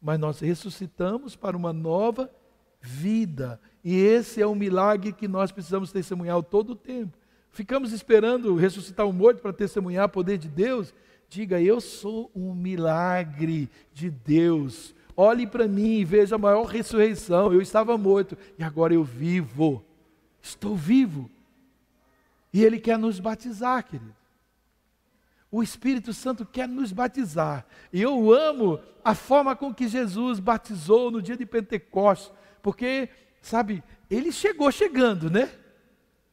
mas 0.00 0.18
nós 0.18 0.40
ressuscitamos 0.40 1.36
para 1.36 1.54
uma 1.54 1.70
nova 1.70 2.30
vida. 2.80 3.60
E 3.84 3.94
esse 3.94 4.40
é 4.40 4.46
um 4.46 4.54
milagre 4.54 5.12
que 5.12 5.28
nós 5.28 5.52
precisamos 5.52 5.92
testemunhar 5.92 6.42
todo 6.42 6.70
o 6.70 6.74
tempo. 6.74 7.18
Ficamos 7.50 7.92
esperando 7.92 8.56
ressuscitar 8.56 9.06
o 9.06 9.12
morto 9.12 9.42
para 9.42 9.52
testemunhar 9.52 10.06
o 10.06 10.10
poder 10.10 10.38
de 10.38 10.48
Deus, 10.48 10.94
Diga, 11.28 11.60
eu 11.60 11.82
sou 11.82 12.30
um 12.34 12.54
milagre 12.54 13.68
de 13.92 14.10
Deus. 14.10 14.94
Olhe 15.14 15.46
para 15.46 15.68
mim 15.68 15.98
e 15.98 16.04
veja 16.04 16.36
a 16.36 16.38
maior 16.38 16.64
ressurreição. 16.64 17.52
Eu 17.52 17.60
estava 17.60 17.98
morto 17.98 18.38
e 18.58 18.64
agora 18.64 18.94
eu 18.94 19.04
vivo. 19.04 19.84
Estou 20.42 20.74
vivo. 20.74 21.30
E 22.52 22.64
Ele 22.64 22.78
quer 22.78 22.98
nos 22.98 23.20
batizar, 23.20 23.84
querido. 23.84 24.14
O 25.50 25.62
Espírito 25.62 26.12
Santo 26.12 26.46
quer 26.46 26.68
nos 26.68 26.92
batizar. 26.92 27.66
E 27.92 28.00
eu 28.00 28.32
amo 28.32 28.80
a 29.04 29.14
forma 29.14 29.56
com 29.56 29.74
que 29.74 29.88
Jesus 29.88 30.38
batizou 30.38 31.10
no 31.10 31.20
dia 31.20 31.36
de 31.36 31.44
Pentecostes, 31.44 32.32
porque, 32.62 33.08
sabe, 33.42 33.82
ele 34.08 34.30
chegou 34.30 34.70
chegando, 34.70 35.28
né? 35.28 35.50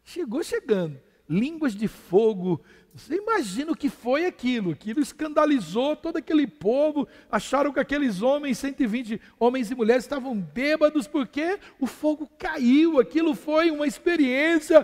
Chegou 0.03 0.43
chegando. 0.43 0.99
Línguas 1.28 1.74
de 1.74 1.88
fogo 1.88 2.61
você 2.97 3.13
imagina 3.13 3.72
o 3.72 3.76
que 3.76 3.89
foi 3.89 4.26
aquilo? 4.26 4.72
Aquilo 4.72 4.99
escandalizou 5.01 5.95
todo 5.95 6.18
aquele 6.18 6.47
povo. 6.47 7.07
Acharam 7.32 7.72
que 7.72 7.80
aqueles 7.80 8.24
homens, 8.24 8.57
120 8.57 9.22
homens 9.39 9.70
e 9.70 9.76
mulheres, 9.76 10.03
estavam 10.03 10.36
bêbados 10.36 11.07
porque 11.07 11.59
o 11.80 11.86
fogo 11.86 12.28
caiu. 12.39 12.99
Aquilo 12.99 13.36
foi 13.36 13.70
uma 13.70 13.86
experiência 13.86 14.84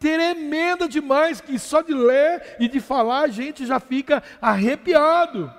tremenda 0.00 0.88
demais 0.88 1.40
que 1.40 1.58
só 1.58 1.82
de 1.82 1.92
ler 1.92 2.56
e 2.58 2.66
de 2.66 2.80
falar 2.80 3.20
a 3.20 3.28
gente 3.28 3.66
já 3.66 3.78
fica 3.78 4.22
arrepiado. 4.40 5.52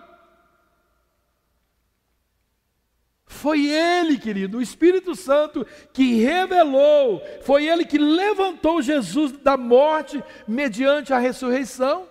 Foi 3.26 3.66
Ele, 3.66 4.18
querido, 4.18 4.58
o 4.58 4.62
Espírito 4.62 5.16
Santo 5.16 5.66
que 5.94 6.16
revelou, 6.16 7.22
foi 7.44 7.66
Ele 7.66 7.86
que 7.86 7.98
levantou 7.98 8.82
Jesus 8.82 9.32
da 9.32 9.56
morte 9.56 10.22
mediante 10.46 11.14
a 11.14 11.18
ressurreição. 11.18 12.10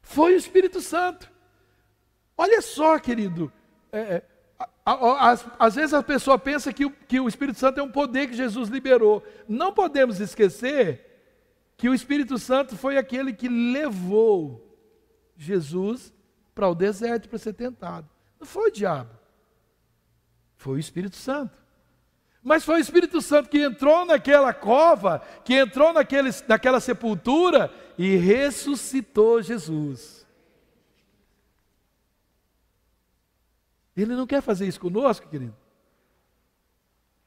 Foi 0.00 0.34
o 0.34 0.36
Espírito 0.36 0.80
Santo. 0.80 1.30
Olha 2.36 2.60
só, 2.60 2.98
querido, 2.98 3.52
é, 3.92 3.98
é 4.00 4.22
às, 4.84 5.74
vezes 5.74 5.94
a 5.94 6.02
pessoa 6.02 6.38
pensa 6.38 6.72
que 6.72 6.84
o, 6.84 6.90
que 6.90 7.20
o 7.20 7.28
Espírito 7.28 7.58
Santo 7.58 7.78
é 7.78 7.82
um 7.82 7.90
poder 7.90 8.28
que 8.28 8.34
Jesus 8.36 8.68
liberou. 8.68 9.22
Não 9.48 9.72
podemos 9.72 10.20
esquecer 10.20 11.12
que 11.76 11.88
o 11.88 11.94
Espírito 11.94 12.38
Santo 12.38 12.76
foi 12.76 12.96
aquele 12.96 13.32
que 13.32 13.48
levou 13.48 14.76
Jesus 15.36 16.12
para 16.54 16.68
o 16.68 16.74
deserto 16.74 17.28
para 17.28 17.38
ser 17.38 17.52
tentado. 17.52 18.08
Não 18.38 18.46
foi 18.46 18.68
o 18.68 18.72
diabo. 18.72 19.10
Foi 20.56 20.74
o 20.74 20.78
Espírito 20.78 21.16
Santo. 21.16 21.58
Mas 22.42 22.64
foi 22.64 22.76
o 22.76 22.80
Espírito 22.80 23.20
Santo 23.20 23.48
que 23.48 23.62
entrou 23.62 24.04
naquela 24.04 24.52
cova, 24.52 25.22
que 25.44 25.54
entrou 25.54 25.92
naquele, 25.92 26.30
naquela 26.48 26.80
sepultura 26.80 27.72
e 27.96 28.16
ressuscitou 28.16 29.40
Jesus. 29.40 30.21
Ele 33.96 34.14
não 34.14 34.26
quer 34.26 34.40
fazer 34.40 34.66
isso 34.66 34.80
conosco, 34.80 35.28
querido? 35.28 35.54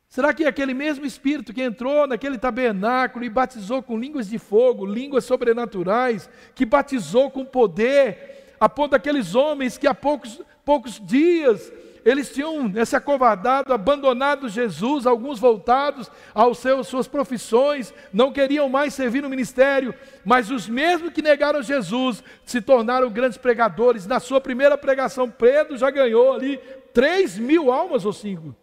Será 0.07 0.33
que 0.33 0.45
aquele 0.45 0.73
mesmo 0.73 1.05
Espírito 1.05 1.53
que 1.53 1.61
entrou 1.61 2.07
naquele 2.07 2.37
tabernáculo 2.37 3.25
e 3.25 3.29
batizou 3.29 3.83
com 3.83 3.99
línguas 3.99 4.29
de 4.29 4.37
fogo, 4.37 4.85
línguas 4.85 5.25
sobrenaturais, 5.25 6.29
que 6.53 6.65
batizou 6.65 7.29
com 7.29 7.43
poder, 7.43 8.55
a 8.59 8.69
ponto 8.69 8.91
daqueles 8.91 9.35
homens 9.35 9.77
que 9.77 9.87
há 9.87 9.93
poucos, 9.93 10.41
poucos 10.63 10.99
dias 11.05 11.71
eles 12.05 12.31
tinham 12.31 12.71
se 12.85 12.95
acovardado, 12.95 13.73
abandonado 13.73 14.47
Jesus, 14.47 15.07
alguns 15.07 15.39
voltados 15.39 16.11
aos 16.35 16.59
seus 16.59 16.87
suas 16.87 17.07
profissões, 17.07 17.91
não 18.13 18.31
queriam 18.31 18.69
mais 18.69 18.93
servir 18.93 19.23
no 19.23 19.29
ministério, 19.29 19.91
mas 20.23 20.51
os 20.51 20.69
mesmos 20.69 21.11
que 21.11 21.23
negaram 21.23 21.63
Jesus 21.63 22.23
se 22.45 22.61
tornaram 22.61 23.09
grandes 23.09 23.39
pregadores. 23.39 24.05
Na 24.05 24.19
sua 24.19 24.39
primeira 24.39 24.77
pregação, 24.77 25.31
Pedro 25.31 25.77
já 25.77 25.89
ganhou 25.89 26.33
ali 26.33 26.57
três 26.93 27.39
mil 27.39 27.71
almas 27.71 28.05
ou 28.05 28.13
cinco? 28.13 28.55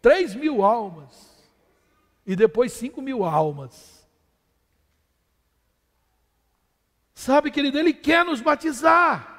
Três 0.00 0.32
mil 0.32 0.62
almas. 0.62 1.34
E 2.24 2.36
depois 2.36 2.72
cinco 2.72 3.02
mil 3.02 3.24
almas. 3.24 4.06
Sabe, 7.12 7.50
querido, 7.50 7.76
Ele 7.76 7.92
quer 7.92 8.24
nos 8.24 8.40
batizar. 8.40 9.32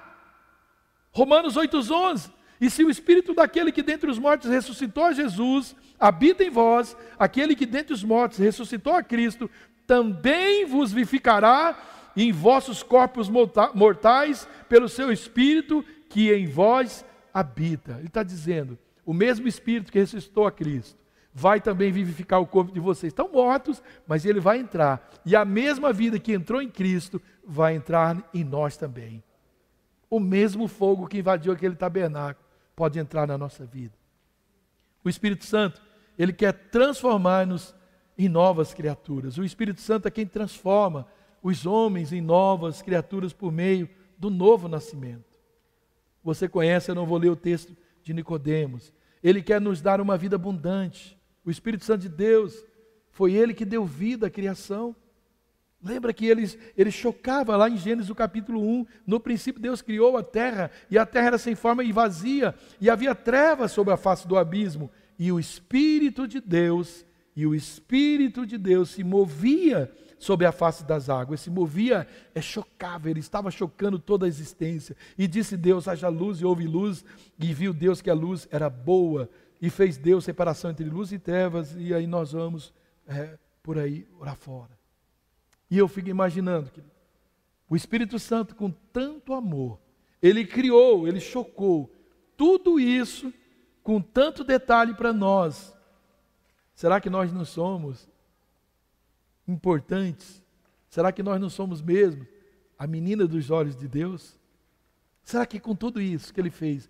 Romanos 1.13 1.55
8,11. 1.55 2.35
E 2.59 2.69
se 2.69 2.83
o 2.83 2.89
espírito 2.89 3.33
daquele 3.33 3.71
que 3.71 3.83
dentre 3.83 4.09
os 4.09 4.17
mortos 4.17 4.49
ressuscitou 4.49 5.05
a 5.05 5.13
Jesus 5.13 5.75
habita 5.99 6.43
em 6.43 6.49
vós, 6.49 6.95
aquele 7.17 7.55
que 7.55 7.65
dentre 7.65 7.93
os 7.93 8.03
mortos 8.03 8.37
ressuscitou 8.37 8.93
a 8.93 9.03
Cristo, 9.03 9.49
também 9.85 10.65
vos 10.65 10.91
vivificará 10.91 11.77
em 12.15 12.31
vossos 12.31 12.81
corpos 12.81 13.29
mortais 13.73 14.47
pelo 14.69 14.87
seu 14.87 15.11
Espírito 15.11 15.83
que 16.09 16.33
em 16.33 16.45
vós 16.47 17.05
habita. 17.33 17.97
Ele 17.99 18.07
está 18.07 18.23
dizendo: 18.23 18.77
o 19.05 19.13
mesmo 19.13 19.47
Espírito 19.47 19.91
que 19.91 19.99
ressuscitou 19.99 20.47
a 20.47 20.51
Cristo 20.51 20.97
vai 21.33 21.59
também 21.59 21.91
vivificar 21.91 22.39
o 22.39 22.47
corpo 22.47 22.71
de 22.71 22.79
vocês. 22.79 23.11
Estão 23.11 23.29
mortos, 23.29 23.83
mas 24.07 24.25
ele 24.25 24.39
vai 24.39 24.57
entrar. 24.57 25.11
E 25.25 25.35
a 25.35 25.43
mesma 25.43 25.91
vida 25.91 26.17
que 26.17 26.31
entrou 26.31 26.61
em 26.61 26.69
Cristo 26.69 27.21
vai 27.45 27.75
entrar 27.75 28.17
em 28.33 28.43
nós 28.43 28.77
também. 28.77 29.21
O 30.09 30.17
mesmo 30.17 30.67
fogo 30.69 31.07
que 31.07 31.17
invadiu 31.17 31.51
aquele 31.51 31.75
tabernáculo 31.75 32.44
pode 32.75 32.99
entrar 32.99 33.27
na 33.27 33.37
nossa 33.37 33.65
vida. 33.65 33.93
O 35.03 35.09
Espírito 35.09 35.45
Santo, 35.45 35.81
ele 36.17 36.33
quer 36.33 36.51
transformar-nos 36.51 37.75
em 38.17 38.27
novas 38.27 38.73
criaturas. 38.73 39.37
O 39.37 39.43
Espírito 39.43 39.81
Santo 39.81 40.07
é 40.07 40.11
quem 40.11 40.25
transforma 40.25 41.07
os 41.41 41.65
homens 41.65 42.11
em 42.11 42.21
novas 42.21 42.81
criaturas 42.81 43.31
por 43.31 43.51
meio 43.51 43.89
do 44.17 44.29
novo 44.29 44.67
nascimento. 44.67 45.37
Você 46.23 46.49
conhece, 46.49 46.89
eu 46.89 46.95
não 46.95 47.05
vou 47.05 47.17
ler 47.17 47.29
o 47.29 47.35
texto 47.35 47.75
de 48.01 48.13
Nicodemos. 48.13 48.91
Ele 49.21 49.43
quer 49.43 49.61
nos 49.61 49.81
dar 49.81 50.01
uma 50.01 50.17
vida 50.17 50.35
abundante. 50.35 51.17
O 51.45 51.51
Espírito 51.51 51.85
Santo 51.85 52.01
de 52.01 52.09
Deus 52.09 52.65
foi 53.11 53.33
ele 53.33 53.53
que 53.53 53.63
deu 53.63 53.85
vida 53.85 54.27
à 54.27 54.29
criação. 54.29 54.95
Lembra 55.85 56.11
que 56.11 56.25
ele, 56.25 56.51
ele 56.75 56.89
chocava 56.89 57.55
lá 57.55 57.69
em 57.69 57.77
Gênesis 57.77 58.09
o 58.09 58.15
capítulo 58.15 58.59
1, 58.59 58.87
no 59.05 59.19
princípio 59.19 59.61
Deus 59.61 59.83
criou 59.83 60.17
a 60.17 60.23
terra, 60.23 60.71
e 60.89 60.97
a 60.97 61.05
terra 61.05 61.27
era 61.27 61.37
sem 61.37 61.53
forma 61.53 61.83
e 61.83 61.91
vazia, 61.91 62.55
e 62.81 62.89
havia 62.89 63.13
trevas 63.13 63.71
sobre 63.71 63.93
a 63.93 63.97
face 63.97 64.27
do 64.27 64.35
abismo, 64.35 64.89
e 65.19 65.31
o 65.31 65.39
Espírito 65.39 66.27
de 66.27 66.41
Deus, 66.41 67.05
e 67.35 67.45
o 67.45 67.53
Espírito 67.53 68.47
de 68.47 68.57
Deus 68.57 68.89
se 68.89 69.03
movia 69.03 69.91
sobre 70.17 70.47
a 70.47 70.51
face 70.51 70.83
das 70.83 71.07
águas, 71.07 71.41
se 71.41 71.51
movia, 71.51 72.07
é 72.33 72.41
chocável, 72.41 73.11
ele 73.11 73.19
estava 73.19 73.51
chocando 73.51 73.99
toda 73.99 74.25
a 74.25 74.27
existência. 74.27 74.97
E 75.15 75.27
disse 75.27 75.55
Deus: 75.55 75.87
haja 75.87 76.07
luz, 76.07 76.39
e 76.39 76.45
houve 76.45 76.65
luz, 76.65 77.05
e 77.37 77.53
viu 77.53 77.71
Deus 77.71 78.01
que 78.01 78.09
a 78.09 78.15
luz 78.15 78.47
era 78.49 78.71
boa, 78.71 79.29
e 79.61 79.69
fez 79.69 79.97
Deus 79.97 80.23
separação 80.23 80.71
entre 80.71 80.85
luz 80.85 81.11
e 81.11 81.19
trevas, 81.19 81.75
e 81.77 81.93
aí 81.93 82.07
nós 82.07 82.31
vamos 82.31 82.73
é, 83.07 83.37
por 83.61 83.77
aí 83.77 84.07
orar 84.19 84.35
fora. 84.35 84.84
E 85.75 85.77
eu 85.77 85.89
fico 85.89 86.07
imaginando 86.07 86.71
que 86.71 86.81
o 87.69 87.75
Espírito 87.75 88.17
Santo, 88.17 88.55
com 88.55 88.71
tanto 88.71 89.33
amor, 89.33 89.77
ele 90.21 90.45
criou, 90.45 91.05
ele 91.05 91.19
chocou 91.19 91.93
tudo 92.37 92.79
isso 92.79 93.33
com 93.83 93.99
tanto 93.99 94.41
detalhe 94.41 94.93
para 94.93 95.11
nós. 95.11 95.75
Será 96.73 97.01
que 97.01 97.09
nós 97.09 97.33
não 97.33 97.43
somos 97.43 98.07
importantes? 99.45 100.41
Será 100.89 101.11
que 101.11 101.21
nós 101.21 101.41
não 101.41 101.49
somos 101.49 101.81
mesmo 101.81 102.25
a 102.79 102.87
menina 102.87 103.27
dos 103.27 103.51
olhos 103.51 103.75
de 103.75 103.89
Deus? 103.89 104.39
Será 105.25 105.45
que 105.45 105.59
com 105.59 105.75
tudo 105.75 105.99
isso 105.99 106.33
que 106.33 106.39
ele 106.39 106.51
fez, 106.51 106.89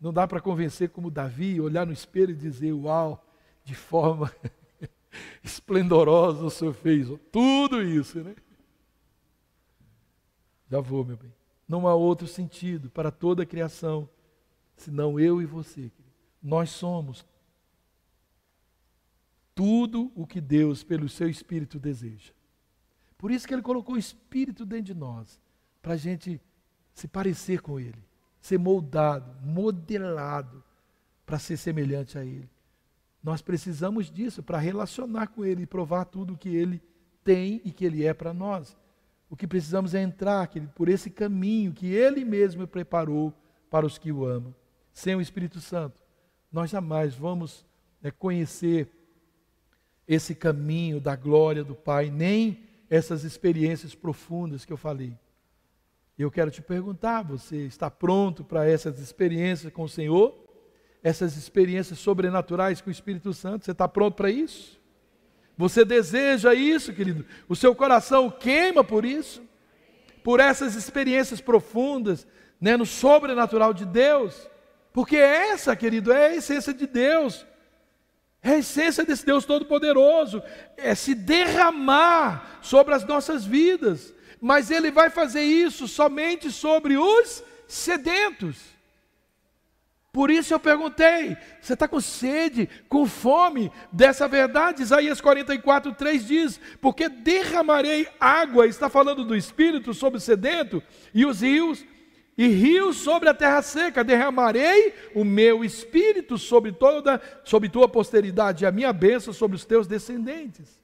não 0.00 0.12
dá 0.12 0.26
para 0.26 0.40
convencer 0.40 0.88
como 0.88 1.12
Davi, 1.12 1.60
olhar 1.60 1.86
no 1.86 1.92
espelho 1.92 2.32
e 2.32 2.34
dizer: 2.34 2.72
Uau, 2.72 3.24
de 3.62 3.76
forma 3.76 4.34
esplendorosa 5.42 6.44
o 6.44 6.50
Senhor 6.50 6.74
fez 6.74 7.08
tudo 7.30 7.82
isso, 7.82 8.22
né? 8.22 8.34
Já 10.70 10.80
vou, 10.80 11.04
meu 11.04 11.16
bem. 11.16 11.32
Não 11.68 11.86
há 11.86 11.94
outro 11.94 12.26
sentido 12.26 12.90
para 12.90 13.10
toda 13.10 13.42
a 13.42 13.46
criação, 13.46 14.08
senão 14.76 15.18
eu 15.18 15.40
e 15.42 15.46
você. 15.46 15.90
Nós 16.42 16.70
somos 16.70 17.26
tudo 19.54 20.12
o 20.14 20.26
que 20.26 20.40
Deus, 20.40 20.84
pelo 20.84 21.08
seu 21.08 21.28
Espírito, 21.28 21.78
deseja. 21.78 22.32
Por 23.16 23.30
isso 23.30 23.48
que 23.48 23.54
Ele 23.54 23.62
colocou 23.62 23.94
o 23.94 23.98
Espírito 23.98 24.64
dentro 24.66 24.86
de 24.86 24.94
nós, 24.94 25.40
para 25.80 25.94
a 25.94 25.96
gente 25.96 26.40
se 26.92 27.08
parecer 27.08 27.60
com 27.60 27.80
Ele, 27.80 28.02
ser 28.40 28.58
moldado, 28.58 29.34
modelado, 29.42 30.62
para 31.24 31.38
ser 31.38 31.56
semelhante 31.56 32.18
a 32.18 32.24
Ele. 32.24 32.48
Nós 33.26 33.42
precisamos 33.42 34.08
disso 34.08 34.40
para 34.40 34.56
relacionar 34.56 35.26
com 35.26 35.44
Ele 35.44 35.64
e 35.64 35.66
provar 35.66 36.04
tudo 36.04 36.34
o 36.34 36.38
que 36.38 36.48
Ele 36.48 36.80
tem 37.24 37.60
e 37.64 37.72
que 37.72 37.84
Ele 37.84 38.06
é 38.06 38.14
para 38.14 38.32
nós. 38.32 38.76
O 39.28 39.34
que 39.34 39.48
precisamos 39.48 39.96
é 39.96 40.00
entrar 40.00 40.48
por 40.76 40.88
esse 40.88 41.10
caminho 41.10 41.72
que 41.72 41.88
Ele 41.92 42.24
mesmo 42.24 42.68
preparou 42.68 43.34
para 43.68 43.84
os 43.84 43.98
que 43.98 44.12
o 44.12 44.24
amam. 44.24 44.54
Sem 44.92 45.16
o 45.16 45.20
Espírito 45.20 45.60
Santo, 45.60 46.00
nós 46.52 46.70
jamais 46.70 47.16
vamos 47.16 47.66
é, 48.00 48.12
conhecer 48.12 48.88
esse 50.06 50.32
caminho 50.32 51.00
da 51.00 51.16
glória 51.16 51.64
do 51.64 51.74
Pai, 51.74 52.12
nem 52.12 52.62
essas 52.88 53.24
experiências 53.24 53.92
profundas 53.92 54.64
que 54.64 54.72
eu 54.72 54.76
falei. 54.76 55.12
Eu 56.16 56.30
quero 56.30 56.52
te 56.52 56.62
perguntar: 56.62 57.22
você 57.22 57.66
está 57.66 57.90
pronto 57.90 58.44
para 58.44 58.70
essas 58.70 59.00
experiências 59.00 59.72
com 59.72 59.82
o 59.82 59.88
Senhor? 59.88 60.45
Essas 61.06 61.36
experiências 61.36 62.00
sobrenaturais 62.00 62.80
com 62.80 62.88
o 62.88 62.92
Espírito 62.92 63.32
Santo? 63.32 63.64
Você 63.64 63.70
está 63.70 63.86
pronto 63.86 64.16
para 64.16 64.28
isso? 64.28 64.76
Você 65.56 65.84
deseja 65.84 66.52
isso, 66.52 66.92
querido? 66.92 67.24
O 67.48 67.54
seu 67.54 67.76
coração 67.76 68.28
queima 68.28 68.82
por 68.82 69.04
isso? 69.04 69.40
Por 70.24 70.40
essas 70.40 70.74
experiências 70.74 71.40
profundas, 71.40 72.26
né, 72.60 72.76
no 72.76 72.84
sobrenatural 72.84 73.72
de 73.72 73.84
Deus? 73.84 74.50
Porque 74.92 75.16
essa, 75.16 75.76
querido, 75.76 76.12
é 76.12 76.26
a 76.26 76.34
essência 76.34 76.74
de 76.74 76.88
Deus. 76.88 77.46
É 78.42 78.54
a 78.54 78.58
essência 78.58 79.04
desse 79.04 79.24
Deus 79.24 79.44
Todo-Poderoso, 79.44 80.42
é 80.76 80.92
se 80.96 81.14
derramar 81.14 82.58
sobre 82.60 82.94
as 82.94 83.04
nossas 83.04 83.44
vidas, 83.44 84.12
mas 84.40 84.72
Ele 84.72 84.90
vai 84.90 85.08
fazer 85.08 85.44
isso 85.44 85.86
somente 85.86 86.50
sobre 86.50 86.98
os 86.98 87.44
sedentos. 87.68 88.75
Por 90.16 90.30
isso 90.30 90.54
eu 90.54 90.58
perguntei: 90.58 91.36
você 91.60 91.74
está 91.74 91.86
com 91.86 92.00
sede, 92.00 92.70
com 92.88 93.04
fome 93.04 93.70
dessa 93.92 94.26
verdade? 94.26 94.80
Isaías 94.80 95.20
44, 95.20 95.92
3 95.92 96.26
diz: 96.26 96.60
Porque 96.80 97.06
derramarei 97.06 98.08
água, 98.18 98.66
está 98.66 98.88
falando 98.88 99.26
do 99.26 99.36
Espírito 99.36 99.92
sobre 99.92 100.16
o 100.16 100.20
sedento, 100.20 100.82
e 101.12 101.26
os 101.26 101.42
rios 101.42 101.84
e 102.34 102.46
rios 102.48 102.96
sobre 102.96 103.28
a 103.28 103.34
terra 103.34 103.60
seca, 103.60 104.02
derramarei 104.02 104.94
o 105.14 105.22
meu 105.22 105.62
espírito 105.62 106.38
sobre 106.38 106.72
toda, 106.72 107.20
sobre 107.44 107.68
tua 107.68 107.86
posteridade, 107.86 108.64
e 108.64 108.66
a 108.66 108.72
minha 108.72 108.94
bênção 108.94 109.34
sobre 109.34 109.54
os 109.54 109.66
teus 109.66 109.86
descendentes. 109.86 110.82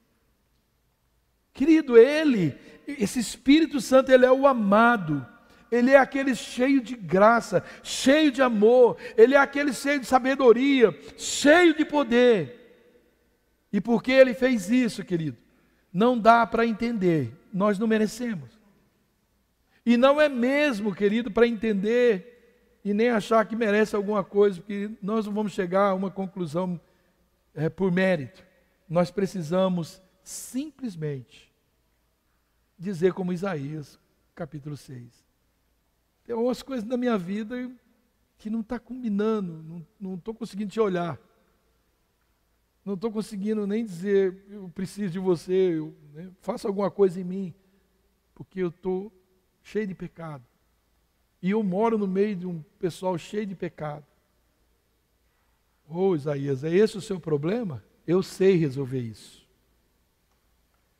Querido, 1.55 1.97
ele, 1.97 2.55
esse 2.87 3.19
Espírito 3.19 3.81
Santo, 3.81 4.13
ele 4.13 4.27
é 4.27 4.33
o 4.33 4.47
amado. 4.47 5.27
Ele 5.73 5.93
é 5.93 5.97
aquele 5.97 6.35
cheio 6.35 6.83
de 6.83 6.95
graça, 6.95 7.65
cheio 7.83 8.31
de 8.31 8.43
amor, 8.43 8.99
ele 9.17 9.35
é 9.35 9.39
aquele 9.39 9.73
cheio 9.73 9.99
de 9.99 10.05
sabedoria, 10.05 10.95
cheio 11.17 11.75
de 11.75 11.83
poder. 11.83 12.61
E 13.73 13.81
porque 13.81 14.13
ele 14.13 14.35
fez 14.35 14.69
isso, 14.69 15.03
querido, 15.03 15.39
não 15.91 16.19
dá 16.19 16.47
para 16.47 16.67
entender, 16.67 17.33
nós 17.51 17.79
não 17.79 17.87
merecemos. 17.87 18.51
E 19.85 19.97
não 19.97 20.21
é 20.21 20.29
mesmo, 20.29 20.95
querido, 20.95 21.31
para 21.31 21.47
entender 21.47 22.79
e 22.85 22.93
nem 22.93 23.09
achar 23.09 23.47
que 23.47 23.57
merece 23.57 23.97
alguma 23.97 24.23
coisa, 24.23 24.61
porque 24.61 24.91
nós 25.01 25.25
não 25.25 25.33
vamos 25.33 25.53
chegar 25.53 25.89
a 25.89 25.95
uma 25.95 26.11
conclusão 26.11 26.79
é, 27.55 27.71
por 27.71 27.91
mérito. 27.91 28.45
Nós 28.87 29.11
precisamos 29.11 30.03
simplesmente 30.23 31.51
dizer 32.79 33.15
como 33.15 33.33
Isaías, 33.33 33.99
capítulo 34.35 34.77
6. 34.77 35.22
Tem 36.33 36.37
algumas 36.39 36.63
coisas 36.63 36.89
na 36.89 36.97
minha 36.97 37.19
vida 37.19 37.71
que 38.39 38.49
não 38.49 38.61
está 38.61 38.79
combinando, 38.79 39.85
não 40.01 40.15
estou 40.15 40.33
conseguindo 40.33 40.73
te 40.73 40.81
olhar. 40.81 41.21
Não 42.83 42.95
estou 42.95 43.13
conseguindo 43.13 43.67
nem 43.67 43.85
dizer, 43.85 44.43
eu 44.49 44.67
preciso 44.71 45.13
de 45.13 45.19
você, 45.19 45.77
eu, 45.77 45.95
né, 46.15 46.31
faça 46.41 46.67
alguma 46.67 46.91
coisa 46.91 47.21
em 47.21 47.25
mim, 47.25 47.55
porque 48.35 48.63
eu 48.63 48.69
estou 48.69 49.13
cheio 49.63 49.87
de 49.87 49.95
pecado. 49.95 50.43
E 51.43 51.51
eu 51.51 51.63
moro 51.63 51.99
no 51.99 52.07
meio 52.07 52.35
de 52.35 52.47
um 52.47 52.63
pessoal 52.79 53.19
cheio 53.19 53.45
de 53.45 53.55
pecado. 53.55 54.07
Ô 55.87 55.99
oh, 55.99 56.17
Isaías, 56.17 56.65
é 56.65 56.75
esse 56.75 56.97
o 56.97 57.03
seu 57.03 57.21
problema? 57.21 57.85
Eu 58.07 58.23
sei 58.23 58.57
resolver 58.57 59.01
isso. 59.01 59.47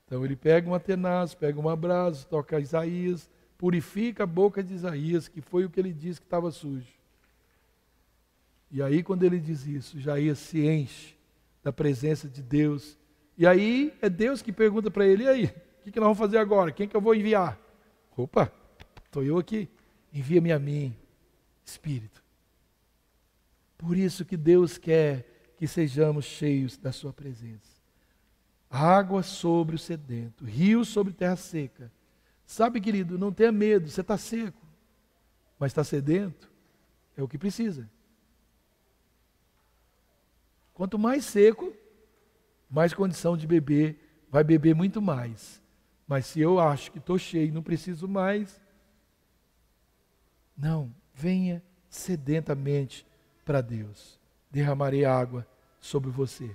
Então 0.05 0.27
ele 0.27 0.37
pega 0.37 0.69
uma 0.69 0.79
tenaz, 0.79 1.35
pega 1.35 1.59
uma 1.59 1.75
brasa, 1.75 2.27
toca 2.27 2.61
Isaías, 2.61 3.31
purifica 3.63 4.25
a 4.25 4.27
boca 4.27 4.61
de 4.61 4.75
Isaías, 4.75 5.29
que 5.29 5.41
foi 5.41 5.65
o 5.65 5.71
que 5.71 5.79
ele 5.79 5.93
disse 5.93 6.21
que 6.21 6.27
estava 6.27 6.51
sujo. 6.51 6.93
E 8.73 8.83
aí, 8.83 9.05
quando 9.05 9.23
ele 9.23 9.39
diz 9.39 9.65
isso, 9.65 9.97
Isaías 9.97 10.41
se 10.41 10.67
enche 10.67 11.15
da 11.63 11.73
presença 11.73 12.29
de 12.29 12.43
Deus. 12.43 12.99
E 13.39 13.47
aí 13.47 13.95
é 14.03 14.11
Deus 14.11 14.43
que 14.43 14.53
pergunta 14.53 14.91
para 14.91 15.07
ele: 15.07 15.23
e 15.23 15.29
aí, 15.29 15.45
o 15.45 15.85
que, 15.85 15.93
que 15.93 16.01
nós 16.01 16.07
vamos 16.07 16.19
fazer 16.19 16.39
agora? 16.39 16.73
Quem 16.73 16.89
que 16.89 16.97
eu 16.97 17.01
vou 17.01 17.15
enviar? 17.15 17.57
Opa, 18.17 18.53
estou 19.05 19.23
eu 19.23 19.39
aqui. 19.39 19.69
Envia-me 20.13 20.51
a 20.51 20.59
mim, 20.59 20.97
Espírito. 21.65 22.21
Por 23.79 23.97
isso 23.97 24.25
que 24.25 24.37
Deus 24.37 24.77
quer 24.77 25.55
que 25.57 25.69
sejamos 25.69 26.25
cheios 26.25 26.77
da 26.77 26.91
Sua 26.91 27.13
presença. 27.13 27.81
Água 28.69 29.23
sobre 29.23 29.77
o 29.77 29.79
sedento, 29.79 30.45
rio 30.45 30.85
sobre 30.85 31.13
terra 31.13 31.37
seca. 31.37 31.93
Sabe, 32.53 32.83
querido, 32.83 33.19
não 33.19 33.33
tenha 33.33 33.51
medo, 33.51 33.89
você 33.89 34.03
está 34.03 34.19
seco, 34.19 34.61
mas 35.59 35.71
está 35.71 35.83
sedento, 35.83 36.53
é 37.17 37.23
o 37.23 37.27
que 37.27 37.39
precisa. 37.39 37.89
Quanto 40.75 40.99
mais 40.99 41.25
seco, 41.25 41.73
mais 42.69 42.93
condição 42.93 43.39
de 43.39 43.47
beber, 43.47 43.99
vai 44.31 44.45
beber 44.45 44.75
muito 44.75 45.01
mais. 45.01 45.63
Mas 46.07 46.27
se 46.27 46.43
eu 46.43 46.61
acho 46.61 46.93
que 46.93 46.99
estou 46.99 47.19
cheio, 47.19 47.55
não 47.55 47.63
preciso 47.63 48.07
mais, 48.07 48.61
não, 50.55 50.95
venha 51.15 51.63
sedentamente 51.89 53.07
para 53.47 53.63
Deus. 53.63 54.21
Derramarei 54.51 55.07
água 55.07 55.49
sobre 55.81 56.11
você. 56.11 56.55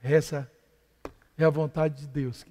Essa 0.00 0.48
é 1.36 1.44
a 1.44 1.50
vontade 1.50 2.02
de 2.02 2.06
Deus. 2.06 2.44